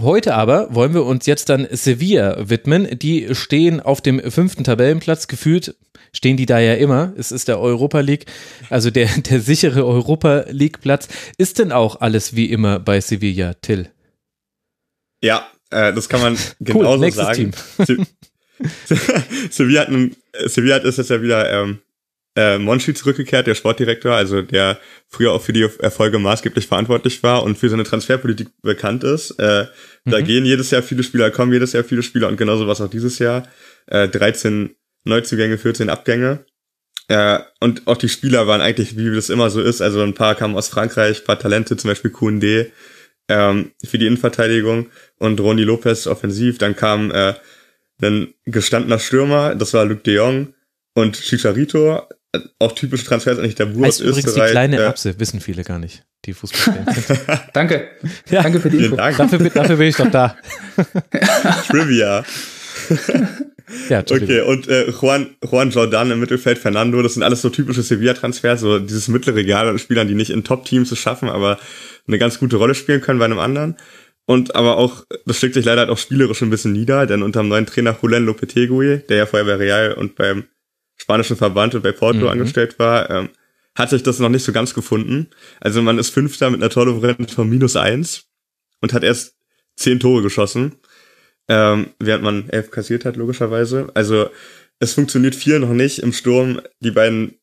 Heute 0.00 0.34
aber 0.34 0.74
wollen 0.74 0.92
wir 0.92 1.04
uns 1.04 1.26
jetzt 1.26 1.48
dann 1.48 1.68
Sevilla 1.70 2.48
widmen. 2.48 2.98
Die 2.98 3.34
stehen 3.34 3.80
auf 3.80 4.00
dem 4.00 4.20
fünften 4.30 4.64
Tabellenplatz. 4.64 5.28
Gefühlt 5.28 5.76
stehen 6.12 6.36
die 6.36 6.46
da 6.46 6.58
ja 6.58 6.74
immer. 6.74 7.12
Es 7.16 7.32
ist 7.32 7.48
der 7.48 7.60
Europa 7.60 8.00
League, 8.00 8.26
also 8.70 8.90
der, 8.90 9.06
der 9.30 9.40
sichere 9.40 9.86
Europa 9.86 10.46
League 10.48 10.80
Platz. 10.80 11.08
Ist 11.38 11.58
denn 11.58 11.72
auch 11.72 12.00
alles 12.00 12.34
wie 12.34 12.50
immer 12.50 12.80
bei 12.80 13.00
Sevilla, 13.00 13.54
Till? 13.54 13.90
Ja, 15.22 15.46
äh, 15.70 15.92
das 15.92 16.08
kann 16.08 16.20
man 16.20 16.38
genauso 16.60 17.04
cool, 17.04 17.12
sagen. 17.12 17.52
Team. 17.84 18.06
Sevilla 19.50 19.82
hat, 19.82 19.90
nun, 19.90 20.16
Sevilla 20.46 20.76
hat 20.76 20.84
ist 20.84 20.98
jetzt 20.98 21.10
ja 21.10 21.22
wieder 21.22 21.50
ähm, 21.50 21.80
äh, 22.36 22.58
Monchi 22.58 22.94
zurückgekehrt, 22.94 23.46
der 23.46 23.54
Sportdirektor, 23.54 24.12
also 24.12 24.42
der 24.42 24.78
früher 25.08 25.32
auch 25.32 25.42
für 25.42 25.52
die 25.52 25.68
Erfolge 25.78 26.18
maßgeblich 26.18 26.66
verantwortlich 26.66 27.22
war 27.22 27.42
und 27.42 27.56
für 27.56 27.68
seine 27.68 27.84
Transferpolitik 27.84 28.48
bekannt 28.62 29.04
ist. 29.04 29.32
Äh, 29.38 29.66
mhm. 30.04 30.10
Da 30.10 30.20
gehen 30.20 30.44
jedes 30.44 30.70
Jahr 30.70 30.82
viele 30.82 31.02
Spieler, 31.02 31.30
kommen 31.30 31.52
jedes 31.52 31.72
Jahr 31.72 31.84
viele 31.84 32.02
Spieler 32.02 32.28
und 32.28 32.36
genauso 32.36 32.66
was 32.66 32.80
auch 32.80 32.90
dieses 32.90 33.18
Jahr. 33.18 33.46
Äh, 33.86 34.08
13 34.08 34.74
Neuzugänge, 35.04 35.58
14 35.58 35.90
Abgänge. 35.90 36.44
Äh, 37.08 37.38
und 37.60 37.86
auch 37.86 37.96
die 37.96 38.08
Spieler 38.08 38.46
waren 38.46 38.60
eigentlich, 38.60 38.96
wie 38.96 39.14
das 39.14 39.30
immer 39.30 39.50
so 39.50 39.60
ist, 39.60 39.80
also 39.82 40.02
ein 40.02 40.14
paar 40.14 40.34
kamen 40.34 40.56
aus 40.56 40.68
Frankreich, 40.68 41.20
ein 41.20 41.24
paar 41.24 41.38
Talente, 41.38 41.76
zum 41.76 41.88
Beispiel 41.88 42.10
QND 42.10 42.72
ähm, 43.28 43.72
für 43.84 43.98
die 43.98 44.06
Innenverteidigung 44.06 44.88
und 45.18 45.40
Ronny 45.40 45.62
Lopez 45.62 46.06
offensiv. 46.06 46.58
Dann 46.58 46.74
kam 46.74 47.10
äh, 47.10 47.34
ein 48.02 48.34
gestandener 48.44 48.98
Stürmer, 48.98 49.54
das 49.54 49.74
war 49.74 49.84
Luc 49.84 50.02
de 50.04 50.14
Jong 50.16 50.54
und 50.94 51.20
Chicharito, 51.20 52.02
auch 52.58 52.72
typisch 52.72 53.04
Transfers 53.04 53.38
eigentlich 53.38 53.54
der 53.54 53.74
Wurst 53.74 54.00
ist. 54.00 54.08
Übrigens 54.08 54.34
die 54.34 54.40
kleine 54.40 54.78
äh, 54.78 54.84
Apse, 54.84 55.18
wissen 55.18 55.40
viele 55.40 55.64
gar 55.64 55.78
nicht, 55.78 56.04
die 56.24 56.32
Fußballfans 56.32 57.06
sind. 57.06 57.20
Danke. 57.52 57.88
Ja. 58.30 58.42
Danke 58.42 58.60
für 58.60 58.70
die 58.70 58.78
Info. 58.78 58.96
Dank. 58.96 59.16
Dafür, 59.16 59.38
dafür 59.38 59.76
bin 59.76 59.88
ich 59.88 59.96
doch 59.96 60.10
da. 60.10 60.36
Trivia. 61.68 62.24
ja, 63.88 64.00
okay, 64.00 64.40
und 64.40 64.68
äh, 64.68 64.90
Juan, 64.90 65.36
Juan 65.48 65.70
Jordan 65.70 66.10
im 66.10 66.20
Mittelfeld, 66.20 66.58
Fernando, 66.58 67.02
das 67.02 67.14
sind 67.14 67.22
alles 67.22 67.42
so 67.42 67.50
typische 67.50 67.82
Sevilla-Transfers, 67.82 68.60
so 68.60 68.78
dieses 68.78 69.08
mittlere 69.08 69.36
Regal 69.36 69.68
an 69.68 69.78
Spielern, 69.78 70.08
die 70.08 70.14
nicht 70.14 70.30
in 70.30 70.44
Top-Teams 70.44 70.90
es 70.90 70.98
schaffen, 70.98 71.28
aber 71.28 71.58
eine 72.06 72.18
ganz 72.18 72.38
gute 72.38 72.56
Rolle 72.56 72.74
spielen 72.74 73.00
können 73.00 73.18
bei 73.18 73.24
einem 73.26 73.38
anderen. 73.38 73.76
Und 74.26 74.54
aber 74.54 74.78
auch, 74.78 75.04
das 75.26 75.38
schlägt 75.38 75.54
sich 75.54 75.64
leider 75.64 75.82
halt 75.82 75.90
auch 75.90 75.98
spielerisch 75.98 76.40
ein 76.42 76.50
bisschen 76.50 76.72
nieder, 76.72 77.06
denn 77.06 77.22
unter 77.22 77.40
dem 77.40 77.48
neuen 77.48 77.66
Trainer 77.66 77.96
Julen 78.00 78.24
Lopetegui, 78.24 79.02
der 79.08 79.16
ja 79.18 79.26
vorher 79.26 79.46
bei 79.46 79.56
Real 79.56 79.92
und 79.92 80.16
beim 80.16 80.44
spanischen 80.96 81.36
Verband 81.36 81.74
und 81.74 81.82
bei 81.82 81.92
Porto 81.92 82.20
mhm. 82.20 82.28
angestellt 82.28 82.78
war, 82.78 83.10
ähm, 83.10 83.28
hat 83.74 83.90
sich 83.90 84.02
das 84.02 84.18
noch 84.18 84.28
nicht 84.28 84.44
so 84.44 84.52
ganz 84.52 84.74
gefunden. 84.74 85.28
Also 85.60 85.82
man 85.82 85.98
ist 85.98 86.10
Fünfter 86.10 86.50
mit 86.50 86.62
einer 86.62 86.70
Tordifferenz 86.70 87.32
von 87.32 87.48
minus 87.48 87.76
eins 87.76 88.26
und 88.80 88.92
hat 88.92 89.02
erst 89.02 89.36
zehn 89.76 89.98
Tore 89.98 90.22
geschossen, 90.22 90.76
ähm, 91.48 91.88
während 91.98 92.22
man 92.22 92.48
elf 92.50 92.70
kassiert 92.70 93.04
hat, 93.04 93.16
logischerweise. 93.16 93.90
Also 93.94 94.30
es 94.78 94.94
funktioniert 94.94 95.34
viel 95.34 95.58
noch 95.58 95.70
nicht 95.72 95.98
im 95.98 96.12
Sturm. 96.12 96.60
Die 96.80 96.92
beiden 96.92 97.34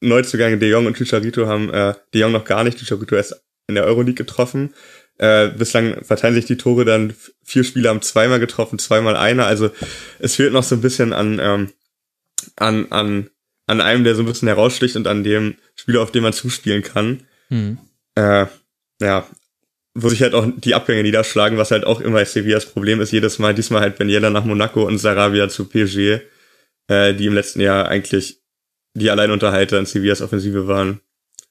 Neuzugänge 0.00 0.58
De 0.58 0.70
Jong 0.70 0.86
und 0.86 0.96
Chicharito 0.96 1.46
haben 1.46 1.72
äh, 1.72 1.94
De 2.14 2.20
Jong 2.20 2.32
noch 2.32 2.44
gar 2.44 2.64
nicht, 2.64 2.78
Chicharito 2.78 3.14
erst 3.14 3.40
in 3.68 3.74
der 3.74 3.84
Euroleague 3.84 4.14
getroffen. 4.14 4.74
Äh, 5.18 5.48
bislang 5.48 6.04
verteilen 6.04 6.34
sich 6.34 6.46
die 6.46 6.56
Tore 6.56 6.84
dann, 6.84 7.12
vier 7.44 7.64
Spieler 7.64 7.90
haben 7.90 8.02
zweimal 8.02 8.38
getroffen, 8.38 8.78
zweimal 8.78 9.16
einer. 9.16 9.46
Also 9.46 9.70
es 10.20 10.36
fehlt 10.36 10.52
noch 10.52 10.62
so 10.62 10.76
ein 10.76 10.80
bisschen 10.80 11.12
an 11.12 11.40
ähm, 11.42 11.72
an, 12.56 12.86
an, 12.90 13.30
an 13.66 13.80
einem, 13.80 14.04
der 14.04 14.14
so 14.14 14.22
ein 14.22 14.26
bisschen 14.26 14.48
heraussticht 14.48 14.96
und 14.96 15.06
an 15.06 15.24
dem 15.24 15.56
Spieler, 15.74 16.02
auf 16.02 16.12
den 16.12 16.22
man 16.22 16.32
zuspielen 16.32 16.82
kann. 16.82 17.24
Mhm. 17.48 17.78
Äh, 18.14 18.46
ja, 19.00 19.26
wo 19.94 20.08
sich 20.08 20.22
halt 20.22 20.34
auch 20.34 20.46
die 20.56 20.74
Abgänge 20.74 21.02
niederschlagen, 21.02 21.58
was 21.58 21.70
halt 21.70 21.84
auch 21.84 22.00
immer 22.00 22.24
Sevillas 22.24 22.66
Problem 22.66 23.00
ist. 23.00 23.12
Jedes 23.12 23.38
Mal, 23.38 23.54
diesmal 23.54 23.80
halt 23.80 23.98
Ben 23.98 24.08
Yedder 24.08 24.30
nach 24.30 24.44
Monaco 24.44 24.86
und 24.86 24.98
Sarabia 24.98 25.48
zu 25.48 25.68
PSG, 25.68 26.20
äh, 26.88 27.14
die 27.14 27.26
im 27.26 27.34
letzten 27.34 27.60
Jahr 27.60 27.88
eigentlich 27.88 28.40
die 28.94 29.10
Alleinunterhalter 29.10 29.78
in 29.78 29.86
Sevillas 29.86 30.22
Offensive 30.22 30.66
waren, 30.66 31.00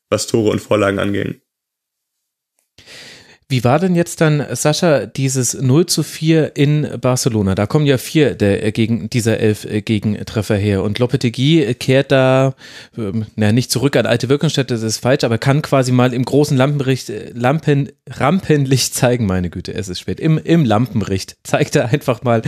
was 0.10 0.28
Tore 0.28 0.52
und 0.52 0.60
Vorlagen 0.60 1.00
anging. 1.00 1.42
Wie 3.50 3.64
war 3.64 3.80
denn 3.80 3.96
jetzt 3.96 4.20
dann, 4.20 4.46
Sascha, 4.52 5.06
dieses 5.06 5.54
0 5.54 5.86
zu 5.86 6.04
4 6.04 6.58
in 6.58 6.86
Barcelona? 7.00 7.56
Da 7.56 7.66
kommen 7.66 7.86
ja 7.86 7.98
vier 7.98 8.36
der, 8.36 8.66
äh, 8.66 8.74
gegen, 8.74 9.10
dieser 9.10 9.40
elf 9.40 9.64
äh, 9.64 9.82
Gegentreffer 9.82 10.58
her. 10.58 10.84
Und 10.84 11.00
Lopetegui 11.00 11.74
kehrt 11.76 12.12
da, 12.12 12.56
ähm, 12.98 13.26
na, 13.38 13.54
nicht 13.54 13.72
zurück 13.72 13.96
an 13.96 14.06
alte 14.06 14.28
Wirkungsstätte, 14.28 14.74
das 14.74 14.84
ist 14.84 14.98
falsch, 14.98 15.24
aber 15.24 15.38
kann 15.38 15.62
quasi 15.62 15.94
mal 15.94 16.14
im 16.14 16.26
großen 16.26 16.58
Lampenricht, 16.58 17.10
äh, 17.10 17.32
Lampen, 17.34 17.88
Rampenlicht 18.10 18.94
zeigen, 18.94 19.26
meine 19.26 19.50
Güte, 19.50 19.74
es 19.74 19.88
ist 19.88 20.02
spät, 20.02 20.20
im, 20.20 20.38
im 20.38 20.66
Lampenricht 20.66 21.38
zeigt 21.44 21.78
er 21.78 21.86
einfach 21.86 22.24
mal, 22.24 22.42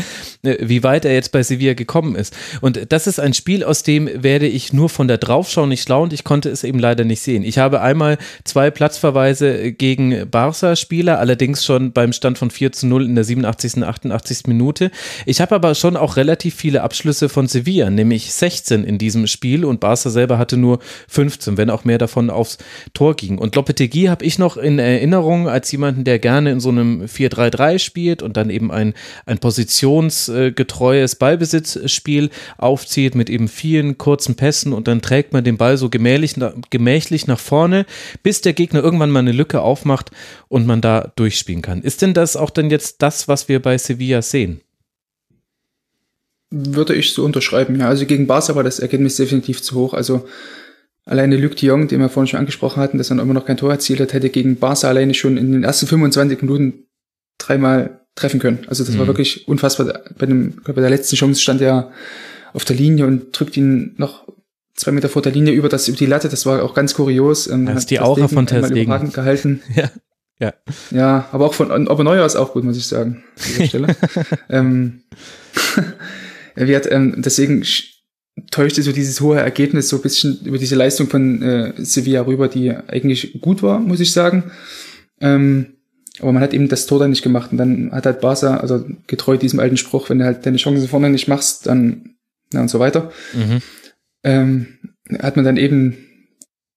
wie 0.44 0.84
weit 0.84 1.06
er 1.06 1.14
jetzt 1.14 1.32
bei 1.32 1.44
Sevilla 1.44 1.76
gekommen 1.76 2.16
ist. 2.16 2.36
Und 2.60 2.92
das 2.92 3.08
ist 3.08 3.22
ein 3.22 3.34
Spiel, 3.34 3.64
aus 3.64 3.84
dem 3.84 4.10
werde 4.22 4.48
ich 4.48 4.74
nur 4.74 4.90
von 4.90 5.08
der 5.08 5.18
Draufschau 5.18 5.66
nicht 5.66 5.84
schlau 5.84 6.04
und 6.04 6.12
ich 6.12 6.26
konnte 6.26 6.50
es 6.50 6.66
eben 6.66 6.80
leider 6.80 7.06
nicht 7.06 7.22
sehen. 7.22 7.44
Ich 7.44 7.58
habe 7.58 7.80
einmal 7.80 8.18
zwei 8.44 8.70
Platzverweise 8.70 9.72
gegen 9.72 10.30
Barca 10.30 10.76
Spieler, 10.90 11.20
allerdings 11.20 11.64
schon 11.64 11.92
beim 11.92 12.14
Stand 12.14 12.40
von 12.40 12.50
4 12.50 12.72
zu 12.72 12.88
0 12.88 13.06
in 13.06 13.14
der 13.14 13.24
87. 13.24 13.76
und 13.76 13.84
88. 13.84 14.48
Minute. 14.48 14.90
Ich 15.28 15.40
habe 15.40 15.54
aber 15.54 15.76
schon 15.76 15.96
auch 15.96 16.18
relativ 16.18 16.56
viele 16.56 16.82
Abschlüsse 16.82 17.30
von 17.30 17.48
Sevilla, 17.48 17.92
nämlich 17.92 18.34
16 18.34 18.84
in 18.86 18.98
diesem 18.98 19.28
Spiel 19.28 19.66
und 19.66 19.82
Barca 19.82 20.10
selber 20.10 20.40
hatte 20.40 20.58
nur 20.58 20.80
15, 21.08 21.58
wenn 21.58 21.70
auch 21.70 21.84
mehr 21.84 22.00
davon 22.00 22.32
aufs 22.32 22.58
Tor 22.96 23.16
ging. 23.16 23.38
Und 23.38 23.56
Lopetegui 23.56 24.06
habe 24.06 24.26
ich 24.26 24.40
noch 24.40 24.58
in 24.58 24.80
Erinnerung 24.80 25.48
als 25.48 25.72
jemanden, 25.72 26.06
der 26.06 26.18
gerne 26.18 26.50
in 26.50 26.60
so 26.60 26.70
einem 26.70 27.04
4-3-3 27.04 27.78
spielt 27.78 28.24
und 28.24 28.36
dann 28.36 28.50
eben 28.50 28.72
ein, 28.72 28.96
ein 29.28 29.38
positionsgetreues 29.38 31.18
Ballbesitzspiel 31.18 32.32
aufzieht 32.58 33.14
mit 33.14 33.30
eben 33.30 33.48
vielen 33.48 34.00
kurzen 34.00 34.34
Pässen 34.34 34.74
und 34.74 34.88
dann 34.88 35.04
trägt 35.04 35.34
man 35.34 35.44
den 35.44 35.58
Ball 35.58 35.78
so 35.78 35.90
gemächlich, 35.92 36.34
gemächlich 36.72 37.28
nach 37.28 37.40
vorne, 37.40 37.86
bis 38.24 38.42
der 38.42 38.54
Gegner 38.54 38.84
irgendwann 38.84 39.12
mal 39.12 39.20
eine 39.20 39.34
Lücke 39.34 39.62
aufmacht 39.62 40.10
und 40.48 40.66
man 40.66 40.79
da 40.82 41.12
durchspielen 41.16 41.62
kann. 41.62 41.82
Ist 41.82 42.02
denn 42.02 42.14
das 42.14 42.36
auch 42.36 42.50
dann 42.50 42.70
jetzt 42.70 43.02
das, 43.02 43.28
was 43.28 43.48
wir 43.48 43.62
bei 43.62 43.78
Sevilla 43.78 44.22
sehen? 44.22 44.62
Würde 46.52 46.96
ich 46.96 47.14
so 47.14 47.24
unterschreiben, 47.24 47.80
ja. 47.80 47.88
Also 47.88 48.06
gegen 48.06 48.26
Barca 48.26 48.56
war 48.56 48.64
das 48.64 48.80
Ergebnis 48.80 49.18
definitiv 49.18 49.62
zu 49.62 49.76
hoch. 49.76 49.94
Also 49.94 50.28
alleine 51.06 51.38
Luc 51.38 51.56
de 51.58 51.70
Jong, 51.70 51.88
den 51.88 52.00
wir 52.00 52.10
vorhin 52.10 52.28
schon 52.28 52.40
angesprochen 52.40 52.82
hatten, 52.82 52.98
dass 52.98 53.12
er 53.12 53.20
immer 53.20 53.34
noch 53.34 53.46
kein 53.46 53.58
Tor 53.58 53.72
erzielt 53.72 54.00
hat, 54.00 54.14
hätte 54.14 54.30
gegen 54.30 54.58
Barca 54.58 54.88
alleine 54.88 55.14
schon 55.14 55.38
in 55.38 55.52
den 55.52 55.64
ersten 55.64 55.86
25 55.86 56.42
Minuten 56.42 56.86
dreimal 57.38 58.02
treffen 58.16 58.40
können. 58.40 58.60
Also 58.68 58.84
das 58.84 58.96
mhm. 58.96 59.00
war 59.00 59.08
wirklich 59.08 59.48
unfassbar. 59.48 60.02
Bei, 60.18 60.26
dem, 60.26 60.62
bei 60.64 60.74
der 60.74 60.90
letzten 60.90 61.16
Chance 61.16 61.42
stand 61.42 61.62
er 61.62 61.92
auf 62.54 62.66
der 62.66 62.76
Linie 62.76 63.06
und 63.06 63.38
drückt 63.38 63.56
ihn 63.56 63.94
noch 63.98 64.28
zwei 64.76 64.92
Meter 64.92 65.10
vor 65.10 65.22
der 65.22 65.32
Linie 65.32 65.54
über 65.54 65.70
das 65.70 65.88
über 65.88 65.98
die 65.98 66.06
Latte. 66.06 66.30
Das 66.30 66.46
war 66.46 66.64
auch 66.64 66.74
ganz 66.74 66.94
kurios. 66.94 67.48
Ähm, 67.48 67.66
das 67.66 67.80
ist 67.80 67.92
die 67.92 68.00
Aura 68.00 68.28
von 68.28 68.48
Ter 68.48 68.66
Stegen. 68.66 69.12
gehalten. 69.12 69.62
Ja. 69.76 69.90
Ja. 70.40 70.54
ja, 70.92 71.28
aber 71.32 71.46
auch 71.46 71.54
von 71.54 71.88
aber 71.88 72.04
Neuer 72.04 72.26
ist 72.26 72.38
auch 72.38 72.54
gut, 72.54 72.64
muss 72.64 72.78
ich 72.78 72.88
sagen. 72.88 73.24
An 73.36 73.44
dieser 73.46 73.66
Stelle. 73.66 73.96
ähm, 74.50 75.04
wir 76.56 76.76
hat, 76.76 76.90
ähm, 76.90 77.16
deswegen 77.18 77.64
täuschte 78.52 78.82
so 78.82 78.92
dieses 78.92 79.20
hohe 79.22 79.40
Ergebnis 79.40 79.90
so 79.90 79.98
ein 79.98 80.02
bisschen 80.02 80.40
über 80.46 80.58
diese 80.58 80.76
Leistung 80.76 81.08
von 81.08 81.42
äh, 81.42 81.74
Sevilla 81.78 82.22
rüber, 82.22 82.48
die 82.48 82.72
eigentlich 82.72 83.42
gut 83.42 83.62
war, 83.64 83.80
muss 83.80 84.00
ich 84.00 84.14
sagen. 84.14 84.52
Ähm, 85.20 85.74
aber 86.20 86.32
man 86.32 86.42
hat 86.42 86.54
eben 86.54 86.68
das 86.68 86.86
Tor 86.86 87.00
dann 87.00 87.12
nicht 87.12 87.22
gemacht 87.22 87.52
und 87.52 87.58
dann 87.58 87.92
hat 87.92 88.06
halt 88.06 88.22
Barca, 88.22 88.58
also 88.58 88.86
getreu 89.08 89.38
diesem 89.38 89.60
alten 89.60 89.78
Spruch, 89.78 90.10
wenn 90.10 90.20
du 90.20 90.26
halt 90.26 90.46
deine 90.46 90.58
Chancen 90.58 90.88
vorne 90.88 91.10
nicht 91.10 91.28
machst, 91.28 91.68
dann 91.68 92.16
na 92.52 92.62
und 92.62 92.70
so 92.70 92.80
weiter. 92.80 93.12
Mhm. 93.34 93.62
Ähm, 94.24 94.68
hat 95.20 95.36
man 95.36 95.46
dann 95.46 95.58
eben, 95.58 95.98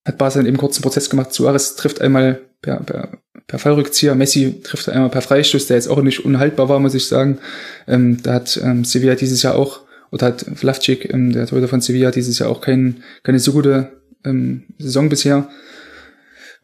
hat 0.05 0.17
Barca 0.17 0.39
dann 0.39 0.45
eben 0.45 0.57
kurzen 0.57 0.81
Prozess 0.81 1.09
gemacht. 1.09 1.33
Suarez 1.33 1.75
trifft 1.75 2.01
einmal 2.01 2.41
per, 2.61 2.81
per, 2.81 3.17
per 3.47 3.59
Fallrückzieher, 3.59 4.15
Messi 4.15 4.61
trifft 4.63 4.89
einmal 4.89 5.09
per 5.09 5.21
Freistoß, 5.21 5.67
der 5.67 5.77
jetzt 5.77 5.87
auch 5.87 6.01
nicht 6.01 6.23
unhaltbar 6.25 6.69
war, 6.69 6.79
muss 6.79 6.93
ich 6.93 7.05
sagen. 7.05 7.39
Ähm, 7.87 8.21
da 8.23 8.35
hat 8.35 8.59
ähm, 8.63 8.85
Sevilla 8.85 9.15
dieses 9.15 9.43
Jahr 9.43 9.55
auch, 9.55 9.81
oder 10.11 10.27
hat 10.27 10.45
Flavcik, 10.55 11.13
ähm, 11.13 11.33
der 11.33 11.47
Torhüter 11.47 11.67
von 11.67 11.81
Sevilla, 11.81 12.11
dieses 12.11 12.39
Jahr 12.39 12.49
auch 12.49 12.61
kein, 12.61 13.03
keine 13.23 13.39
so 13.39 13.51
gute 13.51 13.91
ähm, 14.23 14.63
Saison 14.77 15.09
bisher. 15.09 15.49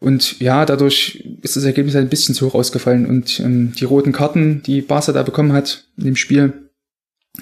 Und 0.00 0.40
ja, 0.40 0.64
dadurch 0.64 1.28
ist 1.42 1.56
das 1.56 1.64
Ergebnis 1.64 1.94
halt 1.94 2.06
ein 2.06 2.10
bisschen 2.10 2.34
zu 2.34 2.46
hoch 2.46 2.54
ausgefallen. 2.54 3.04
Und 3.04 3.38
ähm, 3.40 3.72
die 3.78 3.84
roten 3.84 4.12
Karten, 4.12 4.62
die 4.62 4.80
Barca 4.80 5.12
da 5.12 5.22
bekommen 5.22 5.52
hat 5.52 5.84
in 5.98 6.04
dem 6.04 6.16
Spiel, 6.16 6.70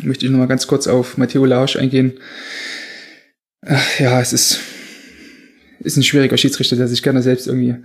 möchte 0.03 0.27
ich 0.27 0.33
nochmal 0.33 0.49
ganz 0.49 0.67
kurz 0.67 0.89
auf 0.89 1.17
Matteo 1.17 1.45
Lausch 1.45 1.77
eingehen. 1.77 2.15
Ach, 3.63 4.01
ja, 4.01 4.21
es 4.21 4.33
ist, 4.33 4.61
ist 5.81 5.97
ein 5.97 6.03
schwieriger 6.03 6.37
Schiedsrichter, 6.37 6.75
der 6.75 6.89
sich 6.89 7.03
gerne 7.03 7.23
selbst 7.23 7.47
irgendwie 7.47 7.77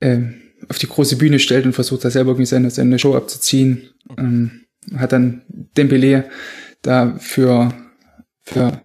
äh, 0.00 0.18
auf 0.68 0.78
die 0.78 0.88
große 0.88 1.16
Bühne 1.16 1.38
stellt 1.38 1.64
und 1.64 1.72
versucht, 1.72 2.04
da 2.04 2.10
selber 2.10 2.30
irgendwie 2.30 2.46
seine, 2.46 2.70
seine 2.70 2.98
Show 2.98 3.14
abzuziehen. 3.14 3.90
Ähm, 4.18 4.62
hat 4.96 5.12
dann 5.12 5.42
Dembele 5.76 6.24
da 6.82 7.16
für 7.18 7.72
für, 8.42 8.80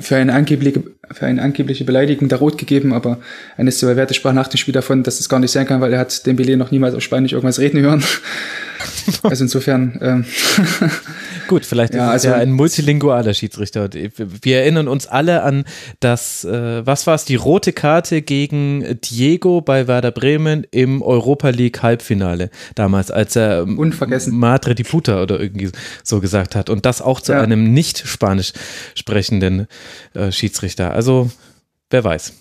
für, 0.00 0.16
eine 0.16 0.34
angebliche, 0.34 0.82
für 1.10 1.26
eine 1.26 1.42
angebliche 1.42 1.84
Beleidigung 1.84 2.28
der 2.28 2.38
Rot 2.38 2.58
gegeben, 2.58 2.92
aber 2.92 3.18
eines 3.56 3.78
der 3.78 3.96
Werte 3.96 4.14
sprach 4.14 4.32
nach 4.32 4.48
dem 4.48 4.56
Spiel 4.56 4.74
davon, 4.74 5.02
dass 5.02 5.20
es 5.20 5.28
gar 5.28 5.38
nicht 5.38 5.52
sein 5.52 5.66
kann, 5.66 5.80
weil 5.80 5.92
er 5.92 6.00
hat 6.00 6.26
den 6.26 6.36
Belay 6.36 6.56
noch 6.56 6.70
niemals 6.70 6.94
auf 6.94 7.02
Spanisch 7.02 7.32
irgendwas 7.32 7.60
reden 7.60 7.80
hören. 7.80 8.02
also 9.22 9.44
insofern. 9.44 9.98
Ähm, 10.02 10.24
Gut, 11.48 11.64
vielleicht 11.64 11.94
ja, 11.94 12.08
ist 12.08 12.26
also, 12.26 12.28
er 12.28 12.36
ein 12.36 12.52
multilingualer 12.52 13.32
Schiedsrichter. 13.32 13.88
Wir 13.92 14.58
erinnern 14.60 14.86
uns 14.86 15.06
alle 15.06 15.42
an 15.42 15.64
das, 15.98 16.44
äh, 16.44 16.86
was 16.86 17.06
war 17.06 17.14
es, 17.14 17.24
die 17.24 17.36
rote 17.36 17.72
Karte 17.72 18.20
gegen 18.20 19.00
Diego 19.00 19.62
bei 19.62 19.88
Werder 19.88 20.10
Bremen 20.10 20.66
im 20.70 21.00
Europa 21.00 21.48
League 21.48 21.82
Halbfinale 21.82 22.50
damals, 22.74 23.10
als 23.10 23.34
er 23.34 23.62
ähm, 23.62 23.78
Unvergessen. 23.78 24.36
Madre 24.38 24.74
di 24.74 24.84
Puta 24.84 25.22
oder 25.22 25.40
irgendwie 25.40 25.70
so 26.04 26.20
gesagt 26.20 26.54
hat 26.54 26.68
und 26.68 26.84
das 26.84 27.00
auch 27.00 27.22
zu 27.22 27.32
ja. 27.32 27.40
einem 27.40 27.72
nicht 27.72 28.06
spanisch 28.06 28.52
sprechenden 28.94 29.66
äh, 30.14 30.30
Schiedsrichter. 30.30 30.92
Also, 30.92 31.30
wer 31.88 32.04
weiß. 32.04 32.34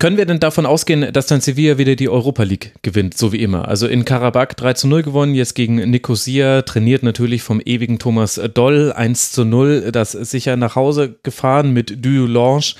Können 0.00 0.16
wir 0.16 0.26
denn 0.26 0.38
davon 0.38 0.64
ausgehen, 0.64 1.12
dass 1.12 1.26
dann 1.26 1.40
Sevilla 1.40 1.76
wieder 1.76 1.96
die 1.96 2.08
Europa 2.08 2.44
League 2.44 2.72
gewinnt, 2.82 3.18
so 3.18 3.32
wie 3.32 3.42
immer? 3.42 3.66
Also 3.66 3.88
in 3.88 4.04
Karabakh 4.04 4.56
3 4.56 4.74
zu 4.74 4.86
0 4.86 5.02
gewonnen, 5.02 5.34
jetzt 5.34 5.56
gegen 5.56 5.74
Nicosia, 5.90 6.62
trainiert 6.62 7.02
natürlich 7.02 7.42
vom 7.42 7.60
ewigen 7.60 7.98
Thomas 7.98 8.40
Doll, 8.54 8.92
1 8.92 9.32
zu 9.32 9.44
0, 9.44 9.90
das 9.90 10.12
sicher 10.12 10.54
nach 10.54 10.76
Hause 10.76 11.16
gefahren 11.24 11.72
mit 11.72 12.04
Dulange. 12.04 12.74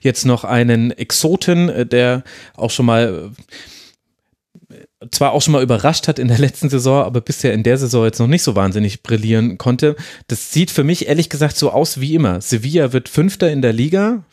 Jetzt 0.00 0.26
noch 0.26 0.42
einen 0.42 0.90
Exoten, 0.90 1.88
der 1.88 2.24
auch 2.56 2.72
schon 2.72 2.86
mal 2.86 3.30
zwar 5.10 5.32
auch 5.32 5.42
schon 5.42 5.52
mal 5.52 5.62
überrascht 5.62 6.08
hat 6.08 6.18
in 6.18 6.28
der 6.28 6.38
letzten 6.44 6.70
Saison, 6.70 7.04
aber 7.04 7.20
bisher 7.20 7.52
in 7.52 7.62
der 7.62 7.78
Saison 7.78 8.04
jetzt 8.04 8.18
noch 8.18 8.26
nicht 8.26 8.42
so 8.42 8.56
wahnsinnig 8.56 9.02
brillieren 9.02 9.58
konnte. 9.58 9.96
Das 10.28 10.52
sieht 10.52 10.70
für 10.70 10.84
mich 10.84 11.08
ehrlich 11.08 11.28
gesagt 11.28 11.56
so 11.56 11.70
aus 11.70 12.00
wie 12.00 12.14
immer. 12.14 12.40
Sevilla 12.40 12.92
wird 12.92 13.08
Fünfter 13.08 13.50
in 13.50 13.62
der 13.62 13.72
Liga. 13.72 14.24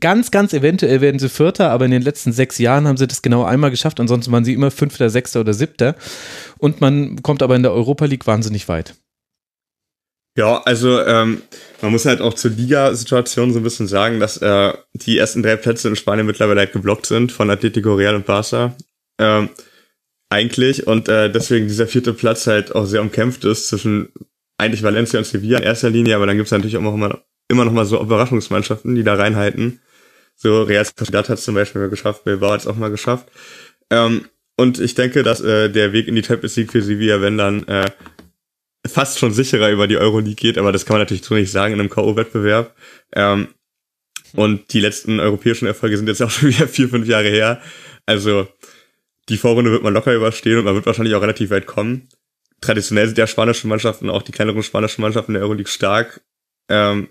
Ganz, 0.00 0.30
ganz 0.30 0.52
eventuell 0.52 1.00
werden 1.00 1.18
sie 1.18 1.28
Vierter, 1.28 1.70
aber 1.70 1.84
in 1.84 1.90
den 1.90 2.02
letzten 2.02 2.32
sechs 2.32 2.58
Jahren 2.58 2.86
haben 2.86 2.96
sie 2.96 3.06
das 3.06 3.22
genau 3.22 3.44
einmal 3.44 3.70
geschafft. 3.70 4.00
Ansonsten 4.00 4.32
waren 4.32 4.44
sie 4.44 4.54
immer 4.54 4.70
Fünfter, 4.70 5.10
Sechster 5.10 5.40
oder 5.40 5.54
Siebter. 5.54 5.94
Und 6.58 6.80
man 6.80 7.22
kommt 7.22 7.42
aber 7.42 7.56
in 7.56 7.62
der 7.62 7.72
Europa 7.72 8.04
League 8.04 8.26
wahnsinnig 8.26 8.68
weit. 8.68 8.94
Ja, 10.38 10.62
also 10.64 11.00
ähm, 11.02 11.42
man 11.82 11.90
muss 11.90 12.06
halt 12.06 12.20
auch 12.20 12.32
zur 12.32 12.52
Liga-Situation 12.52 13.52
so 13.52 13.58
ein 13.58 13.64
bisschen 13.64 13.88
sagen, 13.88 14.20
dass 14.20 14.36
äh, 14.36 14.72
die 14.94 15.18
ersten 15.18 15.42
drei 15.42 15.56
Plätze 15.56 15.88
in 15.88 15.96
Spanien 15.96 16.26
mittlerweile 16.26 16.60
halt 16.60 16.72
geblockt 16.72 17.06
sind 17.06 17.32
von 17.32 17.50
Atletico 17.50 17.94
Real 17.94 18.14
und 18.14 18.24
Barca. 18.24 18.76
Ähm, 19.18 19.48
eigentlich 20.30 20.86
und 20.86 21.08
äh, 21.08 21.30
deswegen 21.30 21.68
dieser 21.68 21.86
vierte 21.86 22.12
Platz 22.12 22.46
halt 22.46 22.74
auch 22.74 22.84
sehr 22.84 23.00
umkämpft 23.00 23.44
ist 23.44 23.68
zwischen 23.68 24.12
eigentlich 24.58 24.82
Valencia 24.82 25.18
und 25.18 25.24
Sevilla 25.24 25.58
in 25.58 25.64
erster 25.64 25.90
Linie, 25.90 26.16
aber 26.16 26.26
dann 26.26 26.36
gibt's 26.36 26.50
natürlich 26.50 26.76
auch 26.76 26.94
immer, 26.94 27.22
immer 27.48 27.64
noch 27.64 27.72
mal 27.72 27.86
so 27.86 28.00
Überraschungsmannschaften, 28.00 28.94
die 28.94 29.04
da 29.04 29.14
reinhalten. 29.14 29.80
So 30.34 30.62
Real 30.62 30.84
Sociedad 30.84 31.28
hat 31.28 31.38
zum 31.38 31.54
Beispiel 31.54 31.80
mal 31.80 31.90
geschafft, 31.90 32.24
Bilbao 32.24 32.52
hat's 32.52 32.66
auch 32.66 32.76
mal 32.76 32.90
geschafft. 32.90 33.28
Ähm, 33.90 34.26
und 34.56 34.80
ich 34.80 34.94
denke, 34.94 35.22
dass 35.22 35.40
äh, 35.40 35.70
der 35.70 35.92
Weg 35.92 36.08
in 36.08 36.16
die 36.16 36.24
Champions 36.24 36.56
League 36.56 36.72
für 36.72 36.82
Sevilla, 36.82 37.20
wenn 37.20 37.38
dann 37.38 37.66
äh, 37.68 37.90
fast 38.86 39.18
schon 39.18 39.32
sicherer 39.32 39.70
über 39.70 39.86
die 39.86 39.96
Euroleague 39.96 40.34
geht, 40.34 40.58
aber 40.58 40.72
das 40.72 40.84
kann 40.84 40.94
man 40.94 41.02
natürlich 41.02 41.24
so 41.24 41.34
nicht 41.34 41.50
sagen 41.50 41.74
in 41.74 41.80
einem 41.80 41.90
K.O.-Wettbewerb. 41.90 42.72
Ähm, 43.14 43.48
und 44.34 44.72
die 44.72 44.80
letzten 44.80 45.20
europäischen 45.20 45.66
Erfolge 45.66 45.96
sind 45.96 46.08
jetzt 46.08 46.22
auch 46.22 46.30
schon 46.30 46.48
wieder 46.48 46.68
vier, 46.68 46.88
fünf 46.88 47.06
Jahre 47.06 47.28
her. 47.28 47.62
Also 48.06 48.48
die 49.28 49.36
Vorrunde 49.36 49.70
wird 49.70 49.82
man 49.82 49.94
locker 49.94 50.14
überstehen 50.14 50.58
und 50.58 50.64
man 50.64 50.74
wird 50.74 50.86
wahrscheinlich 50.86 51.14
auch 51.14 51.22
relativ 51.22 51.50
weit 51.50 51.66
kommen. 51.66 52.08
Traditionell 52.60 53.06
sind 53.06 53.18
ja 53.18 53.26
spanische 53.26 53.68
Mannschaften, 53.68 54.10
auch 54.10 54.22
die 54.22 54.32
kleineren 54.32 54.62
spanischen 54.62 55.02
Mannschaften 55.02 55.34
der 55.34 55.42
Euroleague 55.42 55.70
stark. 55.70 56.22
Ähm, 56.68 57.08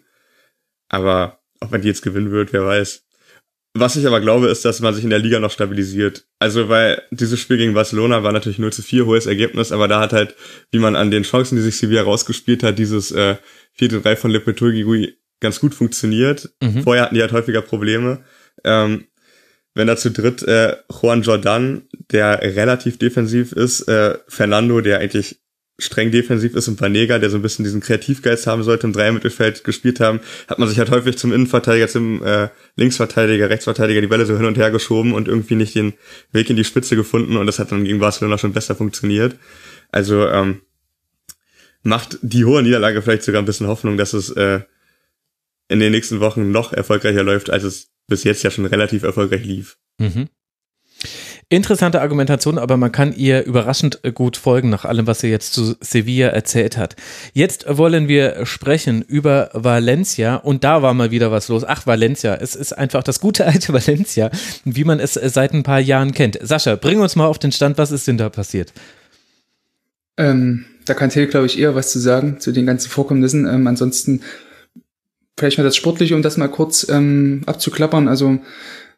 aber 0.90 1.40
ob 1.60 1.72
man 1.72 1.82
die 1.82 1.88
jetzt 1.88 2.02
gewinnen 2.02 2.32
wird, 2.32 2.54
wer 2.54 2.66
weiß. 2.66 3.04
Was 3.74 3.96
ich 3.96 4.08
aber 4.08 4.22
glaube, 4.22 4.48
ist, 4.48 4.66
dass 4.66 4.80
man 4.80 4.94
sich 4.94 5.04
in 5.04 5.10
der 5.10 5.20
Liga 5.20 5.40
noch 5.40 5.52
stabilisiert. 5.52 6.26
Also, 6.40 6.68
weil 6.68 7.04
dieses 7.12 7.40
Spiel 7.40 7.58
gegen 7.58 7.74
Barcelona 7.74 8.24
war 8.24 8.32
natürlich 8.32 8.58
0 8.58 8.74
zu 8.74 8.82
4, 8.82 9.06
hohes 9.06 9.28
Ergebnis, 9.28 9.72
aber 9.72 9.88
da 9.88 10.00
hat 10.00 10.14
halt, 10.14 10.36
wie 10.72 10.80
man 10.80 10.96
an 10.96 11.12
den 11.12 11.24
Chancen, 11.24 11.58
die 11.58 11.62
sich 11.62 11.78
Sevilla 11.78 12.02
rausgespielt 12.02 12.64
hat, 12.64 12.80
dieses 12.80 13.12
äh, 13.12 13.36
4-3 13.80 14.16
von 14.16 14.32
Lepeturgui 14.32 15.18
ganz 15.40 15.60
gut 15.60 15.76
funktioniert. 15.76 16.50
Mhm. 16.62 16.84
Vorher 16.84 17.04
hatten 17.04 17.16
die 17.16 17.22
halt 17.22 17.34
häufiger 17.34 17.62
Probleme. 17.62 18.24
Ähm, 18.64 19.06
wenn 19.78 19.88
er 19.88 19.98
zu 19.98 20.12
dritt 20.12 20.44
äh, 20.44 20.76
Juan 21.02 21.22
Jordan, 21.22 21.84
der 22.12 22.42
relativ 22.42 22.98
defensiv 22.98 23.52
ist, 23.52 23.88
äh, 23.88 24.18
Fernando, 24.28 24.82
der 24.82 25.00
eigentlich 25.00 25.38
streng 25.80 26.10
defensiv 26.10 26.56
ist 26.56 26.68
und 26.68 26.82
Vanega, 26.82 27.20
der 27.20 27.30
so 27.30 27.38
ein 27.38 27.44
bisschen 27.44 27.64
diesen 27.64 27.82
Kreativgeist 27.82 28.48
haben 28.48 28.64
sollte, 28.64 28.88
im 28.88 28.94
Dreier-Mittelfeld 28.94 29.64
gespielt 29.64 30.00
haben, 30.00 30.22
hat 30.48 30.58
man 30.58 30.68
sich 30.68 30.80
halt 30.80 30.90
häufig 30.90 31.18
zum 31.18 31.32
Innenverteidiger, 31.32 31.88
zum 31.88 32.24
äh, 32.24 32.50
Linksverteidiger, 32.76 33.50
Rechtsverteidiger 33.50 34.02
die 34.02 34.08
Bälle 34.08 34.26
so 34.26 34.36
hin 34.36 34.46
und 34.46 34.58
her 34.58 34.72
geschoben 34.72 35.14
und 35.14 35.28
irgendwie 35.28 35.56
nicht 35.56 35.76
den 35.76 35.94
Weg 36.32 36.50
in 36.50 36.56
die 36.56 36.64
Spitze 36.64 36.96
gefunden 36.96 37.38
und 37.38 37.46
das 37.46 37.60
hat 37.60 37.72
dann 37.72 37.84
gegen 37.84 38.00
Barcelona 38.00 38.40
schon 38.40 38.54
besser 38.54 38.76
funktioniert. 38.76 39.36
Also 39.92 40.28
ähm, 40.28 40.62
macht 41.84 42.18
die 42.24 42.44
hohe 42.44 42.64
Niederlage 42.64 43.04
vielleicht 43.04 43.24
sogar 43.24 43.42
ein 43.42 43.46
bisschen 43.46 43.68
Hoffnung, 43.68 43.98
dass 43.98 44.14
es 44.14 44.32
äh, 44.32 44.62
in 45.70 45.80
den 45.80 45.92
nächsten 45.92 46.20
Wochen 46.22 46.52
noch 46.52 46.74
erfolgreicher 46.74 47.24
läuft, 47.24 47.52
als 47.52 47.64
es 47.64 47.92
bis 48.08 48.24
jetzt 48.24 48.44
ja 48.44 48.52
schon 48.52 48.66
relativ 48.66 49.04
erfolgreich 49.04 49.44
lief. 49.44 49.78
Mhm. 50.00 50.28
Interessante 51.50 52.02
Argumentation, 52.02 52.58
aber 52.58 52.76
man 52.76 52.92
kann 52.92 53.16
ihr 53.16 53.46
überraschend 53.46 54.02
gut 54.14 54.36
folgen 54.36 54.70
nach 54.70 54.84
allem, 54.84 55.08
was 55.08 55.22
sie 55.22 55.30
jetzt 55.30 55.54
zu 55.54 55.78
Sevilla 55.80 56.28
erzählt 56.28 56.76
hat. 56.76 56.98
Jetzt 57.34 57.66
wollen 57.70 58.10
wir 58.10 58.46
sprechen 58.46 59.02
über 59.02 59.50
Valencia 59.54 60.36
und 60.36 60.66
da 60.66 60.82
war 60.82 60.94
mal 60.94 61.10
wieder 61.10 61.32
was 61.32 61.48
los. 61.48 61.64
Ach, 61.64 61.88
Valencia, 61.88 62.36
es 62.36 62.54
ist 62.54 62.74
einfach 62.74 63.02
das 63.02 63.22
gute 63.22 63.46
alte 63.46 63.72
Valencia, 63.74 64.30
wie 64.66 64.84
man 64.84 65.00
es 65.00 65.14
seit 65.14 65.54
ein 65.54 65.64
paar 65.64 65.80
Jahren 65.80 66.12
kennt. 66.12 66.38
Sascha, 66.42 66.76
bring 66.76 67.00
uns 67.00 67.16
mal 67.16 67.28
auf 67.28 67.40
den 67.40 67.54
Stand, 67.54 67.78
was 67.78 67.92
ist 67.92 68.10
denn 68.10 68.18
da 68.18 68.30
passiert? 68.30 68.74
Ähm, 70.18 70.66
da 70.86 70.96
kann 70.96 71.12
Till, 71.12 71.28
glaube 71.28 71.46
ich, 71.46 71.58
eher 71.58 71.76
was 71.76 71.92
zu 71.94 72.00
sagen 72.00 72.42
zu 72.42 72.52
den 72.52 72.66
ganzen 72.66 72.90
Vorkommnissen. 72.90 73.48
Ähm, 73.48 73.68
ansonsten 73.68 74.22
vielleicht 75.38 75.58
mal 75.58 75.64
das 75.64 75.76
Sportliche, 75.76 76.16
um 76.16 76.22
das 76.22 76.38
mal 76.38 76.48
kurz 76.48 76.88
ähm, 76.90 77.42
abzuklappern. 77.46 78.08
Also 78.08 78.40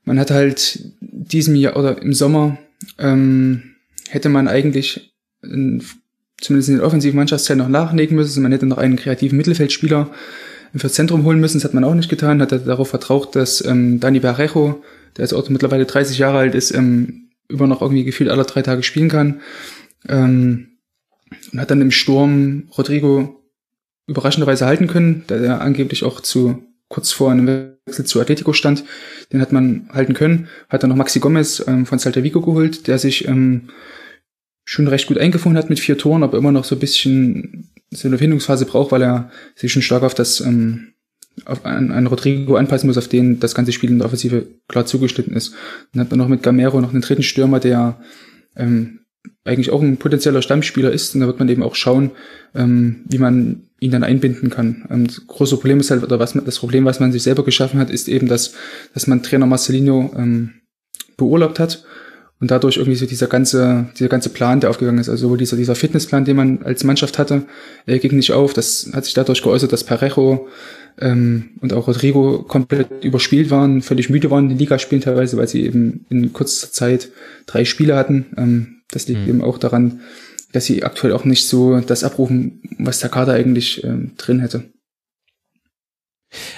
man 0.06 0.20
hat 0.20 0.32
halt 0.32 0.80
diesem 1.02 1.56
Jahr 1.56 1.76
oder 1.76 2.02
im 2.02 2.14
Sommer 2.14 2.58
ähm, 2.98 3.76
hätte 4.10 4.30
man 4.30 4.48
eigentlich 4.48 5.14
in, 5.44 5.84
zumindest 6.40 6.70
in 6.70 6.76
den 6.76 6.84
offensiven 6.84 7.18
Mannschaftsteilen 7.18 7.60
noch 7.60 7.70
nachlegen 7.70 8.16
müssen. 8.16 8.30
Also 8.30 8.42
man 8.42 8.52
hätte 8.52 8.66
noch 8.66 8.78
einen 8.78 8.96
kreativen 8.96 9.38
Mittelfeldspieler 9.38 10.10
fürs 10.76 10.94
Zentrum 10.94 11.26
holen 11.26 11.40
müssen. 11.40 11.58
Das 11.58 11.66
hat 11.66 11.74
man 11.74 11.84
auch 11.84 11.94
nicht 11.94 12.10
getan. 12.10 12.42
Hat 12.42 12.52
darauf 12.52 12.90
vertraut, 12.90 13.36
dass 13.36 13.64
ähm, 13.66 14.00
Dani 14.00 14.20
Barrejo, 14.20 14.82
der 15.18 15.26
jetzt 15.26 15.34
auch 15.34 15.50
mittlerweile 15.50 15.86
30 15.86 16.18
Jahre 16.18 16.38
alt 16.38 16.56
ist, 16.56 16.74
ähm, 16.74 17.30
über 17.50 17.68
noch 17.68 17.82
irgendwie 17.82 18.04
gefühlt 18.04 18.30
alle 18.30 18.46
drei 18.46 18.62
Tage 18.62 18.84
spielen 18.84 19.10
kann. 19.10 19.42
Ähm, 20.08 20.68
und 21.52 21.60
hat 21.60 21.72
dann 21.72 21.82
im 21.82 21.92
Sturm 21.92 22.70
Rodrigo 22.78 23.39
überraschenderweise 24.10 24.66
halten 24.66 24.88
können, 24.88 25.24
da 25.28 25.36
er 25.36 25.62
angeblich 25.62 26.04
auch 26.04 26.22
zu 26.22 26.64
kurz 26.90 27.12
vor 27.12 27.32
einem 27.32 27.76
Wechsel 27.86 28.06
zu 28.06 28.20
Atletico 28.20 28.52
stand. 28.52 28.84
Den 29.32 29.42
hat 29.42 29.52
man 29.52 29.90
halten 29.94 30.14
können. 30.14 30.48
Hat 30.68 30.84
dann 30.84 30.90
noch 30.90 30.98
Maxi 30.98 31.20
Gomez 31.20 31.64
ähm, 31.68 31.86
von 31.86 32.00
Salta 32.00 32.24
Vigo 32.24 32.42
geholt, 32.42 32.88
der 32.88 32.98
sich 32.98 33.28
ähm, 33.28 33.70
schon 34.66 34.88
recht 34.88 35.08
gut 35.08 35.18
eingefunden 35.18 35.58
hat 35.58 35.70
mit 35.70 35.80
vier 35.80 35.98
Toren, 35.98 36.24
aber 36.24 36.38
immer 36.38 36.52
noch 36.52 36.66
so 36.66 36.76
ein 36.76 36.80
bisschen 36.80 37.70
so 37.92 38.08
eine 38.08 38.18
Findungsphase 38.18 38.66
braucht, 38.66 38.92
weil 38.92 39.02
er 39.02 39.32
sich 39.56 39.72
schon 39.72 39.82
stark 39.82 40.04
auf 40.04 40.14
das 40.14 40.42
ähm, 40.42 40.94
auf 41.46 41.66
einen, 41.66 41.92
einen 41.92 42.08
Rodrigo 42.08 42.56
anpassen 42.56 42.88
muss, 42.88 42.98
auf 42.98 43.08
den 43.08 43.40
das 43.40 43.56
ganze 43.56 43.72
Spiel 43.72 43.90
in 43.90 44.00
der 44.00 44.06
Offensive 44.06 44.48
klar 44.68 44.86
zugeschnitten 44.86 45.34
ist. 45.34 45.54
Dann 45.94 46.02
hat 46.02 46.10
man 46.10 46.20
noch 46.20 46.28
mit 46.28 46.44
Gamero 46.44 46.82
noch 46.82 46.92
einen 46.92 47.02
dritten 47.02 47.24
Stürmer, 47.24 47.60
der 47.60 48.00
ähm, 48.56 49.00
eigentlich 49.44 49.72
auch 49.72 49.82
ein 49.82 49.98
potenzieller 49.98 50.42
Stammspieler 50.42 50.92
ist. 50.92 51.14
Und 51.14 51.22
da 51.22 51.28
wird 51.28 51.40
man 51.40 51.50
eben 51.50 51.64
auch 51.64 51.76
schauen, 51.76 52.12
ähm, 52.56 53.04
wie 53.08 53.18
man 53.18 53.70
ihn 53.80 53.92
dann 53.92 54.04
einbinden 54.04 54.50
kann. 54.50 54.86
Ähm, 54.90 55.08
das 55.08 55.26
große 55.28 55.56
Problem 55.58 55.80
ist 55.80 55.92
halt, 55.92 56.04
oder 56.04 56.20
was 56.20 56.36
man, 56.36 56.46
das 56.46 56.60
Problem, 56.60 56.86
was 56.86 57.00
man 57.00 57.12
sich 57.12 57.24
selber 57.24 57.44
geschaffen 57.44 57.80
hat, 57.80 57.90
ist 57.90 58.08
eben, 58.08 58.28
dass, 58.28 58.54
dass 58.94 59.08
man 59.08 59.24
Trainer 59.24 59.46
Marcelino 59.46 60.14
ähm, 60.16 60.54
beurlaubt 61.18 61.60
hat 61.60 61.86
und 62.40 62.52
dadurch 62.52 62.78
irgendwie 62.78 62.98
so 62.98 63.06
dieser 63.06 63.28
ganze, 63.28 63.90
dieser 63.98 64.10
ganze 64.10 64.30
Plan, 64.30 64.62
der 64.62 64.70
aufgegangen 64.70 65.00
ist, 65.00 65.10
also 65.10 65.24
sowohl 65.24 65.38
dieser, 65.38 65.58
dieser 65.58 65.76
Fitnessplan, 65.76 66.26
den 66.26 66.38
man 66.38 66.64
als 66.64 66.84
Mannschaft 66.84 67.20
hatte, 67.20 67.44
äh, 67.86 68.00
ging 68.00 68.16
nicht 68.16 68.32
auf. 68.32 68.54
Das 68.54 68.90
hat 68.94 69.06
sich 69.06 69.14
dadurch 69.14 69.42
geäußert, 69.42 69.74
dass 69.74 69.84
Parejo 69.84 70.48
ähm, 71.00 71.52
und 71.62 71.74
auch 71.74 71.88
Rodrigo 71.88 72.44
komplett 72.44 73.04
überspielt 73.04 73.52
waren, 73.52 73.82
völlig 73.82 74.10
müde 74.10 74.32
waren 74.32 74.46
in 74.46 74.50
den 74.50 74.60
Ligaspielen 74.60 75.04
teilweise, 75.04 75.38
weil 75.38 75.48
sie 75.48 75.64
eben 75.64 76.06
in 76.10 76.32
kurzer 76.32 76.72
Zeit 76.72 77.10
drei 77.46 77.66
Spiele 77.66 77.96
hatten. 77.96 78.28
Ähm, 78.38 78.79
das 78.92 79.08
liegt 79.08 79.22
mhm. 79.22 79.30
eben 79.30 79.44
auch 79.44 79.58
daran, 79.58 80.02
dass 80.52 80.66
sie 80.66 80.84
aktuell 80.84 81.14
auch 81.14 81.26
nicht 81.26 81.48
so 81.48 81.80
das 81.80 82.04
abrufen, 82.04 82.62
was 82.78 83.00
der 83.00 83.10
Kader 83.10 83.34
eigentlich 83.34 83.84
ähm, 83.84 84.14
drin 84.18 84.40
hätte. 84.40 84.66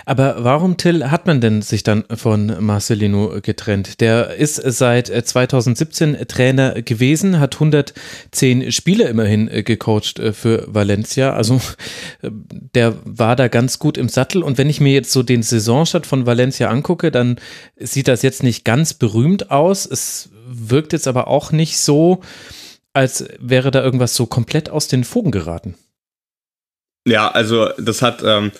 Aber 0.05 0.43
warum, 0.43 0.75
Till, 0.75 1.11
hat 1.11 1.27
man 1.27 1.39
denn 1.39 1.61
sich 1.61 1.83
dann 1.83 2.03
von 2.13 2.53
Marcelino 2.59 3.39
getrennt? 3.41 4.01
Der 4.01 4.35
ist 4.35 4.55
seit 4.55 5.07
2017 5.07 6.27
Trainer 6.27 6.81
gewesen, 6.81 7.39
hat 7.39 7.55
110 7.55 8.71
Spiele 8.71 9.07
immerhin 9.07 9.47
gecoacht 9.63 10.19
äh, 10.19 10.33
für 10.33 10.65
Valencia. 10.67 11.33
Also 11.33 11.61
äh, 12.21 12.31
der 12.75 12.95
war 13.05 13.37
da 13.37 13.47
ganz 13.47 13.79
gut 13.79 13.97
im 13.97 14.09
Sattel. 14.09 14.43
Und 14.43 14.57
wenn 14.57 14.69
ich 14.69 14.81
mir 14.81 14.93
jetzt 14.93 15.11
so 15.11 15.23
den 15.23 15.43
Saisonstart 15.43 16.05
von 16.05 16.25
Valencia 16.25 16.69
angucke, 16.69 17.09
dann 17.09 17.37
sieht 17.77 18.09
das 18.09 18.23
jetzt 18.23 18.43
nicht 18.43 18.65
ganz 18.65 18.93
berühmt 18.93 19.51
aus. 19.51 19.85
Es 19.85 20.31
wirkt 20.51 20.93
jetzt 20.93 21.07
aber 21.07 21.27
auch 21.27 21.51
nicht 21.51 21.77
so, 21.77 22.21
als 22.93 23.25
wäre 23.39 23.71
da 23.71 23.83
irgendwas 23.83 24.15
so 24.15 24.25
komplett 24.25 24.69
aus 24.69 24.87
den 24.87 25.03
Fugen 25.03 25.31
geraten. 25.31 25.75
Ja, 27.05 27.31
also 27.31 27.69
das 27.77 28.01
hat 28.01 28.21
ähm, 28.23 28.51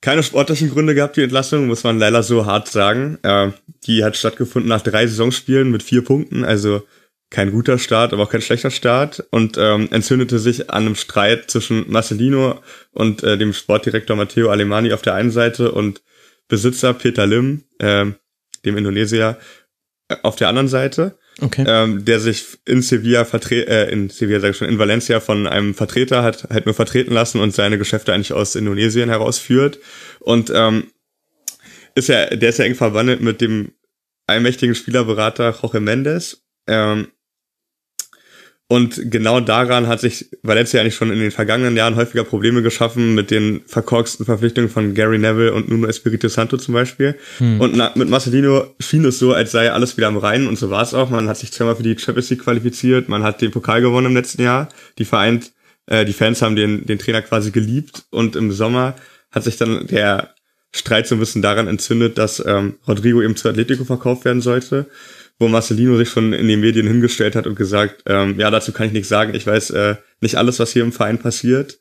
keine 0.00 0.22
sportlichen 0.22 0.70
Gründe 0.70 0.94
gehabt, 0.94 1.16
die 1.16 1.22
Entlassung, 1.22 1.66
muss 1.66 1.84
man 1.84 1.98
leider 1.98 2.22
so 2.22 2.46
hart 2.46 2.68
sagen. 2.68 3.18
Äh, 3.22 3.50
die 3.86 4.04
hat 4.04 4.16
stattgefunden 4.16 4.68
nach 4.68 4.80
drei 4.80 5.06
Saisonspielen 5.06 5.70
mit 5.70 5.82
vier 5.82 6.02
Punkten, 6.02 6.44
also 6.44 6.82
kein 7.30 7.50
guter 7.50 7.78
Start, 7.78 8.12
aber 8.12 8.22
auch 8.22 8.30
kein 8.30 8.40
schlechter 8.40 8.70
Start 8.70 9.26
und 9.30 9.58
ähm, 9.58 9.88
entzündete 9.90 10.38
sich 10.38 10.70
an 10.70 10.86
einem 10.86 10.94
Streit 10.94 11.50
zwischen 11.50 11.84
Marcelino 11.90 12.62
und 12.92 13.22
äh, 13.22 13.36
dem 13.36 13.52
Sportdirektor 13.52 14.16
Matteo 14.16 14.50
Alemani 14.50 14.92
auf 14.92 15.02
der 15.02 15.14
einen 15.14 15.30
Seite 15.30 15.72
und 15.72 16.00
Besitzer 16.48 16.94
Peter 16.94 17.26
Lim, 17.26 17.64
äh, 17.78 18.06
dem 18.64 18.76
Indonesier, 18.78 19.36
auf 20.22 20.36
der 20.36 20.48
anderen 20.48 20.68
Seite. 20.68 21.18
Okay. 21.40 21.64
Ähm, 21.68 22.04
der 22.04 22.18
sich 22.18 22.58
in 22.64 22.82
Sevilla 22.82 23.24
vertre 23.24 23.66
äh, 23.68 23.92
in 23.92 24.10
Sevilla 24.10 24.40
sag 24.40 24.50
ich 24.50 24.56
schon, 24.56 24.68
in 24.68 24.80
Valencia 24.80 25.20
von 25.20 25.46
einem 25.46 25.72
Vertreter 25.72 26.24
hat 26.24 26.48
halt 26.50 26.66
nur 26.66 26.74
vertreten 26.74 27.14
lassen 27.14 27.40
und 27.40 27.54
seine 27.54 27.78
Geschäfte 27.78 28.12
eigentlich 28.12 28.32
aus 28.32 28.56
Indonesien 28.56 29.08
herausführt. 29.08 29.78
Und 30.18 30.50
ähm, 30.52 30.90
ist 31.94 32.08
ja, 32.08 32.26
der 32.26 32.48
ist 32.48 32.58
ja 32.58 32.64
eng 32.64 32.74
verwandelt 32.74 33.20
mit 33.20 33.40
dem 33.40 33.72
allmächtigen 34.26 34.74
Spielerberater 34.74 35.56
Jorge 35.62 35.80
Mendes. 35.80 36.42
Ähm, 36.66 37.08
und 38.70 39.10
genau 39.10 39.40
daran 39.40 39.86
hat 39.86 39.98
sich 39.98 40.28
Valencia 40.42 40.78
eigentlich 40.78 40.94
schon 40.94 41.10
in 41.10 41.18
den 41.18 41.30
vergangenen 41.30 41.74
Jahren 41.74 41.96
häufiger 41.96 42.22
Probleme 42.22 42.60
geschaffen 42.60 43.14
mit 43.14 43.30
den 43.30 43.62
verkorksten 43.64 44.26
Verpflichtungen 44.26 44.68
von 44.68 44.92
Gary 44.92 45.18
Neville 45.18 45.54
und 45.54 45.70
Nuno 45.70 45.86
Espirito 45.86 46.28
Santo 46.28 46.58
zum 46.58 46.74
Beispiel. 46.74 47.14
Hm. 47.38 47.62
Und 47.62 47.74
na, 47.74 47.92
mit 47.94 48.10
Marcelino 48.10 48.74
schien 48.78 49.06
es 49.06 49.18
so, 49.18 49.32
als 49.32 49.52
sei 49.52 49.72
alles 49.72 49.96
wieder 49.96 50.08
am 50.08 50.18
Reinen 50.18 50.46
und 50.46 50.58
so 50.58 50.68
war 50.68 50.82
es 50.82 50.92
auch. 50.92 51.08
Man 51.08 51.28
hat 51.30 51.38
sich 51.38 51.50
zweimal 51.50 51.76
für 51.76 51.82
die 51.82 51.98
Champions 51.98 52.28
League 52.28 52.42
qualifiziert, 52.44 53.08
man 53.08 53.22
hat 53.22 53.40
den 53.40 53.52
Pokal 53.52 53.80
gewonnen 53.80 54.08
im 54.08 54.14
letzten 54.14 54.42
Jahr. 54.42 54.68
Die 54.98 55.06
Vereint, 55.06 55.52
äh, 55.86 56.04
die 56.04 56.12
Fans 56.12 56.42
haben 56.42 56.54
den, 56.54 56.84
den 56.84 56.98
Trainer 56.98 57.22
quasi 57.22 57.50
geliebt 57.52 58.04
und 58.10 58.36
im 58.36 58.52
Sommer 58.52 58.96
hat 59.30 59.44
sich 59.44 59.56
dann 59.56 59.86
der 59.86 60.34
Streit 60.74 61.06
so 61.06 61.14
ein 61.14 61.20
bisschen 61.20 61.40
daran 61.40 61.68
entzündet, 61.68 62.18
dass 62.18 62.44
ähm, 62.44 62.74
Rodrigo 62.86 63.22
eben 63.22 63.34
zu 63.34 63.48
Atletico 63.48 63.84
verkauft 63.84 64.26
werden 64.26 64.42
sollte 64.42 64.88
wo 65.38 65.48
Marcelino 65.48 65.96
sich 65.96 66.08
schon 66.08 66.32
in 66.32 66.48
den 66.48 66.60
Medien 66.60 66.86
hingestellt 66.86 67.36
hat 67.36 67.46
und 67.46 67.54
gesagt, 67.54 68.02
ähm, 68.06 68.38
ja, 68.38 68.50
dazu 68.50 68.72
kann 68.72 68.88
ich 68.88 68.92
nichts 68.92 69.08
sagen. 69.08 69.34
Ich 69.34 69.46
weiß 69.46 69.70
äh, 69.70 69.96
nicht 70.20 70.36
alles, 70.36 70.58
was 70.58 70.72
hier 70.72 70.82
im 70.82 70.92
Verein 70.92 71.18
passiert. 71.18 71.78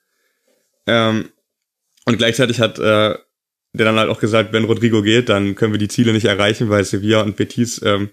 Ähm, 0.85 1.29
und 2.05 2.17
gleichzeitig 2.17 2.59
hat 2.59 2.79
äh, 2.79 3.15
der 3.73 3.85
dann 3.85 3.97
halt 3.97 4.09
auch 4.09 4.19
gesagt, 4.19 4.53
wenn 4.53 4.65
Rodrigo 4.65 5.01
geht, 5.01 5.29
dann 5.29 5.55
können 5.55 5.73
wir 5.73 5.79
die 5.79 5.87
Ziele 5.87 6.13
nicht 6.13 6.25
erreichen, 6.25 6.69
weil 6.69 6.83
Sevilla 6.83 7.21
und 7.21 7.35
Betis 7.35 7.81
ähm, 7.83 8.09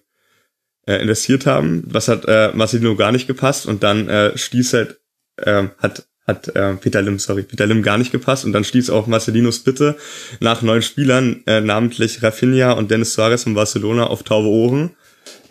äh, 0.87 0.97
investiert 0.97 1.47
haben. 1.47 1.89
Das 1.91 2.09
hat 2.09 2.25
äh, 2.27 2.53
Marcelino 2.55 2.97
gar 2.97 3.13
nicht 3.13 3.27
gepasst 3.27 3.67
und 3.67 3.83
dann 3.83 4.09
äh, 4.09 4.37
stieß 4.37 4.75
halt, 4.75 5.01
äh, 5.37 5.65
hat 5.79 6.07
hat 6.27 6.49
äh, 6.57 6.73
Peter 6.77 7.03
Lim, 7.03 7.19
sorry, 7.19 7.43
Peter 7.43 7.67
Lim 7.67 7.83
gar 7.83 7.99
nicht 7.99 8.11
gepasst 8.11 8.47
und 8.47 8.55
dann 8.55 8.65
stieß 8.65 8.89
auch 8.89 9.07
Marcelinos 9.07 9.59
Bitte 9.59 9.99
nach 10.41 10.63
neun 10.63 10.81
Spielern, 10.81 11.43
äh, 11.47 11.61
namentlich 11.61 12.23
Rafinha 12.23 12.73
und 12.73 12.91
Dennis 12.91 13.13
Suarez 13.13 13.43
von 13.43 13.53
Barcelona 13.53 14.07
auf 14.07 14.23
taube 14.23 14.49
Ohren 14.49 14.97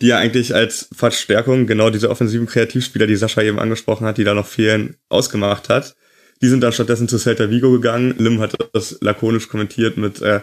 die 0.00 0.08
ja 0.08 0.18
eigentlich 0.18 0.54
als 0.54 0.88
Verstärkung 0.92 1.66
genau 1.66 1.90
diese 1.90 2.10
offensiven 2.10 2.46
Kreativspieler, 2.46 3.06
die 3.06 3.16
Sascha 3.16 3.42
eben 3.42 3.58
angesprochen 3.58 4.06
hat, 4.06 4.18
die 4.18 4.24
da 4.24 4.34
noch 4.34 4.46
fehlen, 4.46 4.96
ausgemacht 5.08 5.68
hat. 5.68 5.96
Die 6.42 6.48
sind 6.48 6.60
dann 6.60 6.72
stattdessen 6.72 7.08
zu 7.08 7.18
Celta 7.18 7.50
Vigo 7.50 7.70
gegangen. 7.70 8.14
Lim 8.18 8.40
hat 8.40 8.56
das 8.72 8.98
lakonisch 9.00 9.48
kommentiert 9.48 9.96
mit, 9.96 10.20
äh, 10.20 10.40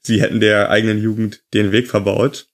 sie 0.00 0.20
hätten 0.20 0.40
der 0.40 0.70
eigenen 0.70 1.02
Jugend 1.02 1.42
den 1.52 1.72
Weg 1.72 1.88
verbaut. 1.88 2.46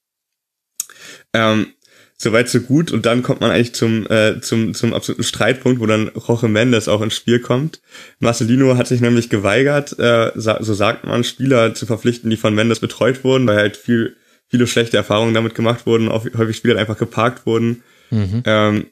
Ähm, 1.33 1.75
Soweit 2.21 2.49
so 2.49 2.59
gut 2.59 2.91
und 2.91 3.07
dann 3.07 3.23
kommt 3.23 3.41
man 3.41 3.53
eigentlich 3.53 3.77
zum 3.77 4.05
äh, 4.11 4.41
zum 4.41 4.75
zum 4.75 4.93
absoluten 4.93 5.23
Streitpunkt, 5.23 5.81
wo 5.81 5.87
dann 5.87 6.11
Jorge 6.17 6.49
Mendes 6.49 6.89
auch 6.89 7.01
ins 7.01 7.15
Spiel 7.15 7.39
kommt. 7.39 7.81
Marcelino 8.19 8.77
hat 8.77 8.89
sich 8.89 9.01
nämlich 9.01 9.29
geweigert, 9.31 9.97
äh, 10.01 10.33
so 10.35 10.75
sagt 10.75 11.05
man, 11.05 11.23
Spieler 11.23 11.75
zu 11.75 11.87
verpflichten, 11.87 12.29
die 12.29 12.37
von 12.37 12.57
Mendes 12.57 12.81
betreut 12.81 13.23
wurden, 13.23 13.47
weil 13.47 13.57
halt 13.57 13.77
viel 13.77 14.17
viele 14.49 14.67
schlechte 14.67 14.97
Erfahrungen 14.97 15.35
damit 15.35 15.55
gemacht 15.55 15.87
wurden, 15.87 16.09
auch 16.09 16.27
häufig 16.37 16.57
Spieler 16.57 16.79
einfach 16.79 16.99
geparkt 16.99 17.47
wurden. 17.47 17.83
Mhm. 18.11 18.43
Ähm, 18.45 18.87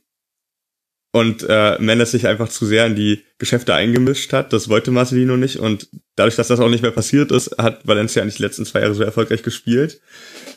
und 1.13 1.47
äh, 1.49 1.79
Mendes 1.79 2.11
sich 2.11 2.27
einfach 2.27 2.51
zu 2.51 2.67
sehr 2.67 2.85
in 2.85 2.95
die 2.95 3.25
Geschäfte 3.39 3.73
eingemischt 3.73 4.35
hat. 4.35 4.53
Das 4.53 4.69
wollte 4.69 4.91
Marcelino 4.91 5.39
nicht. 5.39 5.57
Und 5.57 5.89
dadurch, 6.15 6.37
dass 6.37 6.49
das 6.49 6.61
auch 6.61 6.69
nicht 6.69 6.83
mehr 6.83 6.91
passiert 6.91 7.33
ist, 7.33 7.57
hat 7.57 7.87
Valencia 7.87 8.23
nicht 8.23 8.39
die 8.39 8.43
letzten 8.43 8.67
zwei 8.67 8.81
Jahre 8.81 8.95
so 8.95 9.03
erfolgreich 9.03 9.43
gespielt. 9.43 10.03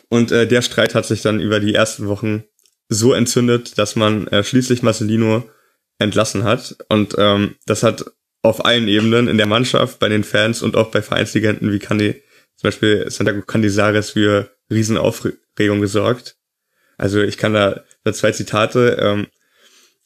Und 0.10 0.34
äh, 0.34 0.48
der 0.48 0.62
Streit 0.62 0.96
hat 0.96 1.06
sich 1.06 1.22
dann 1.22 1.40
über 1.40 1.62
die 1.62 1.74
ersten 1.74 2.08
Wochen 2.08 2.44
so 2.90 3.14
entzündet, 3.14 3.78
dass 3.78 3.96
man 3.96 4.28
äh, 4.28 4.44
schließlich 4.44 4.84
Marcelino 4.84 5.50
entlassen 5.98 6.44
hat. 6.44 6.76
Und 6.90 7.16
ähm, 7.18 7.56
das 7.66 7.84
hat 7.84 8.06
auf 8.42 8.66
allen 8.66 8.90
Ebenen 8.90 9.30
in 9.30 9.38
der 9.38 9.48
Mannschaft, 9.48 10.00
bei 10.00 10.10
den 10.10 10.26
Fans 10.26 10.62
und 10.62 10.76
auch 10.76 10.92
bei 10.92 11.02
Vereinslegenden 11.02 11.72
wie 11.72 11.80
Candy, 11.80 12.22
zum 12.60 12.68
Beispiel 12.68 13.10
Santiago 13.10 13.42
Candizares 13.42 14.12
für 14.12 14.52
Riesenaufregung 14.70 15.80
gesorgt. 15.80 16.36
Also 16.98 17.22
ich 17.22 17.38
kann 17.38 17.54
da 17.54 17.86
zwei 18.12 18.34
Zitate. 18.34 18.98
Ähm, 19.00 19.28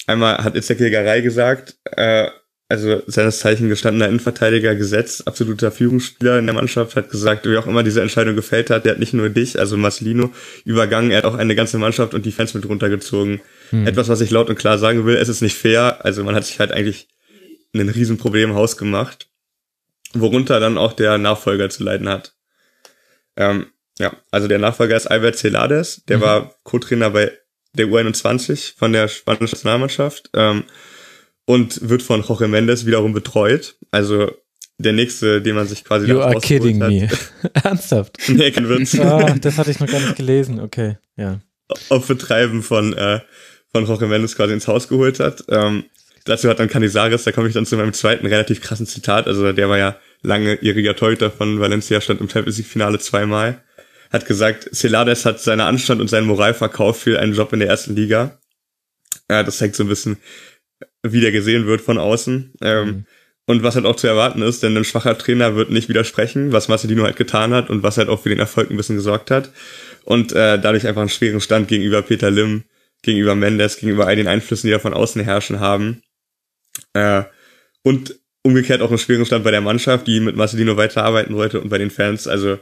einmal 0.05 0.37
hat 0.37 0.55
Ezekiel 0.55 0.91
Garay 0.91 1.23
gesagt, 1.23 1.77
äh, 1.83 2.29
also 2.69 3.01
seines 3.07 3.39
Zeichen 3.39 3.69
gestandener 3.69 4.07
Innenverteidiger 4.07 4.75
gesetzt, 4.75 5.27
absoluter 5.27 5.71
Führungsspieler 5.71 6.37
in 6.37 6.45
der 6.45 6.53
Mannschaft, 6.53 6.95
hat 6.95 7.09
gesagt, 7.09 7.47
wie 7.47 7.57
auch 7.57 7.65
immer 7.65 7.81
diese 7.81 8.01
Entscheidung 8.01 8.35
gefällt 8.35 8.69
hat, 8.69 8.85
der 8.85 8.93
hat 8.93 8.99
nicht 8.99 9.13
nur 9.13 9.29
dich, 9.29 9.57
also 9.57 9.75
Marcelino, 9.75 10.31
übergangen, 10.63 11.09
er 11.09 11.17
hat 11.17 11.25
auch 11.25 11.35
eine 11.35 11.55
ganze 11.55 11.79
Mannschaft 11.79 12.13
und 12.13 12.25
die 12.25 12.31
Fans 12.31 12.53
mit 12.53 12.67
runtergezogen. 12.69 13.41
Hm. 13.71 13.87
Etwas, 13.87 14.09
was 14.09 14.21
ich 14.21 14.29
laut 14.29 14.49
und 14.49 14.57
klar 14.57 14.77
sagen 14.77 15.05
will, 15.07 15.15
es 15.15 15.27
ist 15.27 15.41
nicht 15.41 15.57
fair, 15.57 16.05
also 16.05 16.23
man 16.23 16.35
hat 16.35 16.45
sich 16.45 16.59
halt 16.59 16.71
eigentlich 16.71 17.07
ein 17.73 17.89
Riesenproblem 17.89 18.51
im 18.51 18.55
Haus 18.55 18.77
gemacht, 18.77 19.27
worunter 20.13 20.59
dann 20.59 20.77
auch 20.77 20.93
der 20.93 21.17
Nachfolger 21.17 21.69
zu 21.69 21.83
leiden 21.83 22.07
hat. 22.07 22.32
Ähm, 23.35 23.67
ja, 23.99 24.15
also 24.31 24.47
der 24.47 24.59
Nachfolger 24.59 24.95
ist 24.95 25.07
Albert 25.07 25.37
Celades, 25.37 26.03
der 26.07 26.17
mhm. 26.17 26.21
war 26.21 26.55
Co-Trainer 26.63 27.11
bei 27.11 27.31
der 27.75 27.87
U21 27.87 28.77
von 28.77 28.93
der 28.93 29.07
spanischen 29.07 29.45
Nationalmannschaft 29.45 30.29
ähm, 30.33 30.63
und 31.45 31.89
wird 31.89 32.01
von 32.01 32.23
Jorge 32.23 32.47
Mendes 32.47 32.85
wiederum 32.85 33.13
betreut. 33.13 33.75
Also 33.91 34.31
der 34.77 34.93
nächste, 34.93 35.41
den 35.41 35.55
man 35.55 35.67
sich 35.67 35.83
quasi 35.83 36.07
You 36.07 36.21
are 36.21 36.39
kidding 36.39 36.81
hat. 36.81 36.89
me. 36.89 37.09
Ernsthaft? 37.63 38.17
nee, 38.27 38.51
kein 38.51 38.69
Witz. 38.69 38.97
Ah, 38.99 39.35
das 39.39 39.57
hatte 39.57 39.71
ich 39.71 39.79
noch 39.79 39.87
gar 39.87 39.99
nicht 39.99 40.15
gelesen. 40.15 40.59
Okay, 40.59 40.97
ja. 41.15 41.39
Auf 41.89 42.07
Betreiben 42.07 42.61
von, 42.61 42.93
äh, 42.93 43.19
von 43.71 43.85
Jorge 43.85 44.07
Mendes 44.07 44.35
quasi 44.35 44.53
ins 44.53 44.67
Haus 44.67 44.87
geholt 44.87 45.19
hat. 45.19 45.43
Ähm, 45.49 45.85
dazu 46.25 46.49
hat 46.49 46.59
dann 46.59 46.69
Canizares, 46.69 47.23
da 47.23 47.31
komme 47.31 47.47
ich 47.47 47.53
dann 47.53 47.65
zu 47.65 47.77
meinem 47.77 47.93
zweiten 47.93 48.25
relativ 48.25 48.61
krassen 48.61 48.85
Zitat. 48.85 49.27
Also 49.27 49.51
der 49.53 49.69
war 49.69 49.77
ja 49.77 49.97
langjähriger 50.23 50.95
Torhüter 50.95 51.29
von 51.29 51.59
Valencia, 51.59 52.01
stand 52.01 52.21
im 52.21 52.29
Champions 52.29 52.57
League 52.57 52.67
Finale 52.67 52.99
zweimal 52.99 53.61
hat 54.13 54.27
gesagt, 54.27 54.69
Celades 54.71 55.25
hat 55.25 55.41
seine 55.41 55.65
Anstand 55.65 55.99
und 55.99 56.07
seinen 56.07 56.27
Moral 56.27 56.53
verkauft 56.53 57.01
für 57.01 57.19
einen 57.19 57.33
Job 57.33 57.51
in 57.51 57.59
der 57.59 57.67
ersten 57.67 57.95
Liga. 57.95 58.39
Ja, 59.29 59.41
das 59.41 59.57
zeigt 59.57 59.75
so 59.75 59.83
ein 59.83 59.89
bisschen, 59.89 60.17
wie 61.01 61.19
der 61.19 61.31
gesehen 61.31 61.65
wird 61.65 61.81
von 61.81 61.97
außen. 61.97 62.53
Ähm, 62.61 62.87
mhm. 62.87 63.05
Und 63.45 63.63
was 63.63 63.75
halt 63.75 63.85
auch 63.85 63.95
zu 63.95 64.07
erwarten 64.07 64.41
ist, 64.41 64.63
denn 64.63 64.77
ein 64.77 64.85
schwacher 64.85 65.17
Trainer 65.17 65.55
wird 65.55 65.69
nicht 65.69 65.89
widersprechen, 65.89 66.53
was 66.53 66.69
Marcelino 66.69 67.03
halt 67.03 67.17
getan 67.17 67.53
hat 67.53 67.69
und 67.69 67.83
was 67.83 67.97
halt 67.97 68.07
auch 68.07 68.21
für 68.21 68.29
den 68.29 68.39
Erfolg 68.39 68.69
ein 68.69 68.77
bisschen 68.77 68.95
gesorgt 68.95 69.31
hat. 69.31 69.49
Und 70.05 70.31
äh, 70.31 70.59
dadurch 70.59 70.87
einfach 70.87 71.01
einen 71.01 71.09
schweren 71.09 71.41
Stand 71.41 71.67
gegenüber 71.67 72.03
Peter 72.03 72.31
Lim, 72.31 72.63
gegenüber 73.01 73.35
Mendes, 73.35 73.77
gegenüber 73.77 74.05
all 74.07 74.15
den 74.15 74.27
Einflüssen, 74.27 74.67
die 74.67 74.71
da 74.71 74.79
von 74.79 74.93
außen 74.93 75.21
herrschen 75.23 75.59
haben. 75.59 76.03
Äh, 76.93 77.23
und 77.81 78.15
umgekehrt 78.43 78.81
auch 78.81 78.89
einen 78.89 78.99
schweren 78.99 79.25
Stand 79.25 79.43
bei 79.43 79.51
der 79.51 79.61
Mannschaft, 79.61 80.05
die 80.07 80.19
mit 80.19 80.35
Marcelino 80.35 80.77
weiterarbeiten 80.77 81.35
wollte 81.35 81.61
und 81.61 81.69
bei 81.69 81.77
den 81.77 81.89
Fans. 81.89 82.27
Also 82.27 82.59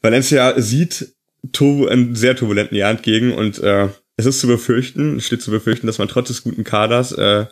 Valencia 0.00 0.60
sieht 0.60 1.14
turbo, 1.52 1.86
einen 1.86 2.14
sehr 2.14 2.36
turbulenten 2.36 2.76
Jahr 2.76 2.90
entgegen 2.90 3.32
und 3.32 3.58
äh, 3.58 3.88
es 4.16 4.26
ist 4.26 4.40
zu 4.40 4.46
befürchten, 4.46 5.20
steht 5.20 5.42
zu 5.42 5.50
befürchten, 5.50 5.86
dass 5.86 5.98
man 5.98 6.08
trotz 6.08 6.28
des 6.28 6.42
guten 6.42 6.64
Kaders 6.64 7.12
äh, 7.12 7.46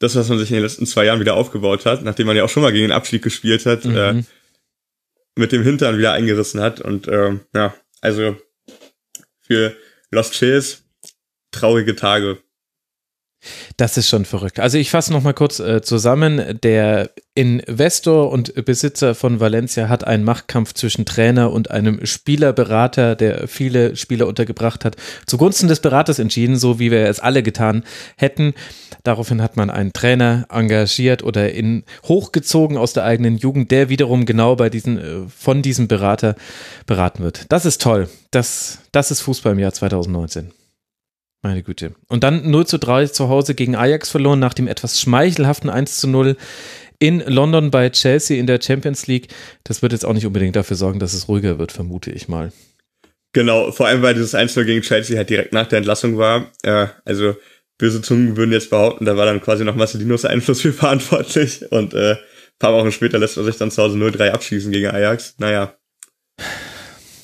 das, 0.00 0.16
was 0.16 0.28
man 0.28 0.38
sich 0.38 0.50
in 0.50 0.56
den 0.56 0.62
letzten 0.62 0.86
zwei 0.86 1.04
Jahren 1.04 1.20
wieder 1.20 1.34
aufgebaut 1.34 1.86
hat, 1.86 2.02
nachdem 2.02 2.26
man 2.26 2.36
ja 2.36 2.44
auch 2.44 2.48
schon 2.48 2.62
mal 2.62 2.72
gegen 2.72 2.88
den 2.88 2.92
Abstieg 2.92 3.22
gespielt 3.22 3.66
hat, 3.66 3.84
mhm. 3.84 3.96
äh, 3.96 4.22
mit 5.36 5.52
dem 5.52 5.62
Hintern 5.62 5.98
wieder 5.98 6.12
eingerissen 6.12 6.60
hat. 6.60 6.80
Und 6.80 7.06
äh, 7.06 7.38
ja, 7.54 7.74
also 8.00 8.36
für 9.40 9.76
Lost 10.10 10.34
Chills 10.34 10.84
traurige 11.52 11.96
Tage. 11.96 12.38
Das 13.76 13.96
ist 13.96 14.08
schon 14.08 14.26
verrückt. 14.26 14.60
Also 14.60 14.76
ich 14.76 14.90
fasse 14.90 15.12
noch 15.12 15.22
mal 15.22 15.32
kurz 15.32 15.60
äh, 15.60 15.80
zusammen. 15.80 16.58
Der 16.62 17.10
Investor 17.34 18.30
und 18.30 18.54
Besitzer 18.66 19.14
von 19.14 19.40
Valencia 19.40 19.88
hat 19.88 20.04
einen 20.04 20.24
Machtkampf 20.24 20.74
zwischen 20.74 21.06
Trainer 21.06 21.50
und 21.50 21.70
einem 21.70 22.04
Spielerberater, 22.04 23.16
der 23.16 23.48
viele 23.48 23.96
Spieler 23.96 24.26
untergebracht 24.26 24.84
hat, 24.84 24.96
zugunsten 25.26 25.68
des 25.68 25.80
Beraters 25.80 26.18
entschieden, 26.18 26.56
so 26.56 26.78
wie 26.78 26.90
wir 26.90 27.08
es 27.08 27.20
alle 27.20 27.42
getan 27.42 27.84
hätten. 28.16 28.52
Daraufhin 29.04 29.40
hat 29.40 29.56
man 29.56 29.70
einen 29.70 29.94
Trainer 29.94 30.46
engagiert 30.50 31.22
oder 31.22 31.52
in 31.52 31.84
hochgezogen 32.04 32.76
aus 32.76 32.92
der 32.92 33.04
eigenen 33.04 33.38
Jugend, 33.38 33.70
der 33.70 33.88
wiederum 33.88 34.26
genau 34.26 34.56
bei 34.56 34.68
diesen 34.68 34.98
äh, 34.98 35.28
von 35.34 35.62
diesem 35.62 35.88
Berater 35.88 36.34
beraten 36.86 37.22
wird. 37.22 37.46
Das 37.48 37.64
ist 37.64 37.80
toll. 37.80 38.08
Das 38.30 38.80
das 38.92 39.10
ist 39.10 39.20
Fußball 39.22 39.52
im 39.52 39.60
Jahr 39.60 39.72
2019. 39.72 40.52
Meine 41.42 41.62
Güte. 41.62 41.94
Und 42.08 42.22
dann 42.22 42.50
0 42.50 42.66
zu 42.66 42.78
3 42.78 43.06
zu 43.06 43.28
Hause 43.28 43.54
gegen 43.54 43.74
Ajax 43.74 44.10
verloren 44.10 44.38
nach 44.38 44.54
dem 44.54 44.68
etwas 44.68 45.00
schmeichelhaften 45.00 45.70
1 45.70 45.96
zu 45.96 46.08
0 46.08 46.36
in 46.98 47.20
London 47.20 47.70
bei 47.70 47.88
Chelsea 47.88 48.38
in 48.38 48.46
der 48.46 48.60
Champions 48.60 49.06
League. 49.06 49.28
Das 49.64 49.80
wird 49.80 49.92
jetzt 49.92 50.04
auch 50.04 50.12
nicht 50.12 50.26
unbedingt 50.26 50.54
dafür 50.54 50.76
sorgen, 50.76 50.98
dass 50.98 51.14
es 51.14 51.28
ruhiger 51.28 51.58
wird, 51.58 51.72
vermute 51.72 52.10
ich 52.10 52.28
mal. 52.28 52.52
Genau, 53.32 53.72
vor 53.72 53.86
allem 53.86 54.02
weil 54.02 54.14
dieses 54.14 54.34
1 54.34 54.54
0 54.54 54.64
gegen 54.66 54.82
Chelsea 54.82 55.16
halt 55.16 55.30
direkt 55.30 55.52
nach 55.52 55.66
der 55.66 55.78
Entlassung 55.78 56.18
war. 56.18 56.50
Äh, 56.62 56.88
also 57.04 57.36
böse 57.78 58.02
Zungen 58.02 58.36
würden 58.36 58.52
jetzt 58.52 58.68
behaupten, 58.68 59.06
da 59.06 59.16
war 59.16 59.24
dann 59.24 59.40
quasi 59.40 59.64
noch 59.64 59.76
Marcelinos 59.76 60.26
Einfluss 60.26 60.60
für 60.62 60.72
verantwortlich. 60.72 61.72
Und 61.72 61.94
äh, 61.94 62.16
paar 62.58 62.74
Wochen 62.74 62.92
später 62.92 63.18
lässt 63.18 63.38
er 63.38 63.44
sich 63.44 63.56
dann 63.56 63.70
zu 63.70 63.82
Hause 63.82 63.98
0-3 63.98 64.30
abschießen 64.30 64.70
gegen 64.70 64.88
Ajax. 64.88 65.34
Naja. 65.38 65.74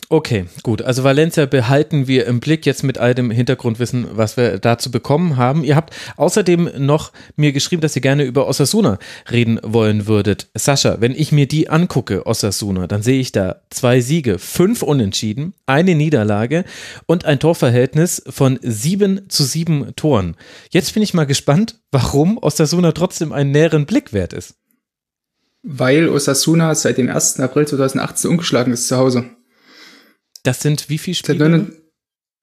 Okay, 0.09 0.44
gut. 0.62 0.82
Also 0.82 1.02
Valencia 1.02 1.46
behalten 1.46 2.07
wir 2.07 2.26
im 2.26 2.38
Blick 2.38 2.64
jetzt 2.64 2.84
mit 2.84 2.96
all 2.96 3.12
dem 3.12 3.32
Hintergrundwissen, 3.32 4.07
was 4.12 4.36
wir 4.36 4.59
dazu 4.59 4.92
bekommen 4.92 5.36
haben. 5.36 5.64
Ihr 5.64 5.74
habt 5.74 5.92
außerdem 6.16 6.70
noch 6.78 7.11
mir 7.34 7.50
geschrieben, 7.50 7.82
dass 7.82 7.96
ihr 7.96 8.02
gerne 8.02 8.22
über 8.22 8.46
Osasuna 8.46 9.00
reden 9.32 9.59
wollen 9.64 10.07
würdet. 10.07 10.46
Sascha, 10.54 11.00
wenn 11.00 11.12
ich 11.12 11.32
mir 11.32 11.48
die 11.48 11.68
angucke, 11.68 12.24
Osasuna, 12.24 12.86
dann 12.86 13.02
sehe 13.02 13.18
ich 13.18 13.32
da 13.32 13.62
zwei 13.70 14.00
Siege, 14.00 14.38
fünf 14.38 14.82
Unentschieden, 14.82 15.54
eine 15.66 15.96
Niederlage 15.96 16.64
und 17.07 17.24
ein 17.24 17.40
Torverhältnis 17.40 18.22
von 18.28 18.61
sieben 18.62 19.28
zu 19.28 19.42
sieben 19.42 19.96
Toren. 19.96 20.36
Jetzt 20.70 20.94
bin 20.94 21.02
ich 21.02 21.14
mal 21.14 21.26
gespannt, 21.26 21.80
warum 21.90 22.38
Osasuna 22.38 22.92
trotzdem 22.92 23.32
einen 23.32 23.50
näheren 23.50 23.86
Blick 23.86 24.12
wert 24.12 24.34
ist. 24.34 24.54
Weil 25.64 26.09
Osasuna 26.09 26.76
seit 26.76 26.96
dem 26.96 27.09
1. 27.09 27.40
April 27.40 27.66
2018 27.66 28.30
ungeschlagen 28.30 28.72
ist 28.72 28.86
zu 28.86 28.96
Hause. 28.98 29.36
Das 30.47 30.61
sind 30.61 30.88
wie 30.88 30.99
viele 30.99 31.16
Spiele? 31.16 31.72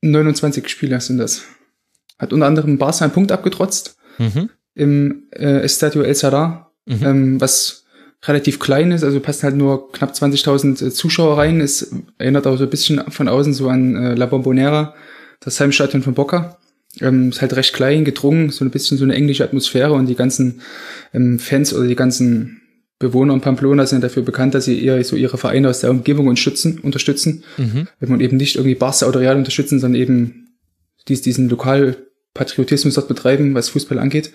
29 0.01 0.67
Spieler 0.67 0.99
sind 0.99 1.19
das. 1.19 1.43
Hat 2.19 2.33
unter 2.33 2.47
anderem 2.47 2.77
Barca 2.77 3.05
einen 3.05 3.13
Punkt 3.13 3.31
abgetrotzt 3.31 3.95
mhm. 4.17 4.49
im 4.75 5.23
äh, 5.31 5.61
Estadio 5.61 6.01
El 6.01 6.13
Sadar, 6.13 6.73
mhm. 6.85 7.03
ähm, 7.03 7.41
was 7.41 7.85
relativ 8.23 8.59
klein 8.59 8.91
ist, 8.91 9.05
also 9.05 9.21
passen 9.21 9.43
halt 9.43 9.55
nur 9.55 9.91
knapp 9.93 10.11
20.000 10.11 10.85
äh, 10.85 10.91
Zuschauer 10.91 11.37
rein. 11.37 11.61
Es 11.61 11.95
erinnert 12.17 12.45
auch 12.45 12.57
so 12.57 12.65
ein 12.65 12.69
bisschen 12.69 13.09
von 13.09 13.29
außen 13.29 13.53
so 13.53 13.69
an 13.69 13.95
äh, 13.95 14.15
La 14.15 14.25
Bombonera, 14.25 14.95
das 15.39 15.59
Heimstadion 15.61 16.03
von 16.03 16.13
Boca. 16.13 16.57
Ähm, 16.99 17.29
ist 17.29 17.41
halt 17.41 17.55
recht 17.55 17.73
klein, 17.73 18.03
gedrungen, 18.03 18.49
so 18.49 18.65
ein 18.65 18.71
bisschen 18.71 18.97
so 18.97 19.05
eine 19.05 19.15
englische 19.15 19.45
Atmosphäre 19.45 19.93
und 19.93 20.07
die 20.07 20.15
ganzen 20.15 20.61
ähm, 21.13 21.39
Fans 21.39 21.73
oder 21.73 21.87
die 21.87 21.95
ganzen 21.95 22.62
Bewohner 23.03 23.33
in 23.33 23.41
Pamplona 23.41 23.85
sind 23.85 24.03
dafür 24.03 24.23
bekannt, 24.23 24.55
dass 24.55 24.65
sie 24.65 24.83
eher 24.83 25.03
so 25.03 25.15
ihre 25.15 25.37
Vereine 25.37 25.69
aus 25.69 25.81
der 25.81 25.91
Umgebung 25.91 26.27
unterstützen, 26.27 26.79
unterstützen. 26.79 27.43
Mhm. 27.57 27.87
Und 27.99 28.21
eben 28.21 28.37
nicht 28.37 28.55
irgendwie 28.55 28.75
Barca 28.75 29.05
oder 29.07 29.19
Real 29.19 29.37
unterstützen, 29.37 29.79
sondern 29.79 30.01
eben 30.01 30.47
dies, 31.07 31.21
diesen 31.21 31.49
Lokalpatriotismus 31.49 32.95
dort 32.95 33.07
betreiben, 33.07 33.53
was 33.53 33.69
Fußball 33.69 33.99
angeht. 33.99 34.31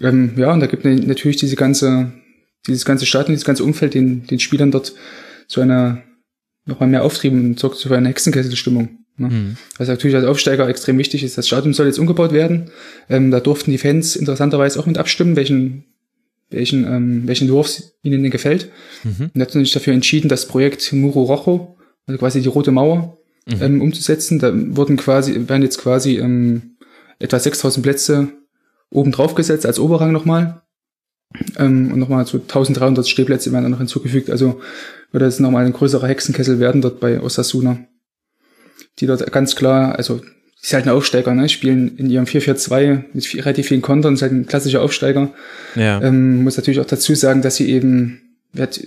Ähm, 0.00 0.32
ja, 0.36 0.52
und 0.52 0.60
da 0.60 0.66
gibt 0.66 0.84
natürlich 0.84 1.36
diese 1.36 1.56
ganze, 1.56 2.12
dieses 2.66 2.84
ganze 2.84 3.06
Stadion, 3.06 3.34
dieses 3.34 3.44
ganze 3.44 3.64
Umfeld 3.64 3.94
den, 3.94 4.26
den 4.26 4.38
Spielern 4.38 4.70
dort 4.70 4.94
zu 5.48 5.60
einer 5.60 6.02
nochmal 6.64 6.88
mehr 6.88 7.04
Auftrieb 7.04 7.32
und 7.32 7.58
sorgt 7.58 7.76
zu 7.76 7.92
einer 7.92 8.08
Hexenkesselstimmung. 8.08 8.98
Ne? 9.16 9.28
Mhm. 9.28 9.56
Was 9.78 9.88
natürlich 9.88 10.16
als 10.16 10.26
Aufsteiger 10.26 10.68
extrem 10.68 10.98
wichtig 10.98 11.22
ist. 11.22 11.38
Das 11.38 11.46
Stadion 11.46 11.74
soll 11.74 11.86
jetzt 11.86 11.98
umgebaut 11.98 12.32
werden. 12.32 12.70
Ähm, 13.08 13.30
da 13.30 13.40
durften 13.40 13.70
die 13.70 13.78
Fans 13.78 14.16
interessanterweise 14.16 14.78
auch 14.78 14.86
mit 14.86 14.98
abstimmen, 14.98 15.36
welchen 15.36 15.84
welchen, 16.50 16.84
ähm, 16.84 17.22
welchen 17.26 17.44
Entwurf 17.44 17.82
ihnen 18.02 18.22
denn 18.22 18.30
gefällt. 18.30 18.70
Mhm. 19.04 19.30
Und 19.34 19.40
hat 19.40 19.50
sich 19.50 19.72
dafür 19.72 19.94
entschieden, 19.94 20.28
das 20.28 20.46
Projekt 20.46 20.92
Muro 20.92 21.24
Rojo, 21.24 21.76
also 22.06 22.18
quasi 22.18 22.40
die 22.40 22.48
Rote 22.48 22.72
Mauer, 22.72 23.18
mhm. 23.46 23.62
ähm, 23.62 23.82
umzusetzen. 23.82 24.38
Da 24.38 24.52
wurden 24.54 24.96
quasi, 24.96 25.48
werden 25.48 25.62
jetzt 25.62 25.78
quasi 25.78 26.18
ähm, 26.18 26.76
etwa 27.18 27.38
6000 27.38 27.82
Plätze 27.82 28.28
oben 28.90 29.12
drauf 29.12 29.34
gesetzt 29.34 29.66
als 29.66 29.78
Oberrang 29.78 30.12
nochmal. 30.12 30.62
Ähm, 31.58 31.92
und 31.92 31.98
nochmal 31.98 32.26
so 32.26 32.38
1300 32.38 33.08
Stehplätze 33.08 33.52
werden 33.52 33.64
dann 33.64 33.72
noch 33.72 33.78
hinzugefügt. 33.78 34.30
Also 34.30 34.60
wird 35.10 35.22
das 35.22 35.40
nochmal 35.40 35.66
ein 35.66 35.72
größerer 35.72 36.06
Hexenkessel 36.06 36.60
werden 36.60 36.82
dort 36.82 37.00
bei 37.00 37.20
Osasuna. 37.20 37.78
Die 38.98 39.06
dort 39.06 39.30
ganz 39.32 39.56
klar, 39.56 39.96
also 39.96 40.20
ist 40.66 40.72
halt 40.72 40.86
ein 40.86 40.90
Aufsteiger, 40.90 41.32
ne? 41.32 41.48
Spielen 41.48 41.96
in 41.96 42.10
ihrem 42.10 42.24
4-4-2 42.24 43.04
mit 43.12 43.34
relativ 43.36 43.68
vielen 43.68 43.82
Kontern, 43.82 44.14
ist 44.14 44.22
halt 44.22 44.32
ein 44.32 44.46
klassischer 44.46 44.82
Aufsteiger. 44.82 45.30
Ja. 45.76 46.02
Ähm, 46.02 46.42
muss 46.42 46.56
natürlich 46.56 46.80
auch 46.80 46.86
dazu 46.86 47.14
sagen, 47.14 47.40
dass 47.40 47.54
sie 47.54 47.70
eben 47.70 48.20
wird 48.52 48.80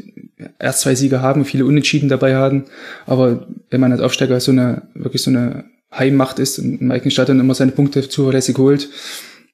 erst 0.57 0.81
zwei 0.81 0.95
Siege 0.95 1.21
haben, 1.21 1.45
viele 1.45 1.65
Unentschieden 1.65 2.09
dabei 2.09 2.35
haben. 2.35 2.65
Aber 3.05 3.47
wenn 3.69 3.79
man 3.79 3.93
als 3.93 4.01
Aufsteiger 4.01 4.41
so 4.41 4.51
eine, 4.51 4.89
wirklich 4.93 5.21
so 5.21 5.29
eine 5.29 5.65
Heimmacht 5.93 6.39
ist 6.39 6.59
und 6.59 6.81
im 6.81 6.91
eigenen 6.91 7.11
Stadion 7.11 7.39
immer 7.39 7.55
seine 7.55 7.71
Punkte 7.71 8.09
zuverlässig 8.09 8.57
holt, 8.57 8.89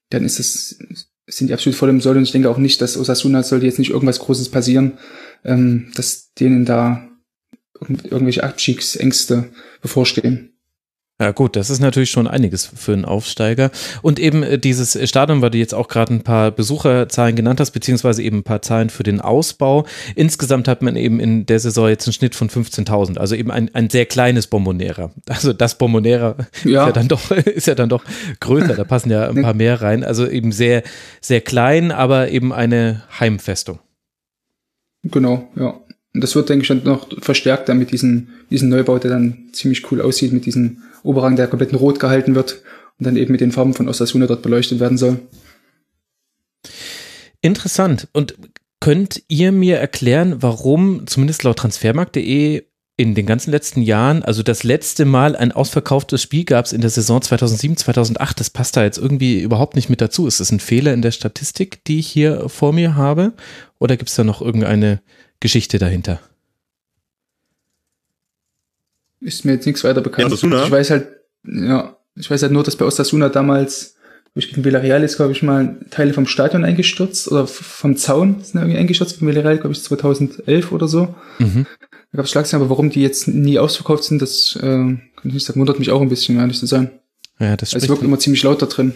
dann 0.09 0.25
ist 0.25 0.39
das, 0.39 0.79
sind 1.27 1.49
die 1.49 1.53
absolut 1.53 1.77
voll 1.77 1.89
im 1.89 2.01
Soll. 2.01 2.17
Und 2.17 2.23
ich 2.23 2.31
denke 2.31 2.49
auch 2.49 2.57
nicht, 2.57 2.81
dass 2.81 2.97
Osasuna 2.97 3.43
sollte 3.43 3.67
jetzt 3.67 3.77
nicht 3.77 3.91
irgendwas 3.91 4.17
Großes 4.17 4.49
passieren, 4.49 4.93
ähm, 5.43 5.91
dass 5.93 6.33
denen 6.33 6.65
da 6.65 7.07
irgendwelche 7.79 8.43
Abstiegsängste 8.43 9.49
bevorstehen. 9.81 10.54
Ja 11.21 11.31
gut, 11.31 11.55
das 11.55 11.69
ist 11.69 11.79
natürlich 11.79 12.09
schon 12.09 12.27
einiges 12.27 12.65
für 12.65 12.91
einen 12.91 13.05
Aufsteiger. 13.05 13.71
Und 14.01 14.19
eben 14.19 14.43
äh, 14.43 14.59
dieses 14.59 14.99
Stadion, 15.09 15.41
weil 15.41 15.49
du 15.49 15.57
jetzt 15.57 15.73
auch 15.73 15.87
gerade 15.87 16.13
ein 16.13 16.23
paar 16.23 16.51
Besucherzahlen 16.51 17.37
genannt 17.37 17.61
hast, 17.61 17.71
beziehungsweise 17.71 18.21
eben 18.21 18.39
ein 18.39 18.43
paar 18.43 18.61
Zahlen 18.61 18.89
für 18.89 19.03
den 19.03 19.21
Ausbau. 19.21 19.85
Insgesamt 20.15 20.67
hat 20.67 20.81
man 20.81 20.97
eben 20.97 21.21
in 21.21 21.45
der 21.45 21.61
Saison 21.61 21.87
jetzt 21.87 22.05
einen 22.05 22.13
Schnitt 22.13 22.35
von 22.35 22.49
15.000, 22.49 23.17
also 23.17 23.33
eben 23.33 23.49
ein, 23.49 23.73
ein 23.73 23.89
sehr 23.89 24.05
kleines 24.05 24.47
Bombonera. 24.47 25.11
Also 25.27 25.53
das 25.53 25.77
Bombonera 25.77 26.35
ja. 26.63 26.81
Ist, 26.81 26.87
ja 26.87 26.91
dann 26.91 27.07
doch, 27.07 27.31
ist 27.31 27.67
ja 27.67 27.75
dann 27.75 27.89
doch 27.89 28.03
größer, 28.39 28.75
da 28.75 28.83
passen 28.83 29.09
ja 29.09 29.29
ein 29.29 29.41
paar 29.41 29.53
mehr 29.53 29.81
rein. 29.81 30.03
Also 30.03 30.27
eben 30.27 30.51
sehr, 30.51 30.83
sehr 31.21 31.41
klein, 31.41 31.91
aber 31.91 32.29
eben 32.29 32.53
eine 32.53 33.03
Heimfestung. 33.19 33.79
Genau, 35.03 35.47
ja. 35.55 35.79
Und 36.15 36.21
das 36.21 36.33
wird, 36.33 36.47
denke 36.47 36.61
ich, 36.61 36.69
dann 36.69 36.81
noch 36.83 37.09
verstärkt 37.21 37.67
dann 37.67 37.77
mit 37.77 37.91
diesem, 37.91 38.29
diesem 38.49 38.69
Neubau, 38.69 38.97
der 38.99 39.11
dann 39.11 39.49
ziemlich 39.51 39.91
cool 39.91 39.99
aussieht, 39.99 40.31
mit 40.31 40.45
diesem 40.45 40.77
Oberrang, 41.03 41.35
der 41.35 41.47
komplett 41.47 41.71
in 41.71 41.77
Rot 41.77 41.99
gehalten 41.99 42.35
wird 42.35 42.63
und 42.97 43.05
dann 43.05 43.17
eben 43.17 43.33
mit 43.33 43.41
den 43.41 43.51
Farben 43.51 43.73
von 43.73 43.89
Osasuna 43.89 44.25
dort 44.25 44.41
beleuchtet 44.41 44.79
werden 44.79 44.97
soll. 44.97 45.19
Interessant. 47.41 48.07
Und 48.13 48.35
könnt 48.79 49.23
ihr 49.27 49.51
mir 49.51 49.77
erklären, 49.77 50.41
warum, 50.41 51.05
zumindest 51.05 51.43
laut 51.43 51.57
transfermarkt.de, 51.57 52.63
in 52.97 53.13
den 53.13 53.25
ganzen 53.25 53.51
letzten 53.51 53.81
Jahren, 53.81 54.23
also 54.23 54.41
das 54.41 54.63
letzte 54.63 55.03
Mal 55.03 55.35
ein 55.35 55.51
ausverkauftes 55.51 56.21
Spiel 56.21 56.45
gab 56.45 56.63
es 56.63 56.71
in 56.71 56.79
der 56.79 56.89
Saison 56.89 57.21
2007, 57.21 57.75
2008, 57.75 58.39
das 58.39 58.49
passt 58.49 58.77
da 58.77 58.85
jetzt 58.85 58.97
irgendwie 58.97 59.41
überhaupt 59.41 59.75
nicht 59.75 59.89
mit 59.89 59.99
dazu. 59.99 60.27
Ist 60.27 60.39
das 60.39 60.53
ein 60.53 60.61
Fehler 60.61 60.93
in 60.93 61.01
der 61.01 61.11
Statistik, 61.11 61.83
die 61.83 61.99
ich 61.99 62.07
hier 62.07 62.47
vor 62.47 62.71
mir 62.71 62.95
habe? 62.95 63.33
Oder 63.79 63.97
gibt 63.97 64.09
es 64.09 64.15
da 64.15 64.23
noch 64.23 64.41
irgendeine 64.41 65.01
Geschichte 65.39 65.77
dahinter? 65.77 66.19
Ist 69.21 69.45
mir 69.45 69.53
jetzt 69.53 69.65
nichts 69.65 69.83
weiter 69.83 70.01
bekannt. 70.01 70.41
Ja, 70.41 70.65
ich 70.65 70.71
weiß 70.71 70.89
halt, 70.91 71.07
ja, 71.43 71.97
ich 72.15 72.29
weiß 72.29 72.41
halt 72.43 72.51
nur, 72.51 72.63
dass 72.63 72.75
bei 72.75 72.85
Osasuna 72.85 73.29
damals, 73.29 73.95
ich 74.35 74.49
gegen 74.49 74.63
Villarreal 74.63 75.03
ist, 75.03 75.15
glaube 75.15 75.31
ich, 75.31 75.41
mal 75.41 75.77
Teile 75.89 76.13
vom 76.13 76.27
Stadion 76.27 76.63
eingestürzt 76.63 77.31
oder 77.31 77.47
vom 77.47 77.95
Zaun 77.97 78.43
sind 78.43 78.59
irgendwie 78.59 78.77
eingestürzt 78.77 79.17
von 79.17 79.27
Villarreal, 79.27 79.57
glaube 79.57 79.73
ich, 79.73 79.81
2011 79.81 80.71
oder 80.71 80.87
so. 80.87 81.15
Mhm. 81.39 81.65
Da 82.11 82.17
gab 82.17 82.25
es 82.25 82.31
Schlagzeilen, 82.31 82.61
aber 82.61 82.69
warum 82.69 82.89
die 82.89 83.01
jetzt 83.01 83.27
nie 83.27 83.59
ausverkauft 83.59 84.03
sind, 84.03 84.21
das 84.21 84.57
äh, 84.57 84.61
kann 84.61 85.01
ich 85.23 85.33
nicht 85.33 85.45
sagen, 85.45 85.59
wundert 85.59 85.79
mich 85.79 85.91
auch 85.91 86.01
ein 86.01 86.09
bisschen, 86.09 86.37
ehrlich 86.37 86.59
zu 86.59 86.65
sein. 86.65 86.91
Ja, 87.39 87.57
das 87.57 87.73
also 87.73 87.83
es 87.83 87.89
wirkt 87.89 88.03
immer 88.03 88.19
ziemlich 88.19 88.43
laut 88.43 88.61
da 88.61 88.67
drin. 88.67 88.93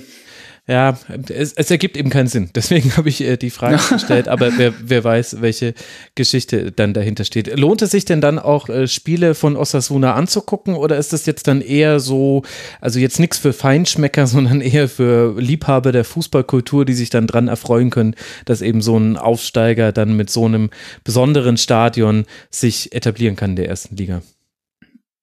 Ja, 0.70 1.00
es, 1.30 1.54
es 1.54 1.72
ergibt 1.72 1.98
eben 1.98 2.12
keinen 2.12 2.28
Sinn. 2.28 2.52
Deswegen 2.54 2.96
habe 2.98 3.10
ich 3.10 3.22
äh, 3.22 3.38
die 3.38 3.50
Frage 3.50 3.80
gestellt, 3.90 4.28
aber 4.28 4.52
wer, 4.58 4.72
wer 4.80 5.04
weiß, 5.04 5.42
welche 5.42 5.74
Geschichte 6.14 6.72
dann 6.72 6.94
dahinter 6.94 7.24
steht. 7.24 7.58
Lohnt 7.58 7.82
es 7.82 7.90
sich 7.90 8.06
denn 8.06 8.22
dann 8.22 8.38
auch, 8.38 8.70
äh, 8.70 8.88
Spiele 8.88 9.34
von 9.34 9.58
Osasuna 9.58 10.14
anzugucken 10.14 10.76
oder 10.76 10.98
ist 10.98 11.12
das 11.12 11.26
jetzt 11.26 11.48
dann 11.48 11.62
eher 11.62 12.00
so, 12.00 12.44
also 12.82 13.00
jetzt 13.00 13.20
nichts 13.20 13.40
für 13.40 13.52
Feinschmecker, 13.52 14.28
sondern 14.28 14.62
eher 14.62 14.88
für 14.88 15.40
Liebhaber 15.42 15.92
der 15.92 16.04
Fußballkultur, 16.04 16.86
die 16.86 16.94
sich 16.94 17.10
dann 17.10 17.26
dran 17.26 17.48
erfreuen 17.48 17.90
können, 17.90 18.16
dass 18.46 18.62
eben 18.62 18.84
so 18.84 18.96
ein 18.96 19.18
Aufsteiger 19.18 19.92
dann 19.92 20.16
mit 20.16 20.30
so 20.30 20.46
einem 20.46 20.70
besonderen 21.04 21.58
Stadion 21.58 22.26
sich 22.52 22.94
etablieren 22.94 23.36
kann 23.36 23.52
in 23.52 23.56
der 23.56 23.70
ersten 23.70 23.96
Liga? 23.96 24.22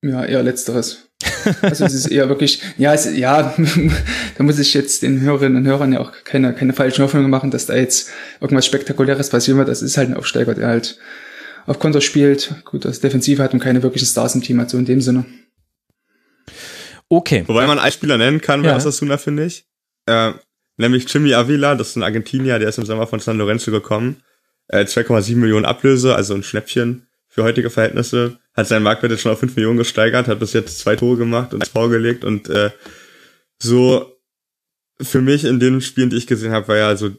Ja, 0.03 0.25
eher 0.25 0.43
letzteres. 0.43 1.07
Also 1.63 1.85
es 1.85 1.95
ist 1.95 2.07
eher 2.07 2.29
wirklich, 2.29 2.61
ja, 2.77 2.93
es, 2.95 3.17
ja, 3.17 3.55
da 4.39 4.45
muss 4.45 4.59
ich 4.59 4.75
jetzt 4.75 5.03
den 5.03 5.21
Hörerinnen 5.21 5.57
und 5.57 5.67
Hörern 5.67 5.93
ja 5.93 6.01
auch 6.01 6.13
keine, 6.25 6.53
keine 6.55 6.73
falschen 6.73 7.03
Hoffnungen 7.03 7.31
machen, 7.31 7.51
dass 7.51 7.67
da 7.67 7.75
jetzt 7.75 8.11
irgendwas 8.41 8.67
Spektakuläres 8.67 9.31
passieren 9.31 9.59
wird. 9.59 9.69
Das 9.69 9.83
ist 9.83 9.97
halt 9.97 10.11
ein 10.11 10.17
Aufsteiger, 10.17 10.55
der 10.55 10.69
halt 10.69 10.99
auf 11.67 11.79
Konter 11.79 12.01
spielt, 12.01 12.55
gut 12.65 12.85
das 12.85 13.01
Defensive 13.01 13.43
hat 13.43 13.53
und 13.53 13.61
keine 13.61 13.83
wirklichen 13.83 14.07
Stars 14.07 14.35
im 14.35 14.43
Team 14.43 14.61
hat, 14.61 14.71
so 14.71 14.79
in 14.79 14.85
dem 14.85 15.01
Sinne. 15.01 15.25
Okay. 17.09 17.45
Wobei 17.47 17.67
man 17.67 17.79
einen 17.79 17.93
Spieler 17.93 18.19
nennen 18.19 18.41
kann 18.41 18.63
bei 18.63 18.69
ja. 18.69 18.77
Osasuna, 18.77 19.17
finde 19.17 19.45
ich. 19.47 19.67
Äh, 20.07 20.33
nämlich 20.77 21.13
Jimmy 21.13 21.35
Avila, 21.35 21.75
das 21.75 21.91
ist 21.91 21.97
ein 21.97 22.03
Argentinier, 22.03 22.59
der 22.59 22.69
ist 22.69 22.79
im 22.79 22.87
Sommer 22.87 23.07
von 23.07 23.21
San 23.21 23.39
Lorenzo 23.39 23.71
gekommen. 23.71 24.23
Äh, 24.69 24.85
2,7 24.85 25.37
Millionen 25.37 25.65
Ablöse, 25.65 26.15
also 26.15 26.35
ein 26.35 26.43
Schnäppchen 26.43 27.07
für 27.29 27.45
heutige 27.45 27.71
Verhältnisse 27.71 28.39
hat 28.57 28.67
seinen 28.67 28.83
Marktwert 28.83 29.13
jetzt 29.13 29.21
schon 29.21 29.33
auf 29.33 29.39
5 29.39 29.55
Millionen 29.57 29.79
gesteigert, 29.79 30.29
hat 30.29 30.41
bis 30.41 30.55
jetzt 30.55 30.79
zwei 30.79 30.97
Tore 30.97 31.19
gemacht 31.19 31.53
und 31.53 31.67
vorgelegt 31.69 32.25
und 32.25 32.49
äh, 32.49 32.71
so 33.59 34.17
für 35.01 35.21
mich 35.21 35.45
in 35.45 35.61
den 35.61 35.81
Spielen, 35.81 36.11
die 36.11 36.17
ich 36.17 36.27
gesehen 36.27 36.53
habe, 36.53 36.69
war 36.69 36.77
ja 36.77 36.89
also 36.89 37.11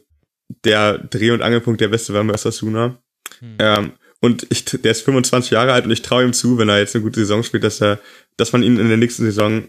der 0.64 0.98
Dreh- 0.98 1.30
und 1.30 1.42
Angelpunkt 1.42 1.80
der 1.80 1.88
beste 1.88 2.12
war 2.12 2.24
bei 2.24 2.36
Sasuna. 2.36 3.00
Hm. 3.38 3.56
Ähm, 3.58 3.92
und 4.20 4.46
ich, 4.50 4.64
der 4.64 4.90
ist 4.90 5.02
25 5.02 5.52
Jahre 5.52 5.72
alt 5.72 5.84
und 5.84 5.92
ich 5.92 6.02
traue 6.02 6.24
ihm 6.24 6.32
zu, 6.32 6.58
wenn 6.58 6.68
er 6.68 6.78
jetzt 6.78 6.96
eine 6.96 7.04
gute 7.04 7.20
Saison 7.20 7.44
spielt, 7.44 7.62
dass 7.62 7.80
er, 7.80 8.00
dass 8.36 8.52
man 8.52 8.64
ihn 8.64 8.78
in 8.78 8.88
der 8.88 8.96
nächsten 8.96 9.24
Saison 9.24 9.68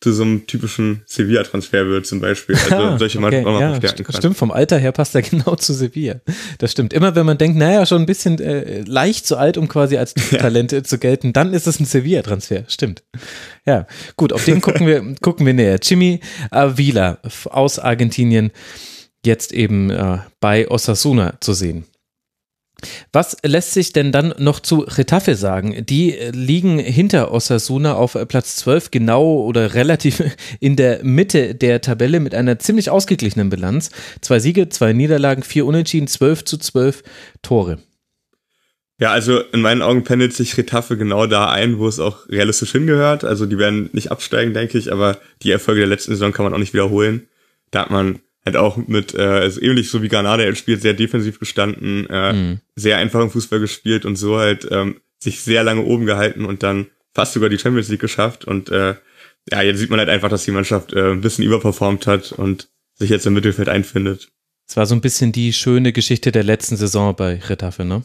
zu 0.00 0.12
so 0.12 0.22
einem 0.22 0.46
typischen 0.46 1.02
Sevilla-Transfer 1.06 1.86
wird 1.86 2.06
zum 2.06 2.20
Beispiel. 2.20 2.54
Also 2.54 2.98
solche 2.98 3.18
okay, 3.18 3.42
mal 3.42 3.60
ja, 3.60 3.70
verstärken 3.70 4.04
kann. 4.04 4.16
Stimmt, 4.16 4.36
vom 4.36 4.52
Alter 4.52 4.78
her 4.78 4.92
passt 4.92 5.14
er 5.16 5.22
genau 5.22 5.56
zu 5.56 5.74
Sevilla. 5.74 6.20
Das 6.58 6.70
stimmt. 6.70 6.92
Immer 6.92 7.16
wenn 7.16 7.26
man 7.26 7.36
denkt, 7.36 7.58
naja, 7.58 7.84
schon 7.84 8.02
ein 8.02 8.06
bisschen 8.06 8.38
äh, 8.38 8.82
leicht 8.82 9.26
zu 9.26 9.36
alt, 9.36 9.56
um 9.58 9.66
quasi 9.66 9.96
als 9.96 10.14
Talent 10.30 10.70
ja. 10.70 10.84
zu 10.84 10.98
gelten, 10.98 11.32
dann 11.32 11.52
ist 11.52 11.66
es 11.66 11.80
ein 11.80 11.84
Sevilla-Transfer. 11.84 12.64
Stimmt. 12.68 13.02
Ja, 13.66 13.86
gut, 14.16 14.32
auf 14.32 14.44
den 14.44 14.60
gucken 14.60 14.86
wir, 14.86 15.14
gucken 15.20 15.44
wir 15.44 15.54
näher. 15.54 15.80
Jimmy 15.82 16.20
Avila 16.50 17.18
aus 17.46 17.80
Argentinien, 17.80 18.52
jetzt 19.24 19.52
eben 19.52 19.90
äh, 19.90 20.18
bei 20.40 20.70
Osasuna 20.70 21.34
zu 21.40 21.54
sehen. 21.54 21.84
Was 23.12 23.36
lässt 23.44 23.72
sich 23.72 23.92
denn 23.92 24.12
dann 24.12 24.34
noch 24.38 24.60
zu 24.60 24.80
Retafe 24.80 25.34
sagen? 25.34 25.84
Die 25.86 26.16
äh, 26.16 26.30
liegen 26.30 26.78
hinter 26.78 27.32
Osasuna 27.32 27.94
auf 27.94 28.14
äh, 28.14 28.24
Platz 28.24 28.56
12, 28.56 28.90
genau 28.92 29.40
oder 29.42 29.74
relativ 29.74 30.22
in 30.60 30.76
der 30.76 31.04
Mitte 31.04 31.54
der 31.54 31.80
Tabelle 31.80 32.20
mit 32.20 32.34
einer 32.34 32.58
ziemlich 32.58 32.90
ausgeglichenen 32.90 33.50
Bilanz. 33.50 33.90
Zwei 34.20 34.38
Siege, 34.38 34.68
zwei 34.68 34.92
Niederlagen, 34.92 35.42
vier 35.42 35.66
Unentschieden, 35.66 36.06
12 36.06 36.44
zu 36.44 36.58
12 36.58 37.02
Tore. 37.42 37.78
Ja, 39.00 39.12
also 39.12 39.40
in 39.40 39.60
meinen 39.60 39.82
Augen 39.82 40.02
pendelt 40.02 40.32
sich 40.34 40.56
Retafe 40.56 40.96
genau 40.96 41.26
da 41.26 41.50
ein, 41.50 41.78
wo 41.78 41.86
es 41.86 42.00
auch 42.00 42.28
realistisch 42.28 42.72
hingehört. 42.72 43.24
Also 43.24 43.46
die 43.46 43.58
werden 43.58 43.90
nicht 43.92 44.10
absteigen, 44.10 44.54
denke 44.54 44.76
ich, 44.76 44.92
aber 44.92 45.18
die 45.42 45.52
Erfolge 45.52 45.80
der 45.80 45.88
letzten 45.88 46.12
Saison 46.12 46.32
kann 46.32 46.44
man 46.44 46.54
auch 46.54 46.58
nicht 46.58 46.74
wiederholen. 46.74 47.28
Da 47.70 47.82
hat 47.82 47.90
man 47.90 48.18
halt 48.48 48.56
auch 48.56 48.76
mit, 48.76 49.14
äh, 49.14 49.20
also 49.20 49.60
ähnlich 49.60 49.90
so 49.90 50.02
wie 50.02 50.08
Granada 50.08 50.42
er 50.42 50.54
spielt, 50.54 50.82
sehr 50.82 50.94
defensiv 50.94 51.38
gestanden, 51.38 52.06
äh, 52.08 52.32
mhm. 52.32 52.60
sehr 52.76 52.96
einfachen 52.96 53.30
Fußball 53.30 53.60
gespielt 53.60 54.04
und 54.04 54.16
so 54.16 54.38
halt 54.38 54.66
ähm, 54.70 54.96
sich 55.18 55.40
sehr 55.40 55.62
lange 55.62 55.82
oben 55.82 56.06
gehalten 56.06 56.44
und 56.44 56.62
dann 56.62 56.86
fast 57.14 57.32
sogar 57.32 57.48
die 57.48 57.58
Champions 57.58 57.88
League 57.88 58.00
geschafft. 58.00 58.44
Und 58.44 58.70
äh, 58.70 58.94
ja, 59.50 59.62
jetzt 59.62 59.78
sieht 59.78 59.90
man 59.90 59.98
halt 59.98 60.08
einfach, 60.08 60.28
dass 60.28 60.44
die 60.44 60.50
Mannschaft 60.50 60.92
äh, 60.92 61.12
ein 61.12 61.20
bisschen 61.20 61.44
überperformt 61.44 62.06
hat 62.06 62.32
und 62.32 62.68
sich 62.94 63.10
jetzt 63.10 63.26
im 63.26 63.34
Mittelfeld 63.34 63.68
einfindet. 63.68 64.30
Es 64.66 64.76
war 64.76 64.86
so 64.86 64.94
ein 64.94 65.00
bisschen 65.00 65.32
die 65.32 65.52
schöne 65.52 65.92
Geschichte 65.92 66.30
der 66.30 66.44
letzten 66.44 66.76
Saison 66.76 67.14
bei 67.16 67.40
Retafe, 67.48 67.84
ne? 67.84 68.02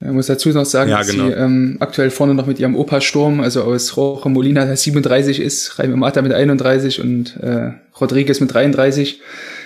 Ich 0.00 0.12
muss 0.12 0.26
dazu 0.26 0.50
noch 0.50 0.64
sagen, 0.64 0.90
ja, 0.90 0.98
dass 0.98 1.10
genau. 1.10 1.26
sie 1.26 1.32
ähm, 1.32 1.76
aktuell 1.80 2.10
vorne 2.10 2.32
noch 2.34 2.46
mit 2.46 2.60
ihrem 2.60 2.76
Opa 2.76 3.00
Sturm, 3.00 3.40
also 3.40 3.64
aus 3.64 3.96
Rojo 3.96 4.28
Molina, 4.28 4.64
der 4.64 4.76
37 4.76 5.40
ist, 5.40 5.76
Jaime 5.76 5.96
Mata 5.96 6.22
mit 6.22 6.32
31 6.32 7.00
und 7.00 7.36
äh, 7.38 7.72
Rodriguez 8.00 8.38
mit 8.38 8.54
33, 8.54 9.20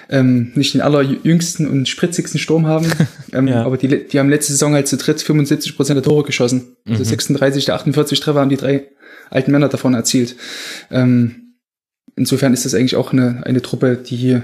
ähm, 0.09 0.53
nicht 0.55 0.72
den 0.72 0.80
allerjüngsten 0.80 1.68
und 1.68 1.87
spritzigsten 1.87 2.41
Sturm 2.41 2.66
haben. 2.66 2.91
ähm, 3.35 3.47
ja. 3.47 3.62
Aber 3.62 3.76
die, 3.76 4.07
die 4.09 4.18
haben 4.18 4.30
letzte 4.30 4.53
Saison 4.53 4.72
halt 4.72 4.89
zu 4.89 4.97
dritt 4.97 5.20
75 5.20 5.76
Prozent 5.76 5.97
der 5.97 6.03
Tore 6.03 6.24
geschossen. 6.24 6.76
Also 6.89 7.01
mhm. 7.01 7.09
36 7.09 7.66
der 7.66 7.74
48 7.74 8.20
Treffer 8.20 8.41
haben 8.41 8.51
die 8.51 8.57
drei 8.57 8.89
alten 9.28 9.53
Männer 9.53 9.68
davon 9.68 9.93
erzielt. 9.93 10.37
Ähm, 10.91 11.57
insofern 12.16 12.55
ist 12.55 12.64
das 12.64 12.74
eigentlich 12.74 12.97
auch 12.97 13.12
eine, 13.12 13.43
eine 13.45 13.61
Truppe, 13.61 13.97
die 13.97 14.41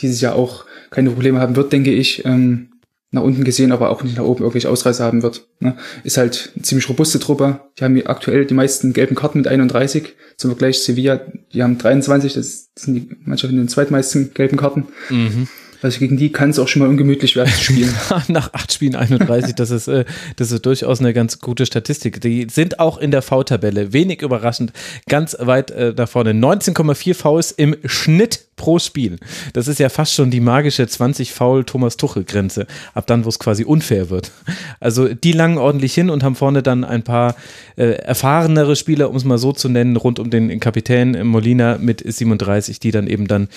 dieses 0.00 0.22
Jahr 0.22 0.36
auch 0.36 0.64
keine 0.90 1.10
Probleme 1.10 1.38
haben 1.38 1.56
wird, 1.56 1.70
denke 1.72 1.92
ich. 1.92 2.24
Ähm, 2.24 2.70
nach 3.12 3.22
unten 3.22 3.44
gesehen, 3.44 3.72
aber 3.72 3.90
auch 3.90 4.02
nicht 4.04 4.16
nach 4.16 4.24
oben 4.24 4.42
irgendwelche 4.42 4.70
Ausreißer 4.70 5.04
haben 5.04 5.22
wird. 5.22 5.48
Ne? 5.58 5.76
Ist 6.04 6.16
halt 6.16 6.52
eine 6.54 6.62
ziemlich 6.62 6.88
robuste 6.88 7.18
Truppe. 7.18 7.60
Die 7.78 7.84
haben 7.84 8.00
aktuell 8.06 8.46
die 8.46 8.54
meisten 8.54 8.92
gelben 8.92 9.16
Karten 9.16 9.38
mit 9.38 9.48
31. 9.48 10.14
Zum 10.36 10.50
Vergleich 10.50 10.82
Sevilla, 10.82 11.20
die 11.52 11.62
haben 11.62 11.76
23, 11.76 12.34
das 12.34 12.70
sind 12.76 12.94
die 12.94 13.16
Mannschaften 13.24 13.56
mit 13.56 13.64
den 13.64 13.68
zweitmeisten 13.68 14.32
gelben 14.32 14.56
Karten. 14.56 14.86
Mhm. 15.08 15.48
Also 15.82 15.98
gegen 15.98 16.16
die 16.16 16.30
kann 16.30 16.50
es 16.50 16.58
auch 16.58 16.68
schon 16.68 16.80
mal 16.80 16.88
ungemütlich 16.88 17.36
werden 17.36 17.52
zu 17.52 17.72
spielen. 17.72 17.94
Nach 18.28 18.52
acht 18.52 18.72
Spielen 18.72 18.96
31, 18.96 19.54
das 19.54 19.70
ist, 19.70 19.88
äh, 19.88 20.04
das 20.36 20.52
ist 20.52 20.66
durchaus 20.66 21.00
eine 21.00 21.14
ganz 21.14 21.38
gute 21.38 21.66
Statistik. 21.66 22.20
Die 22.20 22.46
sind 22.50 22.80
auch 22.80 22.98
in 22.98 23.10
der 23.10 23.22
V-Tabelle, 23.22 23.92
wenig 23.92 24.22
überraschend, 24.22 24.72
ganz 25.08 25.36
weit 25.38 25.70
äh, 25.70 25.94
da 25.94 26.06
vorne. 26.06 26.32
19,4 26.32 27.14
Fouls 27.14 27.50
im 27.52 27.76
Schnitt 27.84 28.46
pro 28.56 28.78
Spiel. 28.78 29.16
Das 29.54 29.68
ist 29.68 29.80
ja 29.80 29.88
fast 29.88 30.14
schon 30.14 30.30
die 30.30 30.40
magische 30.40 30.86
20 30.86 31.32
Foul 31.32 31.64
Thomas 31.64 31.96
Tuchel 31.96 32.24
Grenze. 32.24 32.66
Ab 32.92 33.06
dann, 33.06 33.24
wo 33.24 33.30
es 33.30 33.38
quasi 33.38 33.64
unfair 33.64 34.10
wird. 34.10 34.32
Also 34.80 35.08
die 35.14 35.32
langen 35.32 35.56
ordentlich 35.56 35.94
hin 35.94 36.10
und 36.10 36.22
haben 36.22 36.34
vorne 36.34 36.62
dann 36.62 36.84
ein 36.84 37.02
paar 37.02 37.36
äh, 37.76 37.92
erfahrenere 37.92 38.76
Spieler, 38.76 39.08
um 39.08 39.16
es 39.16 39.24
mal 39.24 39.38
so 39.38 39.52
zu 39.52 39.70
nennen, 39.70 39.96
rund 39.96 40.18
um 40.18 40.28
den 40.28 40.60
Kapitän 40.60 41.26
Molina 41.26 41.78
mit 41.78 42.02
37, 42.06 42.80
die 42.80 42.90
dann 42.90 43.06
eben 43.06 43.26
dann 43.26 43.48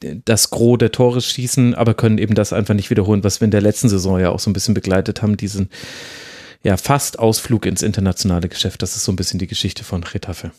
das 0.00 0.50
Gros 0.50 0.78
der 0.78 0.92
Tore 0.92 1.20
schießen, 1.20 1.74
aber 1.74 1.94
können 1.94 2.18
eben 2.18 2.34
das 2.34 2.52
einfach 2.52 2.74
nicht 2.74 2.90
wiederholen, 2.90 3.24
was 3.24 3.40
wir 3.40 3.44
in 3.44 3.50
der 3.50 3.60
letzten 3.60 3.88
Saison 3.88 4.18
ja 4.18 4.30
auch 4.30 4.40
so 4.40 4.50
ein 4.50 4.54
bisschen 4.54 4.74
begleitet 4.74 5.22
haben, 5.22 5.36
diesen 5.36 5.68
ja 6.62 6.76
fast 6.76 7.18
Ausflug 7.18 7.66
ins 7.66 7.82
internationale 7.82 8.48
Geschäft. 8.48 8.82
Das 8.82 8.96
ist 8.96 9.04
so 9.04 9.12
ein 9.12 9.16
bisschen 9.16 9.38
die 9.38 9.46
Geschichte 9.46 9.84
von 9.84 10.02
Retafe. 10.02 10.52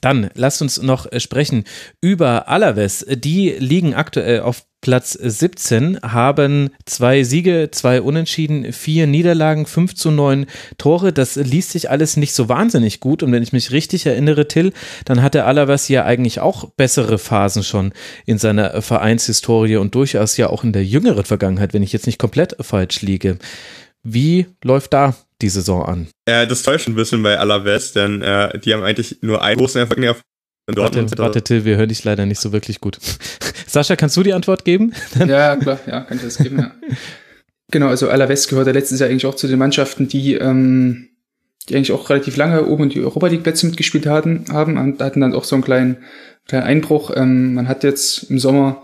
Dann 0.00 0.30
lasst 0.34 0.62
uns 0.62 0.80
noch 0.80 1.10
äh, 1.10 1.20
sprechen 1.20 1.64
über 2.00 2.48
Alaves. 2.48 3.06
Die 3.08 3.50
liegen 3.58 3.94
aktuell 3.94 4.40
auf 4.40 4.64
Platz 4.82 5.14
17, 5.14 6.00
haben 6.02 6.70
zwei 6.84 7.24
Siege, 7.24 7.70
zwei 7.72 8.00
Unentschieden, 8.00 8.72
vier 8.72 9.08
Niederlagen, 9.08 9.66
5 9.66 9.96
zu 9.96 10.12
9 10.12 10.46
Tore. 10.78 11.12
Das 11.12 11.34
liest 11.34 11.70
sich 11.70 11.90
alles 11.90 12.16
nicht 12.16 12.34
so 12.34 12.48
wahnsinnig 12.48 13.00
gut. 13.00 13.24
Und 13.24 13.32
wenn 13.32 13.42
ich 13.42 13.52
mich 13.52 13.72
richtig 13.72 14.06
erinnere, 14.06 14.46
Till, 14.46 14.72
dann 15.04 15.22
hatte 15.22 15.44
Alaves 15.44 15.88
ja 15.88 16.04
eigentlich 16.04 16.38
auch 16.38 16.70
bessere 16.76 17.18
Phasen 17.18 17.64
schon 17.64 17.92
in 18.26 18.38
seiner 18.38 18.80
Vereinshistorie 18.80 19.76
und 19.76 19.94
durchaus 19.94 20.36
ja 20.36 20.50
auch 20.50 20.62
in 20.62 20.72
der 20.72 20.84
jüngeren 20.84 21.24
Vergangenheit, 21.24 21.74
wenn 21.74 21.82
ich 21.82 21.92
jetzt 21.92 22.06
nicht 22.06 22.20
komplett 22.20 22.54
falsch 22.60 23.02
liege. 23.02 23.38
Wie 24.08 24.46
läuft 24.62 24.92
da 24.92 25.16
die 25.42 25.48
Saison 25.48 25.84
an? 25.84 26.06
Äh, 26.26 26.46
das 26.46 26.62
täuscht 26.62 26.86
ein 26.86 26.94
bisschen 26.94 27.24
bei 27.24 27.38
Alaves, 27.38 27.92
denn 27.92 28.22
äh, 28.22 28.56
die 28.60 28.72
haben 28.72 28.84
eigentlich 28.84 29.18
nur 29.20 29.42
einen 29.42 29.58
großen 29.58 29.80
Erfolg 29.80 29.98
in 29.98 30.14
Warte, 30.76 31.06
warte, 31.18 31.42
Till, 31.42 31.64
wir 31.64 31.76
hören 31.76 31.88
dich 31.88 32.04
leider 32.04 32.24
nicht 32.24 32.40
so 32.40 32.52
wirklich 32.52 32.80
gut. 32.80 32.98
Sascha, 33.66 33.96
kannst 33.96 34.16
du 34.16 34.22
die 34.22 34.32
Antwort 34.32 34.64
geben? 34.64 34.92
ja, 35.18 35.56
klar, 35.56 35.78
ja, 35.86 36.00
kann 36.02 36.18
ich 36.18 36.24
das 36.24 36.38
geben, 36.38 36.58
ja. 36.58 36.72
Genau, 37.72 37.88
also 37.88 38.08
Alaves 38.08 38.46
gehört 38.46 38.68
ja 38.68 38.72
letztes 38.72 39.00
Jahr 39.00 39.08
eigentlich 39.08 39.26
auch 39.26 39.34
zu 39.34 39.48
den 39.48 39.58
Mannschaften, 39.58 40.06
die, 40.06 40.34
ähm, 40.34 41.08
die 41.68 41.74
eigentlich 41.74 41.92
auch 41.92 42.08
relativ 42.08 42.36
lange 42.36 42.66
oben 42.66 42.84
in 42.84 42.90
die 42.90 43.00
Europa 43.00 43.26
League 43.26 43.42
Plätze 43.42 43.66
mitgespielt 43.66 44.06
hatten, 44.06 44.44
haben 44.52 44.76
und 44.78 45.00
hatten 45.00 45.20
dann 45.20 45.34
auch 45.34 45.44
so 45.44 45.56
einen 45.56 45.64
kleinen, 45.64 45.96
kleinen 46.46 46.64
Einbruch. 46.64 47.10
Ähm, 47.14 47.54
man 47.54 47.66
hat 47.66 47.82
jetzt 47.82 48.30
im 48.30 48.38
Sommer 48.38 48.82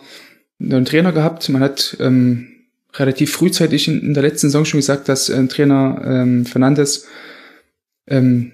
einen 0.61 0.85
Trainer 0.85 1.13
gehabt, 1.13 1.49
man 1.49 1.63
hat 1.63 1.97
ähm, 2.01 2.53
relativ 2.95 3.33
frühzeitig 3.33 3.89
in, 3.89 4.01
in, 4.01 4.15
der 4.15 4.23
letzten 4.23 4.49
Saison 4.49 4.65
schon 4.65 4.79
gesagt, 4.81 5.09
dass 5.09 5.29
äh, 5.29 5.47
Trainer 5.47 6.03
ähm, 6.05 6.45
Fernandes 6.45 7.07
ähm, 8.07 8.53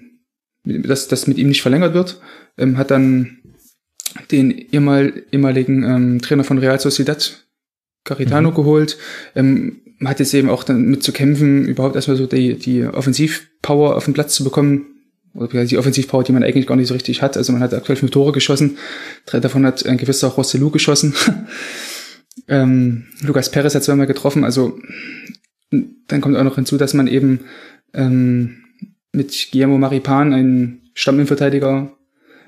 dass 0.63 1.07
das 1.07 1.27
mit 1.27 1.37
ihm 1.37 1.47
nicht 1.47 1.61
verlängert 1.61 1.93
wird, 1.93 2.19
ähm, 2.57 2.77
hat 2.77 2.91
dann 2.91 3.39
den 4.31 4.51
ehemal, 4.51 5.23
ehemaligen 5.31 5.83
ähm, 5.83 6.21
Trainer 6.21 6.43
von 6.43 6.57
Real 6.57 6.79
Sociedad, 6.79 7.45
Caritano, 8.03 8.51
mhm. 8.51 8.55
geholt. 8.55 8.97
Ähm, 9.35 9.81
hat 10.03 10.19
jetzt 10.19 10.33
eben 10.33 10.49
auch 10.49 10.63
dann 10.63 10.83
mit 10.83 11.03
zu 11.03 11.11
kämpfen, 11.11 11.65
überhaupt 11.65 11.95
erstmal 11.95 12.17
so 12.17 12.25
die, 12.25 12.55
die 12.55 12.85
Offensivpower 12.85 13.95
auf 13.95 14.05
den 14.05 14.13
Platz 14.13 14.33
zu 14.33 14.43
bekommen. 14.43 14.85
Oder 15.35 15.65
die 15.65 15.77
Offensivpower, 15.77 16.23
die 16.23 16.31
man 16.31 16.43
eigentlich 16.43 16.65
gar 16.65 16.75
nicht 16.75 16.87
so 16.87 16.93
richtig 16.93 17.21
hat. 17.21 17.37
Also 17.37 17.53
man 17.53 17.61
hat 17.61 17.73
aktuell 17.73 17.97
fünf 17.97 18.11
Tore 18.11 18.31
geschossen. 18.31 18.77
Drei 19.25 19.39
davon 19.39 19.65
hat 19.65 19.85
ein 19.85 19.97
gewisser 19.97 20.29
Rossellou 20.29 20.71
geschossen. 20.71 21.13
ähm, 22.47 23.05
Lucas 23.21 23.51
Perez 23.51 23.75
hat 23.75 23.83
zweimal 23.83 24.07
getroffen. 24.07 24.43
Also 24.43 24.79
dann 26.07 26.21
kommt 26.21 26.35
auch 26.37 26.43
noch 26.43 26.55
hinzu, 26.55 26.77
dass 26.77 26.93
man 26.93 27.07
eben 27.07 27.41
ähm, 27.93 28.63
mit 29.11 29.49
Guillermo 29.51 29.77
Maripan 29.77 30.33
einen 30.33 30.81
Stamminverteidiger 30.93 31.91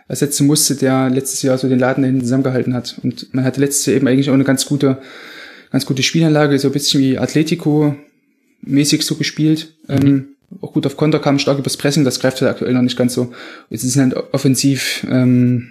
ersetzen 0.07 0.45
musste, 0.47 0.75
der 0.75 1.09
letztes 1.09 1.41
Jahr 1.41 1.57
so 1.57 1.69
den 1.69 1.79
Laden 1.79 2.03
hinten 2.03 2.21
zusammengehalten 2.21 2.73
hat. 2.73 2.99
Und 3.01 3.33
man 3.33 3.45
hatte 3.45 3.61
letztes 3.61 3.85
Jahr 3.85 3.95
eben 3.95 4.07
eigentlich 4.07 4.29
auch 4.29 4.33
eine 4.33 4.43
ganz 4.43 4.65
gute, 4.65 5.01
ganz 5.71 5.85
gute 5.85 6.03
Spielanlage, 6.03 6.59
so 6.59 6.67
ein 6.67 6.73
bisschen 6.73 7.01
wie 7.01 7.17
Atletico-mäßig 7.17 9.03
so 9.03 9.15
gespielt. 9.15 9.73
Mhm. 9.87 9.95
Ähm, 9.95 10.27
auch 10.59 10.73
gut 10.73 10.85
auf 10.85 10.97
Konter 10.97 11.19
kam, 11.19 11.39
stark 11.39 11.59
übers 11.59 11.77
Pressing, 11.77 12.03
das 12.03 12.19
greift 12.19 12.41
halt 12.41 12.51
aktuell 12.51 12.73
noch 12.73 12.81
nicht 12.81 12.97
ganz 12.97 13.13
so. 13.13 13.31
Jetzt 13.69 13.85
ist 13.85 13.95
es 13.95 14.01
halt 14.01 14.15
offensiv 14.33 15.07
ähm, 15.09 15.69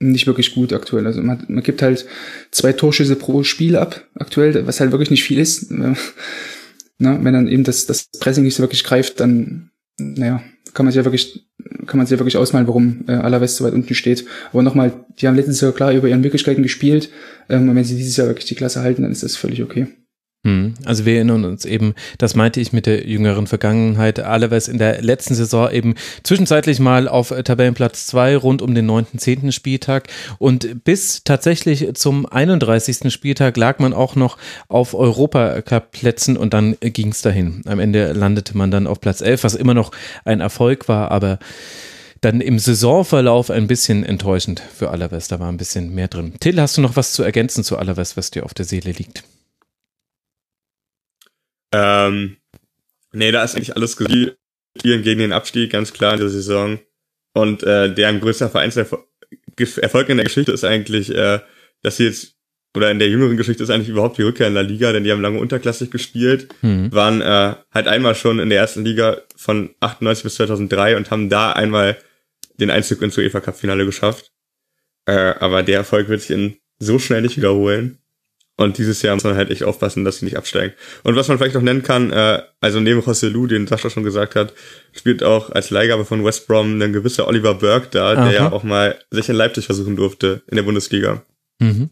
nicht 0.00 0.26
wirklich 0.26 0.54
gut 0.54 0.72
aktuell. 0.72 1.06
Also 1.06 1.22
man, 1.22 1.44
man 1.48 1.62
gibt 1.62 1.82
halt 1.82 2.06
zwei 2.50 2.72
Torschüsse 2.72 3.16
pro 3.16 3.42
Spiel 3.42 3.76
ab, 3.76 4.06
aktuell, 4.14 4.66
was 4.66 4.80
halt 4.80 4.92
wirklich 4.92 5.10
nicht 5.10 5.24
viel 5.24 5.38
ist. 5.38 5.70
Na, 5.70 7.24
wenn 7.24 7.32
dann 7.32 7.48
eben 7.48 7.64
das, 7.64 7.86
das 7.86 8.08
Pressing 8.18 8.44
nicht 8.44 8.54
so 8.54 8.62
wirklich 8.62 8.84
greift, 8.84 9.20
dann 9.20 9.70
naja, 9.98 10.42
kann 10.74 10.86
man 10.86 10.92
sich 10.92 10.98
ja 10.98 11.04
wirklich, 11.04 11.48
kann 11.86 11.98
man 11.98 12.06
sich 12.06 12.12
ja 12.12 12.20
wirklich 12.20 12.36
ausmalen, 12.36 12.66
warum 12.66 13.04
äh, 13.08 13.12
Alaves 13.12 13.56
so 13.56 13.64
weit 13.64 13.74
unten 13.74 13.94
steht. 13.94 14.24
Aber 14.52 14.62
nochmal, 14.62 14.92
die 15.20 15.26
haben 15.26 15.36
letztes 15.36 15.60
Jahr 15.60 15.72
klar 15.72 15.92
über 15.92 16.08
ihren 16.08 16.20
Möglichkeiten 16.20 16.62
gespielt. 16.62 17.10
Ähm, 17.48 17.68
und 17.68 17.76
wenn 17.76 17.84
sie 17.84 17.96
dieses 17.96 18.16
Jahr 18.16 18.28
wirklich 18.28 18.46
die 18.46 18.54
Klasse 18.54 18.80
halten, 18.80 19.02
dann 19.02 19.12
ist 19.12 19.22
das 19.22 19.36
völlig 19.36 19.62
okay. 19.62 19.88
Hm. 20.44 20.74
Also 20.84 21.04
wir 21.04 21.16
erinnern 21.16 21.44
uns 21.44 21.64
eben, 21.64 21.94
das 22.16 22.36
meinte 22.36 22.60
ich 22.60 22.72
mit 22.72 22.86
der 22.86 23.04
jüngeren 23.08 23.48
Vergangenheit, 23.48 24.20
Alaves 24.20 24.68
in 24.68 24.78
der 24.78 25.02
letzten 25.02 25.34
Saison 25.34 25.68
eben 25.70 25.94
zwischenzeitlich 26.22 26.78
mal 26.78 27.08
auf 27.08 27.30
Tabellenplatz 27.30 28.06
2 28.06 28.36
rund 28.36 28.62
um 28.62 28.72
den 28.72 28.86
9., 28.86 29.06
10. 29.16 29.50
Spieltag 29.50 30.08
und 30.38 30.84
bis 30.84 31.24
tatsächlich 31.24 31.92
zum 31.94 32.24
31. 32.24 33.12
Spieltag 33.12 33.56
lag 33.56 33.80
man 33.80 33.92
auch 33.92 34.14
noch 34.14 34.38
auf 34.68 34.94
Europacup-Plätzen 34.94 36.36
und 36.36 36.54
dann 36.54 36.76
ging 36.80 37.08
es 37.08 37.20
dahin. 37.20 37.62
Am 37.66 37.80
Ende 37.80 38.12
landete 38.12 38.56
man 38.56 38.70
dann 38.70 38.86
auf 38.86 39.00
Platz 39.00 39.20
11, 39.20 39.42
was 39.42 39.54
immer 39.56 39.74
noch 39.74 39.90
ein 40.24 40.40
Erfolg 40.40 40.86
war, 40.88 41.10
aber 41.10 41.40
dann 42.20 42.40
im 42.40 42.60
Saisonverlauf 42.60 43.50
ein 43.50 43.66
bisschen 43.66 44.04
enttäuschend 44.04 44.62
für 44.76 44.90
Alaves. 44.90 45.26
Da 45.26 45.40
war 45.40 45.48
ein 45.48 45.56
bisschen 45.56 45.94
mehr 45.94 46.08
drin. 46.08 46.34
Till, 46.38 46.60
hast 46.60 46.76
du 46.76 46.80
noch 46.80 46.94
was 46.94 47.12
zu 47.12 47.24
ergänzen 47.24 47.64
zu 47.64 47.76
Alaves, 47.76 48.16
was 48.16 48.30
dir 48.30 48.44
auf 48.44 48.54
der 48.54 48.64
Seele 48.64 48.92
liegt? 48.92 49.24
Ähm, 51.72 52.36
nee, 53.12 53.30
da 53.30 53.44
ist 53.44 53.54
eigentlich 53.54 53.76
alles 53.76 53.96
gespielt 53.96 54.38
gegen 54.82 55.18
den 55.18 55.32
Abstieg, 55.32 55.72
ganz 55.72 55.92
klar 55.92 56.14
in 56.14 56.20
der 56.20 56.28
Saison. 56.28 56.78
Und 57.34 57.62
äh, 57.62 57.92
deren 57.92 58.20
größter 58.20 58.48
Vereinserfolg 58.48 59.04
in 60.08 60.16
der 60.16 60.24
Geschichte 60.24 60.52
ist 60.52 60.64
eigentlich, 60.64 61.14
äh, 61.14 61.40
dass 61.82 61.96
sie 61.96 62.04
jetzt, 62.04 62.36
oder 62.76 62.90
in 62.90 62.98
der 62.98 63.08
jüngeren 63.08 63.36
Geschichte 63.36 63.62
ist 63.62 63.70
eigentlich 63.70 63.88
überhaupt 63.88 64.18
die 64.18 64.22
Rückkehr 64.22 64.48
in 64.48 64.54
der 64.54 64.62
Liga, 64.62 64.92
denn 64.92 65.04
die 65.04 65.12
haben 65.12 65.20
lange 65.20 65.38
unterklassig 65.38 65.90
gespielt, 65.90 66.48
mhm. 66.62 66.92
waren 66.92 67.20
äh, 67.20 67.54
halt 67.72 67.88
einmal 67.88 68.14
schon 68.14 68.38
in 68.38 68.50
der 68.50 68.58
ersten 68.58 68.84
Liga 68.84 69.22
von 69.36 69.70
98 69.80 70.24
bis 70.24 70.34
2003 70.36 70.96
und 70.96 71.10
haben 71.10 71.28
da 71.28 71.52
einmal 71.52 71.96
den 72.60 72.70
Einzug 72.70 73.02
ins 73.02 73.16
UEFA 73.16 73.40
Cup 73.40 73.56
Finale 73.56 73.84
geschafft. 73.84 74.32
Äh, 75.06 75.34
aber 75.40 75.62
der 75.62 75.78
Erfolg 75.78 76.08
wird 76.08 76.20
sich 76.20 76.30
in 76.30 76.56
so 76.78 76.98
schnell 76.98 77.22
nicht 77.22 77.36
wiederholen. 77.36 77.98
Und 78.58 78.76
dieses 78.76 79.02
Jahr 79.02 79.14
muss 79.14 79.22
man 79.22 79.36
halt 79.36 79.50
echt 79.50 79.62
aufpassen, 79.62 80.04
dass 80.04 80.18
sie 80.18 80.24
nicht 80.24 80.36
absteigen. 80.36 80.74
Und 81.04 81.14
was 81.14 81.28
man 81.28 81.38
vielleicht 81.38 81.54
noch 81.54 81.62
nennen 81.62 81.84
kann, 81.84 82.10
äh, 82.10 82.42
also 82.60 82.80
neben 82.80 83.00
José 83.00 83.28
Lu, 83.28 83.46
den 83.46 83.68
Sascha 83.68 83.88
schon 83.88 84.02
gesagt 84.02 84.34
hat, 84.34 84.52
spielt 84.92 85.22
auch 85.22 85.50
als 85.50 85.70
Leihgabe 85.70 86.04
von 86.04 86.24
West 86.24 86.48
Brom 86.48 86.82
ein 86.82 86.92
gewisser 86.92 87.28
Oliver 87.28 87.54
Burke 87.54 87.86
da, 87.92 88.14
Aha. 88.14 88.24
der 88.24 88.32
ja 88.32 88.52
auch 88.52 88.64
mal 88.64 88.98
sich 89.12 89.28
in 89.28 89.36
Leipzig 89.36 89.66
versuchen 89.66 89.94
durfte 89.94 90.42
in 90.48 90.56
der 90.56 90.64
Bundesliga. 90.64 91.22
Mhm. 91.60 91.90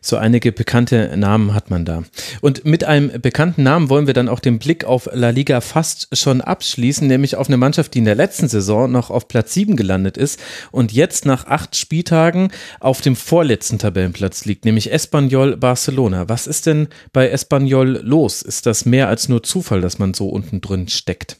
So 0.00 0.16
einige 0.16 0.52
bekannte 0.52 1.16
Namen 1.16 1.54
hat 1.54 1.70
man 1.70 1.84
da. 1.84 2.04
Und 2.40 2.64
mit 2.64 2.84
einem 2.84 3.20
bekannten 3.20 3.62
Namen 3.62 3.88
wollen 3.88 4.06
wir 4.06 4.14
dann 4.14 4.28
auch 4.28 4.40
den 4.40 4.58
Blick 4.58 4.84
auf 4.84 5.08
La 5.12 5.30
Liga 5.30 5.60
fast 5.60 6.16
schon 6.16 6.40
abschließen, 6.40 7.06
nämlich 7.06 7.36
auf 7.36 7.48
eine 7.48 7.56
Mannschaft, 7.56 7.94
die 7.94 7.98
in 7.98 8.04
der 8.04 8.14
letzten 8.14 8.48
Saison 8.48 8.90
noch 8.90 9.10
auf 9.10 9.28
Platz 9.28 9.54
7 9.54 9.76
gelandet 9.76 10.16
ist 10.16 10.40
und 10.70 10.92
jetzt 10.92 11.26
nach 11.26 11.46
acht 11.46 11.76
Spieltagen 11.76 12.52
auf 12.80 13.00
dem 13.00 13.16
vorletzten 13.16 13.78
Tabellenplatz 13.78 14.44
liegt, 14.44 14.64
nämlich 14.64 14.92
Espanyol 14.92 15.56
Barcelona. 15.56 16.28
Was 16.28 16.46
ist 16.46 16.66
denn 16.66 16.88
bei 17.12 17.28
Espanyol 17.30 18.00
los? 18.02 18.42
Ist 18.42 18.66
das 18.66 18.84
mehr 18.84 19.08
als 19.08 19.28
nur 19.28 19.42
Zufall, 19.42 19.80
dass 19.80 19.98
man 19.98 20.14
so 20.14 20.28
unten 20.28 20.60
drin 20.60 20.88
steckt? 20.88 21.38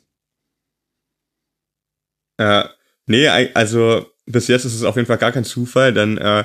Äh, 2.38 2.64
nee, 3.06 3.28
also 3.28 4.06
bis 4.26 4.48
jetzt 4.48 4.64
ist 4.64 4.74
es 4.74 4.84
auf 4.84 4.96
jeden 4.96 5.06
Fall 5.06 5.18
gar 5.18 5.32
kein 5.32 5.44
Zufall, 5.44 5.92
denn 5.92 6.18
äh, 6.18 6.44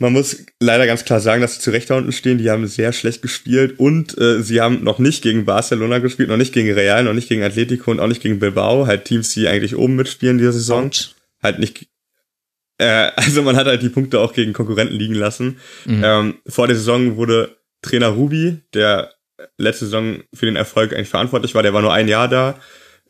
man 0.00 0.14
muss 0.14 0.44
leider 0.60 0.86
ganz 0.86 1.04
klar 1.04 1.20
sagen, 1.20 1.42
dass 1.42 1.54
sie 1.54 1.60
zu 1.60 1.70
Recht 1.70 1.90
da 1.90 1.98
unten 1.98 2.12
stehen. 2.12 2.38
Die 2.38 2.50
haben 2.50 2.66
sehr 2.66 2.94
schlecht 2.94 3.20
gespielt 3.20 3.78
und 3.78 4.16
äh, 4.18 4.42
sie 4.42 4.62
haben 4.62 4.82
noch 4.82 4.98
nicht 4.98 5.22
gegen 5.22 5.44
Barcelona 5.44 5.98
gespielt, 5.98 6.30
noch 6.30 6.38
nicht 6.38 6.54
gegen 6.54 6.72
Real, 6.72 7.04
noch 7.04 7.12
nicht 7.12 7.28
gegen 7.28 7.42
Atletico 7.42 7.90
und 7.90 8.00
auch 8.00 8.06
nicht 8.06 8.22
gegen 8.22 8.38
Bilbao. 8.38 8.86
Halt 8.86 9.04
Teams, 9.04 9.34
die 9.34 9.46
eigentlich 9.46 9.76
oben 9.76 9.96
mitspielen 9.96 10.38
dieser 10.38 10.52
Saison. 10.52 10.84
Und? 10.84 11.16
Halt 11.42 11.58
nicht. 11.58 11.86
Äh, 12.78 13.10
also 13.16 13.42
man 13.42 13.56
hat 13.56 13.66
halt 13.66 13.82
die 13.82 13.90
Punkte 13.90 14.20
auch 14.20 14.32
gegen 14.32 14.54
Konkurrenten 14.54 14.96
liegen 14.96 15.14
lassen. 15.14 15.58
Mhm. 15.84 16.02
Ähm, 16.02 16.34
vor 16.46 16.66
der 16.66 16.76
Saison 16.76 17.16
wurde 17.16 17.58
Trainer 17.82 18.08
Ruby, 18.08 18.56
der 18.72 19.12
letzte 19.58 19.84
Saison 19.84 20.22
für 20.32 20.46
den 20.46 20.56
Erfolg 20.56 20.94
eigentlich 20.94 21.08
verantwortlich 21.08 21.54
war, 21.54 21.62
der 21.62 21.74
war 21.74 21.82
nur 21.82 21.92
ein 21.92 22.08
Jahr 22.08 22.28
da 22.28 22.58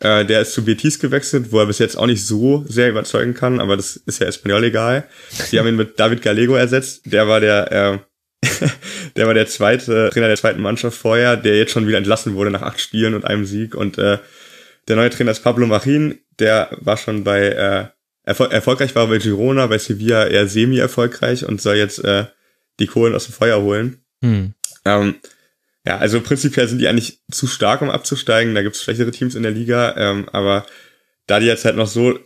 äh, 0.00 0.24
der 0.24 0.40
ist 0.40 0.52
zu 0.52 0.64
Betis 0.64 0.98
gewechselt, 0.98 1.52
wo 1.52 1.60
er 1.60 1.66
bis 1.66 1.78
jetzt 1.78 1.96
auch 1.96 2.06
nicht 2.06 2.26
so 2.26 2.64
sehr 2.66 2.90
überzeugen 2.90 3.34
kann, 3.34 3.60
aber 3.60 3.76
das 3.76 3.96
ist 3.96 4.20
ja 4.20 4.26
Espanyol 4.26 4.64
egal. 4.64 5.04
Sie 5.30 5.58
haben 5.58 5.68
ihn 5.68 5.76
mit 5.76 6.00
David 6.00 6.22
Gallego 6.22 6.54
ersetzt. 6.54 7.02
Der 7.04 7.28
war 7.28 7.40
der, 7.40 8.02
äh, 8.42 8.46
der 9.16 9.26
war 9.26 9.34
der 9.34 9.46
zweite 9.46 10.10
Trainer 10.10 10.28
der 10.28 10.36
zweiten 10.36 10.62
Mannschaft 10.62 10.96
vorher, 10.96 11.36
der 11.36 11.58
jetzt 11.58 11.72
schon 11.72 11.86
wieder 11.86 11.98
entlassen 11.98 12.34
wurde 12.34 12.50
nach 12.50 12.62
acht 12.62 12.80
Spielen 12.80 13.14
und 13.14 13.24
einem 13.24 13.44
Sieg. 13.44 13.74
Und 13.74 13.98
äh, 13.98 14.18
der 14.88 14.96
neue 14.96 15.10
Trainer 15.10 15.32
ist 15.32 15.44
Pablo 15.44 15.66
Marin, 15.66 16.18
der 16.38 16.76
war 16.80 16.96
schon 16.96 17.22
bei 17.22 17.48
äh, 17.48 17.84
erfol 18.24 18.50
erfolgreich 18.50 18.94
war 18.94 19.06
bei 19.06 19.18
Girona, 19.18 19.66
bei 19.66 19.78
Sevilla 19.78 20.26
eher 20.26 20.46
semi-erfolgreich 20.46 21.46
und 21.46 21.60
soll 21.60 21.76
jetzt 21.76 22.02
äh, 22.04 22.26
die 22.78 22.86
Kohlen 22.86 23.14
aus 23.14 23.26
dem 23.26 23.34
Feuer 23.34 23.60
holen. 23.60 24.02
Hm. 24.22 24.54
Ähm, 24.84 25.16
ja, 25.86 25.98
also 25.98 26.20
prinzipiell 26.20 26.68
sind 26.68 26.78
die 26.78 26.88
eigentlich 26.88 27.20
zu 27.30 27.46
stark, 27.46 27.82
um 27.82 27.90
abzusteigen. 27.90 28.54
Da 28.54 28.62
gibt's 28.62 28.82
schlechtere 28.82 29.10
Teams 29.10 29.34
in 29.34 29.42
der 29.42 29.52
Liga, 29.52 29.96
ähm, 29.96 30.28
aber 30.32 30.66
da 31.26 31.40
die 31.40 31.46
jetzt 31.46 31.64
halt 31.64 31.76
noch 31.76 31.86
so 31.86 32.18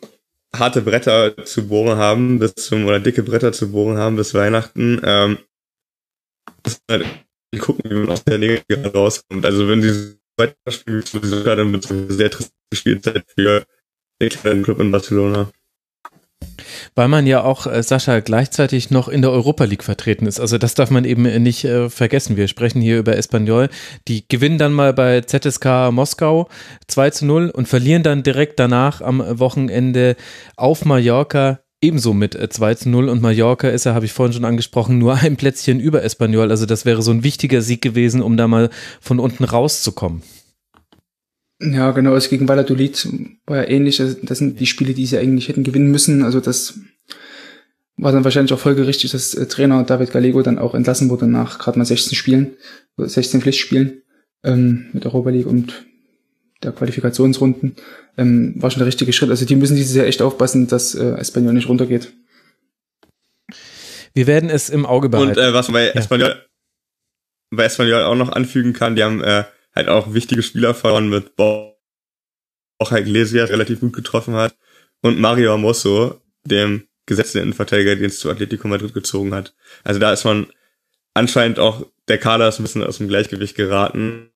harte 0.54 0.82
Bretter 0.82 1.44
zu 1.44 1.66
bohren 1.68 1.98
haben, 1.98 2.38
bis 2.38 2.54
zum, 2.54 2.86
oder 2.86 3.00
dicke 3.00 3.22
Bretter 3.22 3.52
zu 3.52 3.70
bohren 3.70 3.98
haben 3.98 4.16
bis 4.16 4.34
Weihnachten, 4.34 5.00
ähm, 5.04 5.38
halt 6.90 7.06
gucken, 7.58 7.90
wie 7.90 7.94
man 7.94 8.10
aus 8.10 8.24
der 8.24 8.38
Liga 8.38 8.62
rauskommt. 8.94 9.44
Also 9.44 9.68
wenn 9.68 9.82
sie 9.82 10.18
weiterspielen, 10.36 11.04
dann 11.44 11.72
wird 11.72 11.84
es 11.84 11.90
eine 11.90 12.12
sehr 12.12 12.30
triste 12.30 12.52
Spielzeit 12.72 13.24
für 13.36 13.64
den 14.20 14.28
kleinen 14.30 14.62
Club 14.62 14.80
in 14.80 14.90
Barcelona. 14.90 15.50
Weil 16.94 17.08
man 17.08 17.26
ja 17.26 17.42
auch, 17.42 17.66
äh, 17.66 17.82
Sascha, 17.82 18.20
gleichzeitig 18.20 18.90
noch 18.90 19.08
in 19.08 19.22
der 19.22 19.30
Europa 19.30 19.64
League 19.64 19.84
vertreten 19.84 20.26
ist. 20.26 20.40
Also 20.40 20.58
das 20.58 20.74
darf 20.74 20.90
man 20.90 21.04
eben 21.04 21.22
nicht 21.42 21.64
äh, 21.64 21.90
vergessen. 21.90 22.36
Wir 22.36 22.48
sprechen 22.48 22.80
hier 22.80 22.98
über 22.98 23.16
Espanyol. 23.16 23.68
Die 24.08 24.26
gewinnen 24.28 24.58
dann 24.58 24.72
mal 24.72 24.92
bei 24.92 25.20
ZSK 25.20 25.90
Moskau 25.90 26.48
2 26.88 27.10
zu 27.10 27.26
0 27.26 27.50
und 27.50 27.68
verlieren 27.68 28.02
dann 28.02 28.22
direkt 28.22 28.58
danach 28.58 29.00
am 29.00 29.22
Wochenende 29.38 30.16
auf 30.56 30.84
Mallorca 30.84 31.60
ebenso 31.84 32.14
mit 32.14 32.34
2 32.34 32.70
äh, 32.70 32.76
zu 32.76 32.88
0 32.88 33.08
und 33.08 33.20
Mallorca 33.20 33.68
ist 33.68 33.84
ja, 33.84 33.94
habe 33.94 34.06
ich 34.06 34.12
vorhin 34.12 34.32
schon 34.32 34.44
angesprochen, 34.44 34.98
nur 34.98 35.14
ein 35.14 35.36
Plätzchen 35.36 35.80
über 35.80 36.02
Espanyol. 36.02 36.50
Also 36.50 36.66
das 36.66 36.84
wäre 36.84 37.02
so 37.02 37.10
ein 37.10 37.22
wichtiger 37.22 37.60
Sieg 37.60 37.82
gewesen, 37.82 38.22
um 38.22 38.36
da 38.36 38.48
mal 38.48 38.70
von 39.00 39.20
unten 39.20 39.44
rauszukommen. 39.44 40.22
Ja, 41.60 41.92
genau, 41.92 42.12
also 42.14 42.28
gegen 42.28 42.48
Valladolid 42.48 43.08
war 43.46 43.58
ja 43.58 43.68
ähnlich. 43.68 44.00
Also 44.00 44.16
das 44.22 44.38
sind 44.38 44.58
die 44.58 44.66
Spiele, 44.66 44.94
die 44.94 45.06
sie 45.06 45.18
eigentlich 45.18 45.48
hätten 45.48 45.64
gewinnen 45.64 45.90
müssen. 45.90 46.22
Also 46.22 46.40
das 46.40 46.78
war 47.96 48.12
dann 48.12 48.24
wahrscheinlich 48.24 48.52
auch 48.52 48.58
folgerichtig, 48.58 49.12
dass 49.12 49.34
äh, 49.34 49.46
Trainer 49.46 49.84
David 49.84 50.10
Gallego 50.10 50.42
dann 50.42 50.58
auch 50.58 50.74
entlassen 50.74 51.10
wurde 51.10 51.26
nach 51.26 51.58
gerade 51.58 51.78
mal 51.78 51.84
16 51.84 52.16
Spielen, 52.16 52.56
16 52.96 53.40
Pflichtspielen 53.40 54.02
ähm, 54.42 54.86
mit 54.92 55.06
Europa 55.06 55.30
League 55.30 55.46
und 55.46 55.84
der 56.62 56.72
Qualifikationsrunden. 56.72 57.76
Ähm, 58.16 58.54
war 58.56 58.70
schon 58.70 58.80
der 58.80 58.86
richtige 58.86 59.12
Schritt. 59.12 59.30
Also 59.30 59.44
die 59.44 59.56
müssen 59.56 59.76
dieses 59.76 59.94
Jahr 59.94 60.06
echt 60.06 60.22
aufpassen, 60.22 60.66
dass 60.66 60.94
äh, 60.94 61.14
Espanyol 61.18 61.52
nicht 61.52 61.68
runtergeht. 61.68 62.12
Wir 64.12 64.26
werden 64.26 64.50
es 64.50 64.70
im 64.70 64.86
Auge 64.86 65.08
behalten. 65.08 65.38
Und 65.38 65.44
äh, 65.44 65.52
was 65.52 65.68
man 65.68 65.74
bei 65.74 65.88
Espanyol, 65.88 66.36
bei 67.50 67.64
Espanyol 67.64 68.02
auch 68.02 68.14
noch 68.14 68.30
anfügen 68.30 68.72
kann, 68.72 68.96
die 68.96 69.02
haben 69.02 69.22
äh, 69.22 69.44
halt 69.74 69.88
auch 69.88 70.14
wichtige 70.14 70.42
Spieler 70.42 70.74
verloren 70.74 71.08
mit 71.08 71.36
Borja 71.36 71.74
Iglesias 72.92 73.50
relativ 73.50 73.80
gut 73.80 73.92
getroffen 73.92 74.34
hat 74.34 74.56
und 75.02 75.18
Mario 75.18 75.54
Amoso, 75.54 76.20
dem 76.44 76.86
gesetzten 77.06 77.38
Innenverteidiger, 77.38 77.96
den 77.96 78.06
es 78.06 78.18
zu 78.18 78.30
Atletico 78.30 78.68
Madrid 78.68 78.94
gezogen 78.94 79.34
hat. 79.34 79.54
Also 79.82 80.00
da 80.00 80.12
ist 80.12 80.24
man 80.24 80.46
anscheinend 81.14 81.58
auch, 81.58 81.86
der 82.08 82.18
Kader 82.18 82.48
ist 82.48 82.58
ein 82.58 82.64
bisschen 82.64 82.82
aus 82.82 82.98
dem 82.98 83.08
Gleichgewicht 83.08 83.56
geraten 83.56 84.30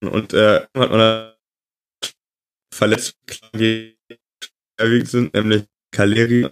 und 0.00 0.32
äh, 0.34 0.60
hat 0.74 0.90
man 0.90 1.32
verletzt 2.72 3.16
sind, 4.78 5.34
nämlich 5.34 5.64
Caleri, 5.90 6.48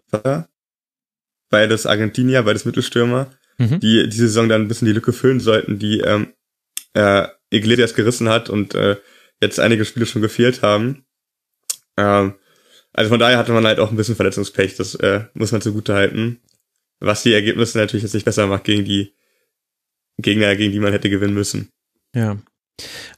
beides 1.50 1.86
Argentinier, 1.86 2.42
beides 2.42 2.64
Mittelstürmer, 2.64 3.30
mhm. 3.58 3.80
die 3.80 4.08
diese 4.08 4.28
Saison 4.28 4.48
dann 4.48 4.62
ein 4.62 4.68
bisschen 4.68 4.86
die 4.86 4.94
Lücke 4.94 5.12
füllen 5.12 5.40
sollten, 5.40 5.78
die 5.78 6.00
ähm, 6.00 6.32
äh, 6.94 7.28
Iglesias 7.54 7.94
gerissen 7.94 8.28
hat 8.28 8.50
und 8.50 8.74
äh, 8.74 8.96
jetzt 9.40 9.60
einige 9.60 9.84
Spiele 9.84 10.06
schon 10.06 10.22
gefehlt 10.22 10.62
haben. 10.62 11.04
Ähm, 11.96 12.34
also 12.92 13.10
von 13.10 13.18
daher 13.18 13.38
hatte 13.38 13.52
man 13.52 13.66
halt 13.66 13.78
auch 13.78 13.90
ein 13.90 13.96
bisschen 13.96 14.16
Verletzungspech, 14.16 14.76
das 14.76 14.94
äh, 14.96 15.24
muss 15.34 15.52
man 15.52 15.60
zugute 15.60 15.94
halten. 15.94 16.40
Was 17.00 17.22
die 17.22 17.32
Ergebnisse 17.32 17.78
natürlich 17.78 18.04
jetzt 18.04 18.14
nicht 18.14 18.24
besser 18.24 18.46
macht 18.46 18.64
gegen 18.64 18.84
die 18.84 19.14
Gegner, 20.18 20.54
gegen 20.56 20.72
die 20.72 20.78
man 20.78 20.92
hätte 20.92 21.10
gewinnen 21.10 21.34
müssen. 21.34 21.70
Ja, 22.14 22.38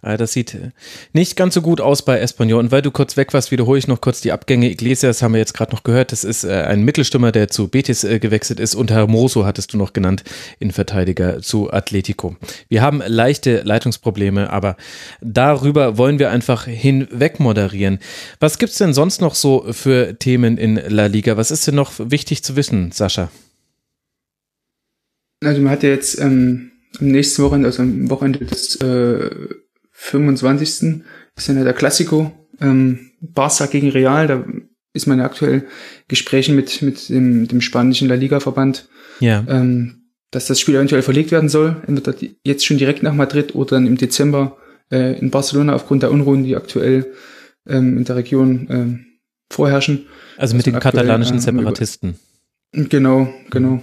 das 0.03 0.33
sieht 0.33 0.55
äh, 0.55 0.71
nicht 1.13 1.37
ganz 1.37 1.55
so 1.55 1.63
gut 1.63 1.81
aus 1.81 2.05
bei 2.05 2.21
Espanyol. 2.21 2.61
Und 2.61 2.73
weil 2.73 2.83
du 2.83 2.91
kurz 2.91 3.17
weg 3.17 3.33
warst, 3.33 3.51
wiederhole 3.51 3.79
ich 3.79 3.89
noch 3.89 4.01
kurz 4.01 4.21
die 4.21 4.33
Abgänge. 4.33 4.71
Iglesias 4.71 5.23
haben 5.23 5.33
wir 5.33 5.39
jetzt 5.39 5.55
gerade 5.55 5.73
noch 5.73 5.83
gehört. 5.83 6.13
Das 6.13 6.25
ist 6.25 6.45
äh, 6.45 6.63
ein 6.63 6.83
Mittelstürmer, 6.83 7.33
der 7.33 7.49
zu 7.49 7.69
Betis 7.69 8.03
gewechselt 8.03 8.61
ist. 8.61 8.75
Und 8.75 8.91
Hermoso 8.91 9.45
hattest 9.45 9.73
du 9.73 9.79
noch 9.79 9.93
genannt, 9.93 10.25
Innenverteidiger 10.59 11.41
zu 11.41 11.73
Atletico. 11.73 12.37
Wir 12.69 12.83
haben 12.83 13.03
leichte 13.07 13.63
Leitungsprobleme, 13.63 14.51
aber 14.51 14.77
darüber 15.21 15.99
wollen 15.99 16.19
wir 16.19 16.31
einfach 16.31 16.67
hinweg 16.67 17.41
moderieren. 17.41 17.99
Was 18.41 18.59
gibt's 18.59 18.79
denn 18.79 18.95
sonst 18.95 19.21
noch 19.21 19.35
so 19.35 19.67
für 19.73 20.19
Themen 20.19 20.59
in 20.59 20.77
La 20.89 21.07
Liga? 21.07 21.37
Was 21.37 21.51
ist 21.51 21.67
denn 21.67 21.75
noch 21.75 21.93
wichtig 21.99 22.45
zu 22.45 22.57
wissen, 22.57 22.93
Sascha? 22.93 23.31
Also 25.45 25.61
man 25.61 25.73
hat 25.73 25.83
ja 25.83 25.91
jetzt 25.91 26.19
ähm 26.21 26.73
am 27.01 27.09
nächsten 27.09 27.43
Wochenende, 27.43 27.69
also 27.69 27.83
am 27.83 28.11
Wochenende 28.11 28.45
des 28.45 28.77
äh, 28.77 29.31
25. 29.93 31.03
ist 31.37 31.49
dann 31.49 31.57
ja 31.57 31.65
der 31.65 31.73
Klassiko, 31.73 32.33
ähm, 32.61 33.11
Barca 33.21 33.67
gegen 33.67 33.91
Real, 33.91 34.27
da 34.27 34.45
ist 34.93 35.07
man 35.07 35.19
ja 35.19 35.25
aktuell 35.25 35.67
Gesprächen 36.09 36.57
mit, 36.57 36.83
mit 36.83 37.09
dem, 37.09 37.49
dem 37.49 37.61
spanischen 37.61 38.09
La 38.09 38.15
Liga-Verband, 38.15 38.89
ja. 39.21 39.45
ähm, 39.49 40.07
dass 40.31 40.47
das 40.47 40.61
Spiel 40.61 40.75
eventuell 40.75 41.03
verlegt 41.03 41.31
werden 41.31 41.49
soll, 41.49 41.77
entweder 41.87 42.17
jetzt 42.45 42.65
schon 42.65 42.79
direkt 42.79 43.03
nach 43.03 43.15
Madrid 43.15 43.55
oder 43.55 43.77
dann 43.77 43.87
im 43.87 43.97
Dezember 43.97 44.57
äh, 44.91 45.19
in 45.19 45.31
Barcelona 45.31 45.75
aufgrund 45.75 46.03
der 46.03 46.11
Unruhen, 46.11 46.45
die 46.45 46.57
aktuell 46.57 47.13
ähm, 47.67 47.99
in 47.99 48.05
der 48.05 48.17
Region 48.17 48.67
ähm, 48.71 49.07
vorherrschen. 49.51 50.07
Also 50.37 50.57
mit 50.57 50.67
den 50.67 50.79
katalanischen 50.79 51.39
äh, 51.39 51.41
Separatisten. 51.41 52.17
Genau, 52.73 53.33
genau. 53.51 53.83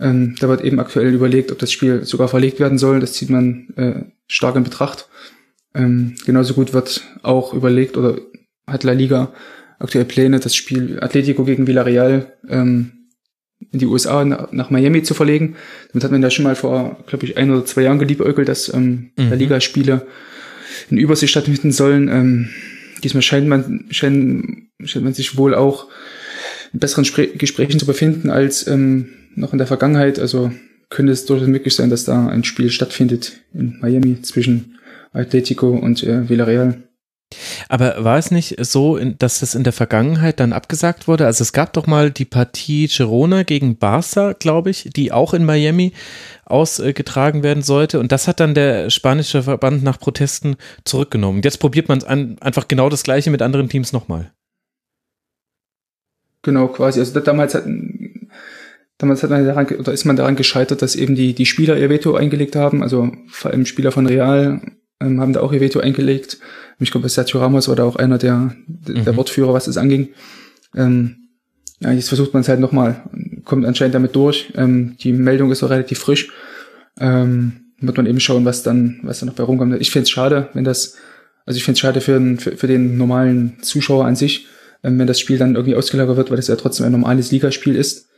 Ähm, 0.00 0.34
da 0.40 0.48
wird 0.48 0.62
eben 0.62 0.80
aktuell 0.80 1.12
überlegt, 1.12 1.52
ob 1.52 1.58
das 1.58 1.70
Spiel 1.72 2.04
sogar 2.04 2.28
verlegt 2.28 2.60
werden 2.60 2.78
soll. 2.78 3.00
Das 3.00 3.12
zieht 3.12 3.30
man 3.30 3.68
äh, 3.76 4.04
stark 4.26 4.56
in 4.56 4.64
Betracht. 4.64 5.08
Ähm, 5.74 6.14
genauso 6.24 6.54
gut 6.54 6.72
wird 6.72 7.02
auch 7.22 7.54
überlegt 7.54 7.96
oder 7.96 8.18
hat 8.66 8.84
La 8.84 8.92
Liga 8.92 9.32
aktuell 9.78 10.04
Pläne, 10.04 10.40
das 10.40 10.54
Spiel 10.56 10.98
Atletico 11.00 11.44
gegen 11.44 11.66
Villarreal 11.66 12.32
ähm, 12.48 12.92
in 13.72 13.78
die 13.78 13.86
USA 13.86 14.24
nach, 14.24 14.52
nach 14.52 14.70
Miami 14.70 15.02
zu 15.02 15.14
verlegen. 15.14 15.56
Damit 15.92 16.04
hat 16.04 16.10
man 16.10 16.22
da 16.22 16.30
schon 16.30 16.44
mal 16.44 16.56
vor, 16.56 17.04
glaube 17.06 17.24
ich, 17.24 17.36
ein 17.36 17.50
oder 17.50 17.64
zwei 17.64 17.82
Jahren 17.82 17.98
geliebäugelt, 17.98 18.48
dass 18.48 18.72
ähm, 18.72 19.10
mhm. 19.16 19.30
La 19.30 19.34
Liga-Spiele 19.34 20.06
in 20.90 20.98
Übersee 20.98 21.26
stattfinden 21.26 21.72
sollen. 21.72 22.08
Ähm, 22.08 22.50
diesmal 23.02 23.22
scheint 23.22 23.48
man, 23.48 23.86
scheint, 23.90 24.68
scheint 24.84 25.04
man 25.04 25.14
sich 25.14 25.36
wohl 25.36 25.54
auch 25.54 25.88
in 26.74 26.80
besseren 26.80 27.06
Spre 27.06 27.28
Gesprächen 27.28 27.78
zu 27.78 27.86
befinden 27.86 28.28
als 28.28 28.66
ähm, 28.66 29.08
noch 29.34 29.52
in 29.52 29.58
der 29.58 29.66
Vergangenheit. 29.66 30.18
Also 30.18 30.52
könnte 30.90 31.12
es 31.12 31.24
durchaus 31.24 31.48
möglich 31.48 31.74
sein, 31.74 31.88
dass 31.88 32.04
da 32.04 32.26
ein 32.26 32.44
Spiel 32.44 32.70
stattfindet 32.70 33.40
in 33.54 33.78
Miami 33.80 34.20
zwischen 34.22 34.78
Atletico 35.12 35.70
und 35.70 36.02
äh, 36.02 36.28
Villarreal. 36.28 36.82
Aber 37.68 38.04
war 38.04 38.18
es 38.18 38.30
nicht 38.30 38.56
so, 38.64 38.98
dass 38.98 39.40
das 39.40 39.54
in 39.54 39.64
der 39.64 39.72
Vergangenheit 39.72 40.38
dann 40.38 40.52
abgesagt 40.52 41.08
wurde? 41.08 41.26
Also 41.26 41.42
es 41.42 41.52
gab 41.52 41.72
doch 41.72 41.86
mal 41.86 42.10
die 42.10 42.26
Partie 42.26 42.86
Girona 42.86 43.42
gegen 43.42 43.76
Barca, 43.76 44.34
glaube 44.34 44.70
ich, 44.70 44.90
die 44.94 45.10
auch 45.10 45.34
in 45.34 45.44
Miami 45.44 45.92
ausgetragen 46.44 47.42
werden 47.42 47.62
sollte. 47.62 47.98
Und 47.98 48.12
das 48.12 48.28
hat 48.28 48.40
dann 48.40 48.54
der 48.54 48.90
spanische 48.90 49.44
Verband 49.44 49.82
nach 49.82 49.98
Protesten 49.98 50.56
zurückgenommen. 50.84 51.40
Jetzt 51.42 51.58
probiert 51.58 51.88
man 51.88 52.04
einfach 52.04 52.68
genau 52.68 52.88
das 52.88 53.02
Gleiche 53.02 53.30
mit 53.30 53.42
anderen 53.42 53.68
Teams 53.68 53.92
nochmal. 53.92 54.33
Genau, 56.44 56.68
quasi. 56.68 57.00
Also 57.00 57.18
damals 57.18 57.54
hatten 57.54 58.28
Damals 58.98 59.24
hat 59.24 59.30
man 59.30 59.44
daran, 59.44 59.66
oder 59.66 59.92
ist 59.92 60.04
man 60.04 60.16
daran 60.16 60.36
gescheitert, 60.36 60.80
dass 60.80 60.94
eben 60.94 61.16
die, 61.16 61.34
die 61.34 61.46
Spieler 61.46 61.76
ihr 61.76 61.90
Veto 61.90 62.14
eingelegt 62.14 62.54
haben. 62.54 62.82
Also 62.82 63.10
vor 63.26 63.50
allem 63.50 63.66
Spieler 63.66 63.90
von 63.90 64.06
Real 64.06 64.60
ähm, 65.00 65.20
haben 65.20 65.32
da 65.32 65.40
auch 65.40 65.52
ihr 65.52 65.60
Veto 65.60 65.80
eingelegt. 65.80 66.38
Ich 66.78 66.90
glaube, 66.90 67.08
Sergio 67.08 67.40
Ramos 67.40 67.68
war 67.68 67.76
da 67.76 67.84
auch 67.84 67.96
einer 67.96 68.18
der, 68.18 68.54
der 68.66 69.12
mhm. 69.12 69.16
Wortführer, 69.16 69.52
was 69.52 69.64
das 69.64 69.76
anging. 69.76 70.10
Ähm, 70.76 71.16
ja, 71.80 71.90
jetzt 71.90 72.08
versucht 72.08 72.34
man 72.34 72.42
es 72.42 72.48
halt 72.48 72.60
nochmal. 72.60 73.02
Kommt 73.44 73.66
anscheinend 73.66 73.96
damit 73.96 74.14
durch. 74.14 74.52
Ähm, 74.56 74.96
die 75.00 75.12
Meldung 75.12 75.50
ist 75.50 75.62
auch 75.64 75.70
relativ 75.70 75.98
frisch. 75.98 76.30
Ähm, 76.98 77.72
wird 77.80 77.96
man 77.96 78.06
eben 78.06 78.20
schauen, 78.20 78.44
was 78.44 78.62
dann, 78.62 79.00
was 79.02 79.20
da 79.20 79.26
noch 79.26 79.34
bei 79.34 79.42
rumkommt. 79.42 79.80
Ich 79.80 79.90
finde 79.90 80.04
es 80.04 80.10
schade, 80.10 80.48
wenn 80.54 80.64
das, 80.64 80.96
also 81.46 81.56
ich 81.56 81.64
finde 81.64 81.74
es 81.74 81.80
schade 81.80 82.00
für, 82.00 82.36
für, 82.38 82.56
für 82.56 82.66
den 82.68 82.96
normalen 82.96 83.58
Zuschauer 83.60 84.04
an 84.06 84.14
sich, 84.14 84.46
ähm, 84.84 84.98
wenn 84.98 85.06
das 85.08 85.18
Spiel 85.18 85.38
dann 85.38 85.56
irgendwie 85.56 85.74
ausgelagert 85.74 86.16
wird, 86.16 86.30
weil 86.30 86.36
das 86.36 86.46
ja 86.46 86.56
trotzdem 86.56 86.86
ein 86.86 86.92
normales 86.92 87.32
Ligaspiel 87.32 87.74
ist 87.74 88.08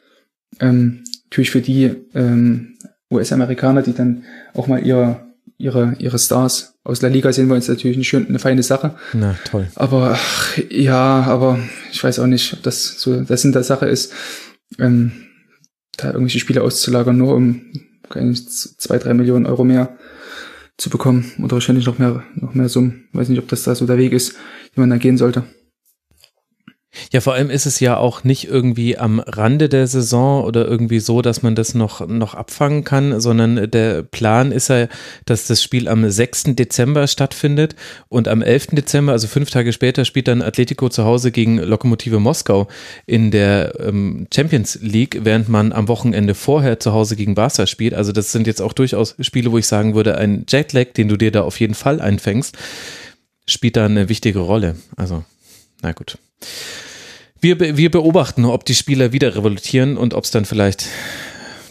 ähm, 0.60 1.04
natürlich 1.24 1.50
für 1.50 1.60
die 1.60 1.94
ähm, 2.14 2.76
US-Amerikaner, 3.10 3.82
die 3.82 3.94
dann 3.94 4.24
auch 4.54 4.66
mal 4.66 4.84
ihre, 4.84 5.26
ihre, 5.58 5.96
ihre 5.98 6.18
Stars 6.18 6.74
aus 6.84 7.02
La 7.02 7.08
Liga 7.08 7.32
sehen 7.32 7.48
wollen, 7.48 7.58
ist 7.58 7.68
natürlich 7.68 7.96
eine, 7.96 8.04
schön, 8.04 8.28
eine 8.28 8.38
feine 8.38 8.62
Sache. 8.62 8.96
Na, 9.12 9.36
toll. 9.44 9.68
Aber 9.74 10.12
ach, 10.14 10.58
ja, 10.70 11.22
aber 11.22 11.58
ich 11.90 12.02
weiß 12.02 12.18
auch 12.20 12.26
nicht, 12.26 12.52
ob 12.52 12.62
das 12.62 13.00
so 13.00 13.20
das 13.22 13.42
Sinn 13.42 13.52
der 13.52 13.64
Sache 13.64 13.86
ist, 13.86 14.12
ähm, 14.78 15.12
da 15.96 16.08
irgendwelche 16.08 16.38
Spiele 16.40 16.62
auszulagern, 16.62 17.16
nur 17.16 17.34
um 17.34 17.62
keine 18.08 18.34
zwei, 18.34 18.98
drei 18.98 19.14
Millionen 19.14 19.46
Euro 19.46 19.64
mehr 19.64 19.96
zu 20.76 20.90
bekommen 20.90 21.32
oder 21.38 21.52
wahrscheinlich 21.52 21.86
noch 21.86 21.98
mehr, 21.98 22.22
noch 22.34 22.54
mehr 22.54 22.68
Summen. 22.68 23.08
Weiß 23.12 23.28
nicht, 23.28 23.38
ob 23.38 23.48
das 23.48 23.62
da 23.62 23.74
so 23.74 23.86
der 23.86 23.98
Weg 23.98 24.12
ist, 24.12 24.36
wie 24.74 24.80
man 24.80 24.90
da 24.90 24.98
gehen 24.98 25.16
sollte. 25.16 25.44
Ja, 27.12 27.20
vor 27.20 27.34
allem 27.34 27.51
ist 27.51 27.66
es 27.66 27.80
ja 27.80 27.97
auch 27.97 28.24
nicht 28.24 28.49
irgendwie 28.49 28.99
am 28.99 29.20
Rande 29.20 29.68
der 29.68 29.86
Saison 29.86 30.44
oder 30.44 30.66
irgendwie 30.66 31.01
so, 31.01 31.22
dass 31.22 31.42
man 31.42 31.55
das 31.55 31.74
noch, 31.74 32.07
noch 32.07 32.34
abfangen 32.34 32.84
kann, 32.84 33.20
sondern 33.20 33.70
der 33.70 34.03
Plan 34.03 34.53
ist 34.53 34.68
ja, 34.68 34.88
dass 35.24 35.47
das 35.47 35.62
Spiel 35.62 35.88
am 35.88 36.09
6. 36.09 36.55
Dezember 36.57 37.07
stattfindet 37.07 37.76
und 38.09 38.28
am 38.28 38.42
11. 38.42 38.68
Dezember, 38.72 39.12
also 39.12 39.28
fünf 39.28 39.51
Tage 39.51 39.72
später, 39.72 40.05
spielt 40.05 40.28
dann 40.28 40.42
Atletico 40.42 40.88
zu 40.88 41.05
Hause 41.05 41.30
gegen 41.30 41.59
Lokomotive 41.59 42.18
Moskau 42.18 42.68
in 43.07 43.30
der 43.30 43.78
ähm, 43.80 44.26
Champions 44.34 44.78
League, 44.82 45.20
während 45.22 45.49
man 45.49 45.72
am 45.72 45.88
Wochenende 45.88 46.34
vorher 46.34 46.80
zu 46.80 46.92
Hause 46.92 47.16
gegen 47.16 47.34
Barca 47.34 47.66
spielt. 47.66 47.94
Also 47.94 48.12
das 48.12 48.32
sind 48.32 48.47
jetzt 48.47 48.62
auch 48.62 48.72
durchaus 48.72 49.14
Spiele, 49.20 49.53
wo 49.53 49.59
ich 49.59 49.66
sagen 49.66 49.94
würde, 49.94 50.18
ein 50.18 50.44
Jetlag, 50.49 50.92
den 50.94 51.09
du 51.09 51.16
dir 51.16 51.30
da 51.30 51.42
auf 51.42 51.61
jeden 51.61 51.74
Fall 51.74 52.01
einfängst, 52.01 52.57
spielt 53.47 53.76
da 53.76 53.86
eine 53.86 54.09
wichtige 54.09 54.40
Rolle. 54.40 54.76
Also, 54.97 55.24
na 55.82 55.92
gut. 55.92 56.18
Wir, 57.41 57.76
wir 57.76 57.91
beobachten, 57.91 58.45
ob 58.45 58.64
die 58.64 58.74
Spieler 58.74 59.12
wieder 59.12 59.34
revolutieren 59.37 59.97
und 59.97 60.14
ob 60.14 60.24
es 60.24 60.30
dann 60.30 60.45
vielleicht 60.45 60.87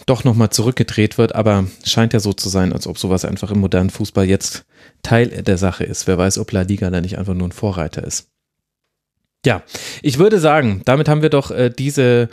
doch 0.06 0.22
nochmal 0.22 0.50
zurückgedreht 0.50 1.18
wird, 1.18 1.34
aber 1.34 1.66
scheint 1.84 2.12
ja 2.12 2.20
so 2.20 2.32
zu 2.32 2.48
sein, 2.48 2.72
als 2.72 2.86
ob 2.86 2.96
sowas 2.96 3.24
einfach 3.24 3.50
im 3.50 3.58
modernen 3.58 3.90
Fußball 3.90 4.24
jetzt 4.24 4.64
Teil 5.02 5.42
der 5.42 5.58
Sache 5.58 5.84
ist. 5.84 6.06
Wer 6.06 6.16
weiß, 6.16 6.38
ob 6.38 6.52
La 6.52 6.62
Liga 6.62 6.88
da 6.90 7.00
nicht 7.00 7.18
einfach 7.18 7.34
nur 7.34 7.48
ein 7.48 7.52
Vorreiter 7.52 8.04
ist. 8.04 8.28
Ja, 9.44 9.62
ich 10.02 10.18
würde 10.18 10.38
sagen, 10.40 10.82
damit 10.84 11.08
haben 11.08 11.22
wir 11.22 11.30
doch 11.30 11.50
äh, 11.50 11.70
diese 11.70 12.28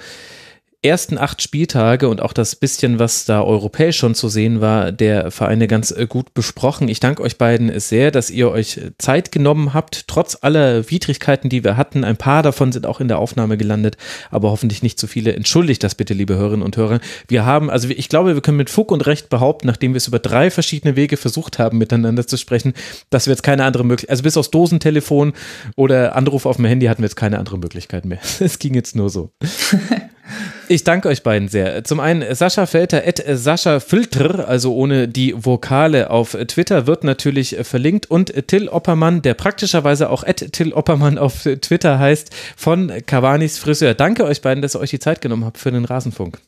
ersten 0.83 1.17
acht 1.17 1.41
Spieltage 1.41 2.09
und 2.09 2.21
auch 2.21 2.33
das 2.33 2.55
bisschen, 2.55 2.99
was 2.99 3.25
da 3.25 3.41
europäisch 3.41 3.97
schon 3.97 4.15
zu 4.15 4.27
sehen 4.27 4.59
war, 4.59 4.91
der 4.91 5.31
Vereine 5.31 5.67
ganz 5.67 5.91
äh, 5.91 6.05
gut 6.07 6.33
besprochen. 6.33 6.89
Ich 6.89 6.99
danke 6.99 7.23
euch 7.23 7.37
beiden 7.37 7.79
sehr, 7.79 8.11
dass 8.11 8.29
ihr 8.29 8.51
euch 8.51 8.81
Zeit 8.97 9.31
genommen 9.31 9.73
habt, 9.73 10.07
trotz 10.07 10.37
aller 10.41 10.89
Widrigkeiten, 10.89 11.49
die 11.49 11.63
wir 11.63 11.77
hatten. 11.77 12.03
Ein 12.03 12.17
paar 12.17 12.43
davon 12.43 12.71
sind 12.71 12.85
auch 12.85 12.99
in 12.99 13.07
der 13.07 13.17
Aufnahme 13.17 13.57
gelandet, 13.57 13.97
aber 14.29 14.51
hoffentlich 14.51 14.83
nicht 14.83 14.99
zu 14.99 15.07
viele. 15.07 15.33
Entschuldigt 15.33 15.83
das 15.83 15.95
bitte, 15.95 16.13
liebe 16.13 16.35
Hörerinnen 16.35 16.65
und 16.65 16.75
Hörer. 16.75 16.99
Wir 17.27 17.45
haben, 17.45 17.69
also 17.69 17.87
ich 17.89 18.09
glaube, 18.09 18.35
wir 18.35 18.41
können 18.41 18.57
mit 18.57 18.69
Fug 18.69 18.91
und 18.91 19.05
Recht 19.05 19.29
behaupten, 19.29 19.67
nachdem 19.67 19.93
wir 19.93 19.97
es 19.97 20.07
über 20.07 20.19
drei 20.19 20.51
verschiedene 20.51 20.97
Wege 20.97 21.15
versucht 21.15 21.59
haben, 21.59 21.77
miteinander 21.77 22.27
zu 22.27 22.37
sprechen, 22.37 22.73
dass 23.09 23.27
wir 23.27 23.31
jetzt 23.31 23.43
keine 23.43 23.63
andere 23.63 23.85
Möglichkeit, 23.85 24.11
also 24.11 24.23
bis 24.23 24.35
aufs 24.35 24.51
Dosentelefon 24.51 25.33
oder 25.77 26.15
Anruf 26.15 26.45
auf 26.45 26.57
dem 26.57 26.65
Handy 26.65 26.87
hatten 26.87 27.01
wir 27.01 27.07
jetzt 27.07 27.15
keine 27.15 27.39
andere 27.39 27.57
Möglichkeit 27.57 28.05
mehr. 28.05 28.19
Es 28.43 28.59
ging 28.59 28.73
jetzt 28.73 28.95
nur 28.95 29.09
so. 29.09 29.31
Ich 30.69 30.83
danke 30.83 31.09
euch 31.09 31.23
beiden 31.23 31.49
sehr. 31.49 31.83
Zum 31.83 31.99
einen 31.99 32.33
Sascha 32.33 32.65
Felter 32.65 33.05
at 33.05 33.21
Sascha 33.27 33.79
Filter, 33.79 34.47
also 34.47 34.73
ohne 34.73 35.07
die 35.07 35.33
Vokale 35.35 36.09
auf 36.09 36.37
Twitter, 36.47 36.87
wird 36.87 37.03
natürlich 37.03 37.57
verlinkt 37.63 38.09
und 38.09 38.47
Till 38.47 38.69
Oppermann, 38.69 39.21
der 39.21 39.33
praktischerweise 39.33 40.09
auch 40.09 40.23
at 40.23 40.37
Till 40.53 40.73
Oppermann 40.73 41.17
auf 41.17 41.43
Twitter 41.43 41.99
heißt, 41.99 42.33
von 42.55 42.91
Cavanis 43.05 43.57
Friseur. 43.57 43.93
Danke 43.93 44.23
euch 44.23 44.41
beiden, 44.41 44.61
dass 44.61 44.75
ihr 44.75 44.79
euch 44.79 44.91
die 44.91 44.99
Zeit 44.99 45.21
genommen 45.21 45.45
habt 45.45 45.57
für 45.57 45.71
den 45.71 45.85
Rasenfunk. 45.85 46.39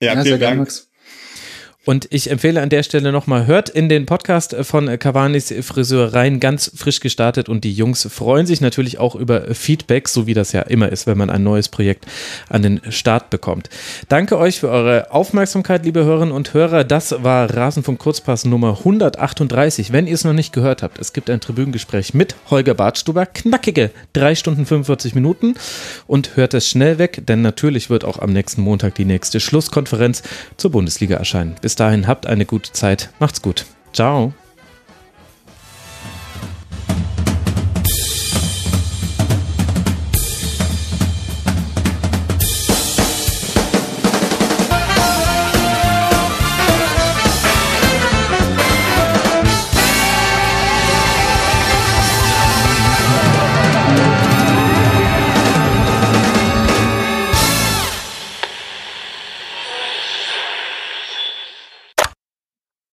Ja, 0.00 0.14
ja 0.14 0.22
vielen 0.22 0.40
Dank. 0.40 0.58
Max. 0.58 0.85
Und 1.86 2.08
ich 2.10 2.32
empfehle 2.32 2.60
an 2.60 2.68
der 2.68 2.82
Stelle 2.82 3.12
nochmal, 3.12 3.46
hört 3.46 3.68
in 3.68 3.88
den 3.88 4.06
Podcast 4.06 4.56
von 4.62 4.98
Cavanis 4.98 5.54
Friseur 5.60 6.12
rein, 6.14 6.40
ganz 6.40 6.72
frisch 6.74 6.98
gestartet 6.98 7.48
und 7.48 7.62
die 7.62 7.72
Jungs 7.72 8.08
freuen 8.10 8.44
sich 8.44 8.60
natürlich 8.60 8.98
auch 8.98 9.14
über 9.14 9.54
Feedback, 9.54 10.08
so 10.08 10.26
wie 10.26 10.34
das 10.34 10.50
ja 10.50 10.62
immer 10.62 10.90
ist, 10.90 11.06
wenn 11.06 11.16
man 11.16 11.30
ein 11.30 11.44
neues 11.44 11.68
Projekt 11.68 12.04
an 12.48 12.62
den 12.62 12.80
Start 12.90 13.30
bekommt. 13.30 13.70
Danke 14.08 14.36
euch 14.36 14.58
für 14.58 14.68
eure 14.68 15.12
Aufmerksamkeit, 15.12 15.84
liebe 15.84 16.04
Hörerinnen 16.04 16.34
und 16.34 16.54
Hörer. 16.54 16.82
Das 16.82 17.22
war 17.22 17.54
Rasenfunk 17.54 18.00
Kurzpass 18.00 18.44
Nummer 18.44 18.78
138. 18.78 19.92
Wenn 19.92 20.08
ihr 20.08 20.14
es 20.14 20.24
noch 20.24 20.32
nicht 20.32 20.52
gehört 20.52 20.82
habt, 20.82 20.98
es 20.98 21.12
gibt 21.12 21.30
ein 21.30 21.38
Tribünengespräch 21.38 22.14
mit 22.14 22.34
Holger 22.50 22.74
Bartstuber, 22.74 23.26
knackige 23.26 23.92
3 24.14 24.34
Stunden 24.34 24.66
45 24.66 25.14
Minuten 25.14 25.54
und 26.08 26.34
hört 26.34 26.52
es 26.54 26.68
schnell 26.68 26.98
weg, 26.98 27.22
denn 27.28 27.42
natürlich 27.42 27.90
wird 27.90 28.04
auch 28.04 28.18
am 28.18 28.32
nächsten 28.32 28.60
Montag 28.62 28.96
die 28.96 29.04
nächste 29.04 29.38
Schlusskonferenz 29.38 30.24
zur 30.56 30.72
Bundesliga 30.72 31.16
erscheinen. 31.16 31.54
Bis 31.76 31.84
dahin 31.84 32.06
habt 32.06 32.26
eine 32.26 32.46
gute 32.46 32.72
Zeit. 32.72 33.10
Macht's 33.18 33.42
gut. 33.42 33.66
Ciao. 33.92 34.32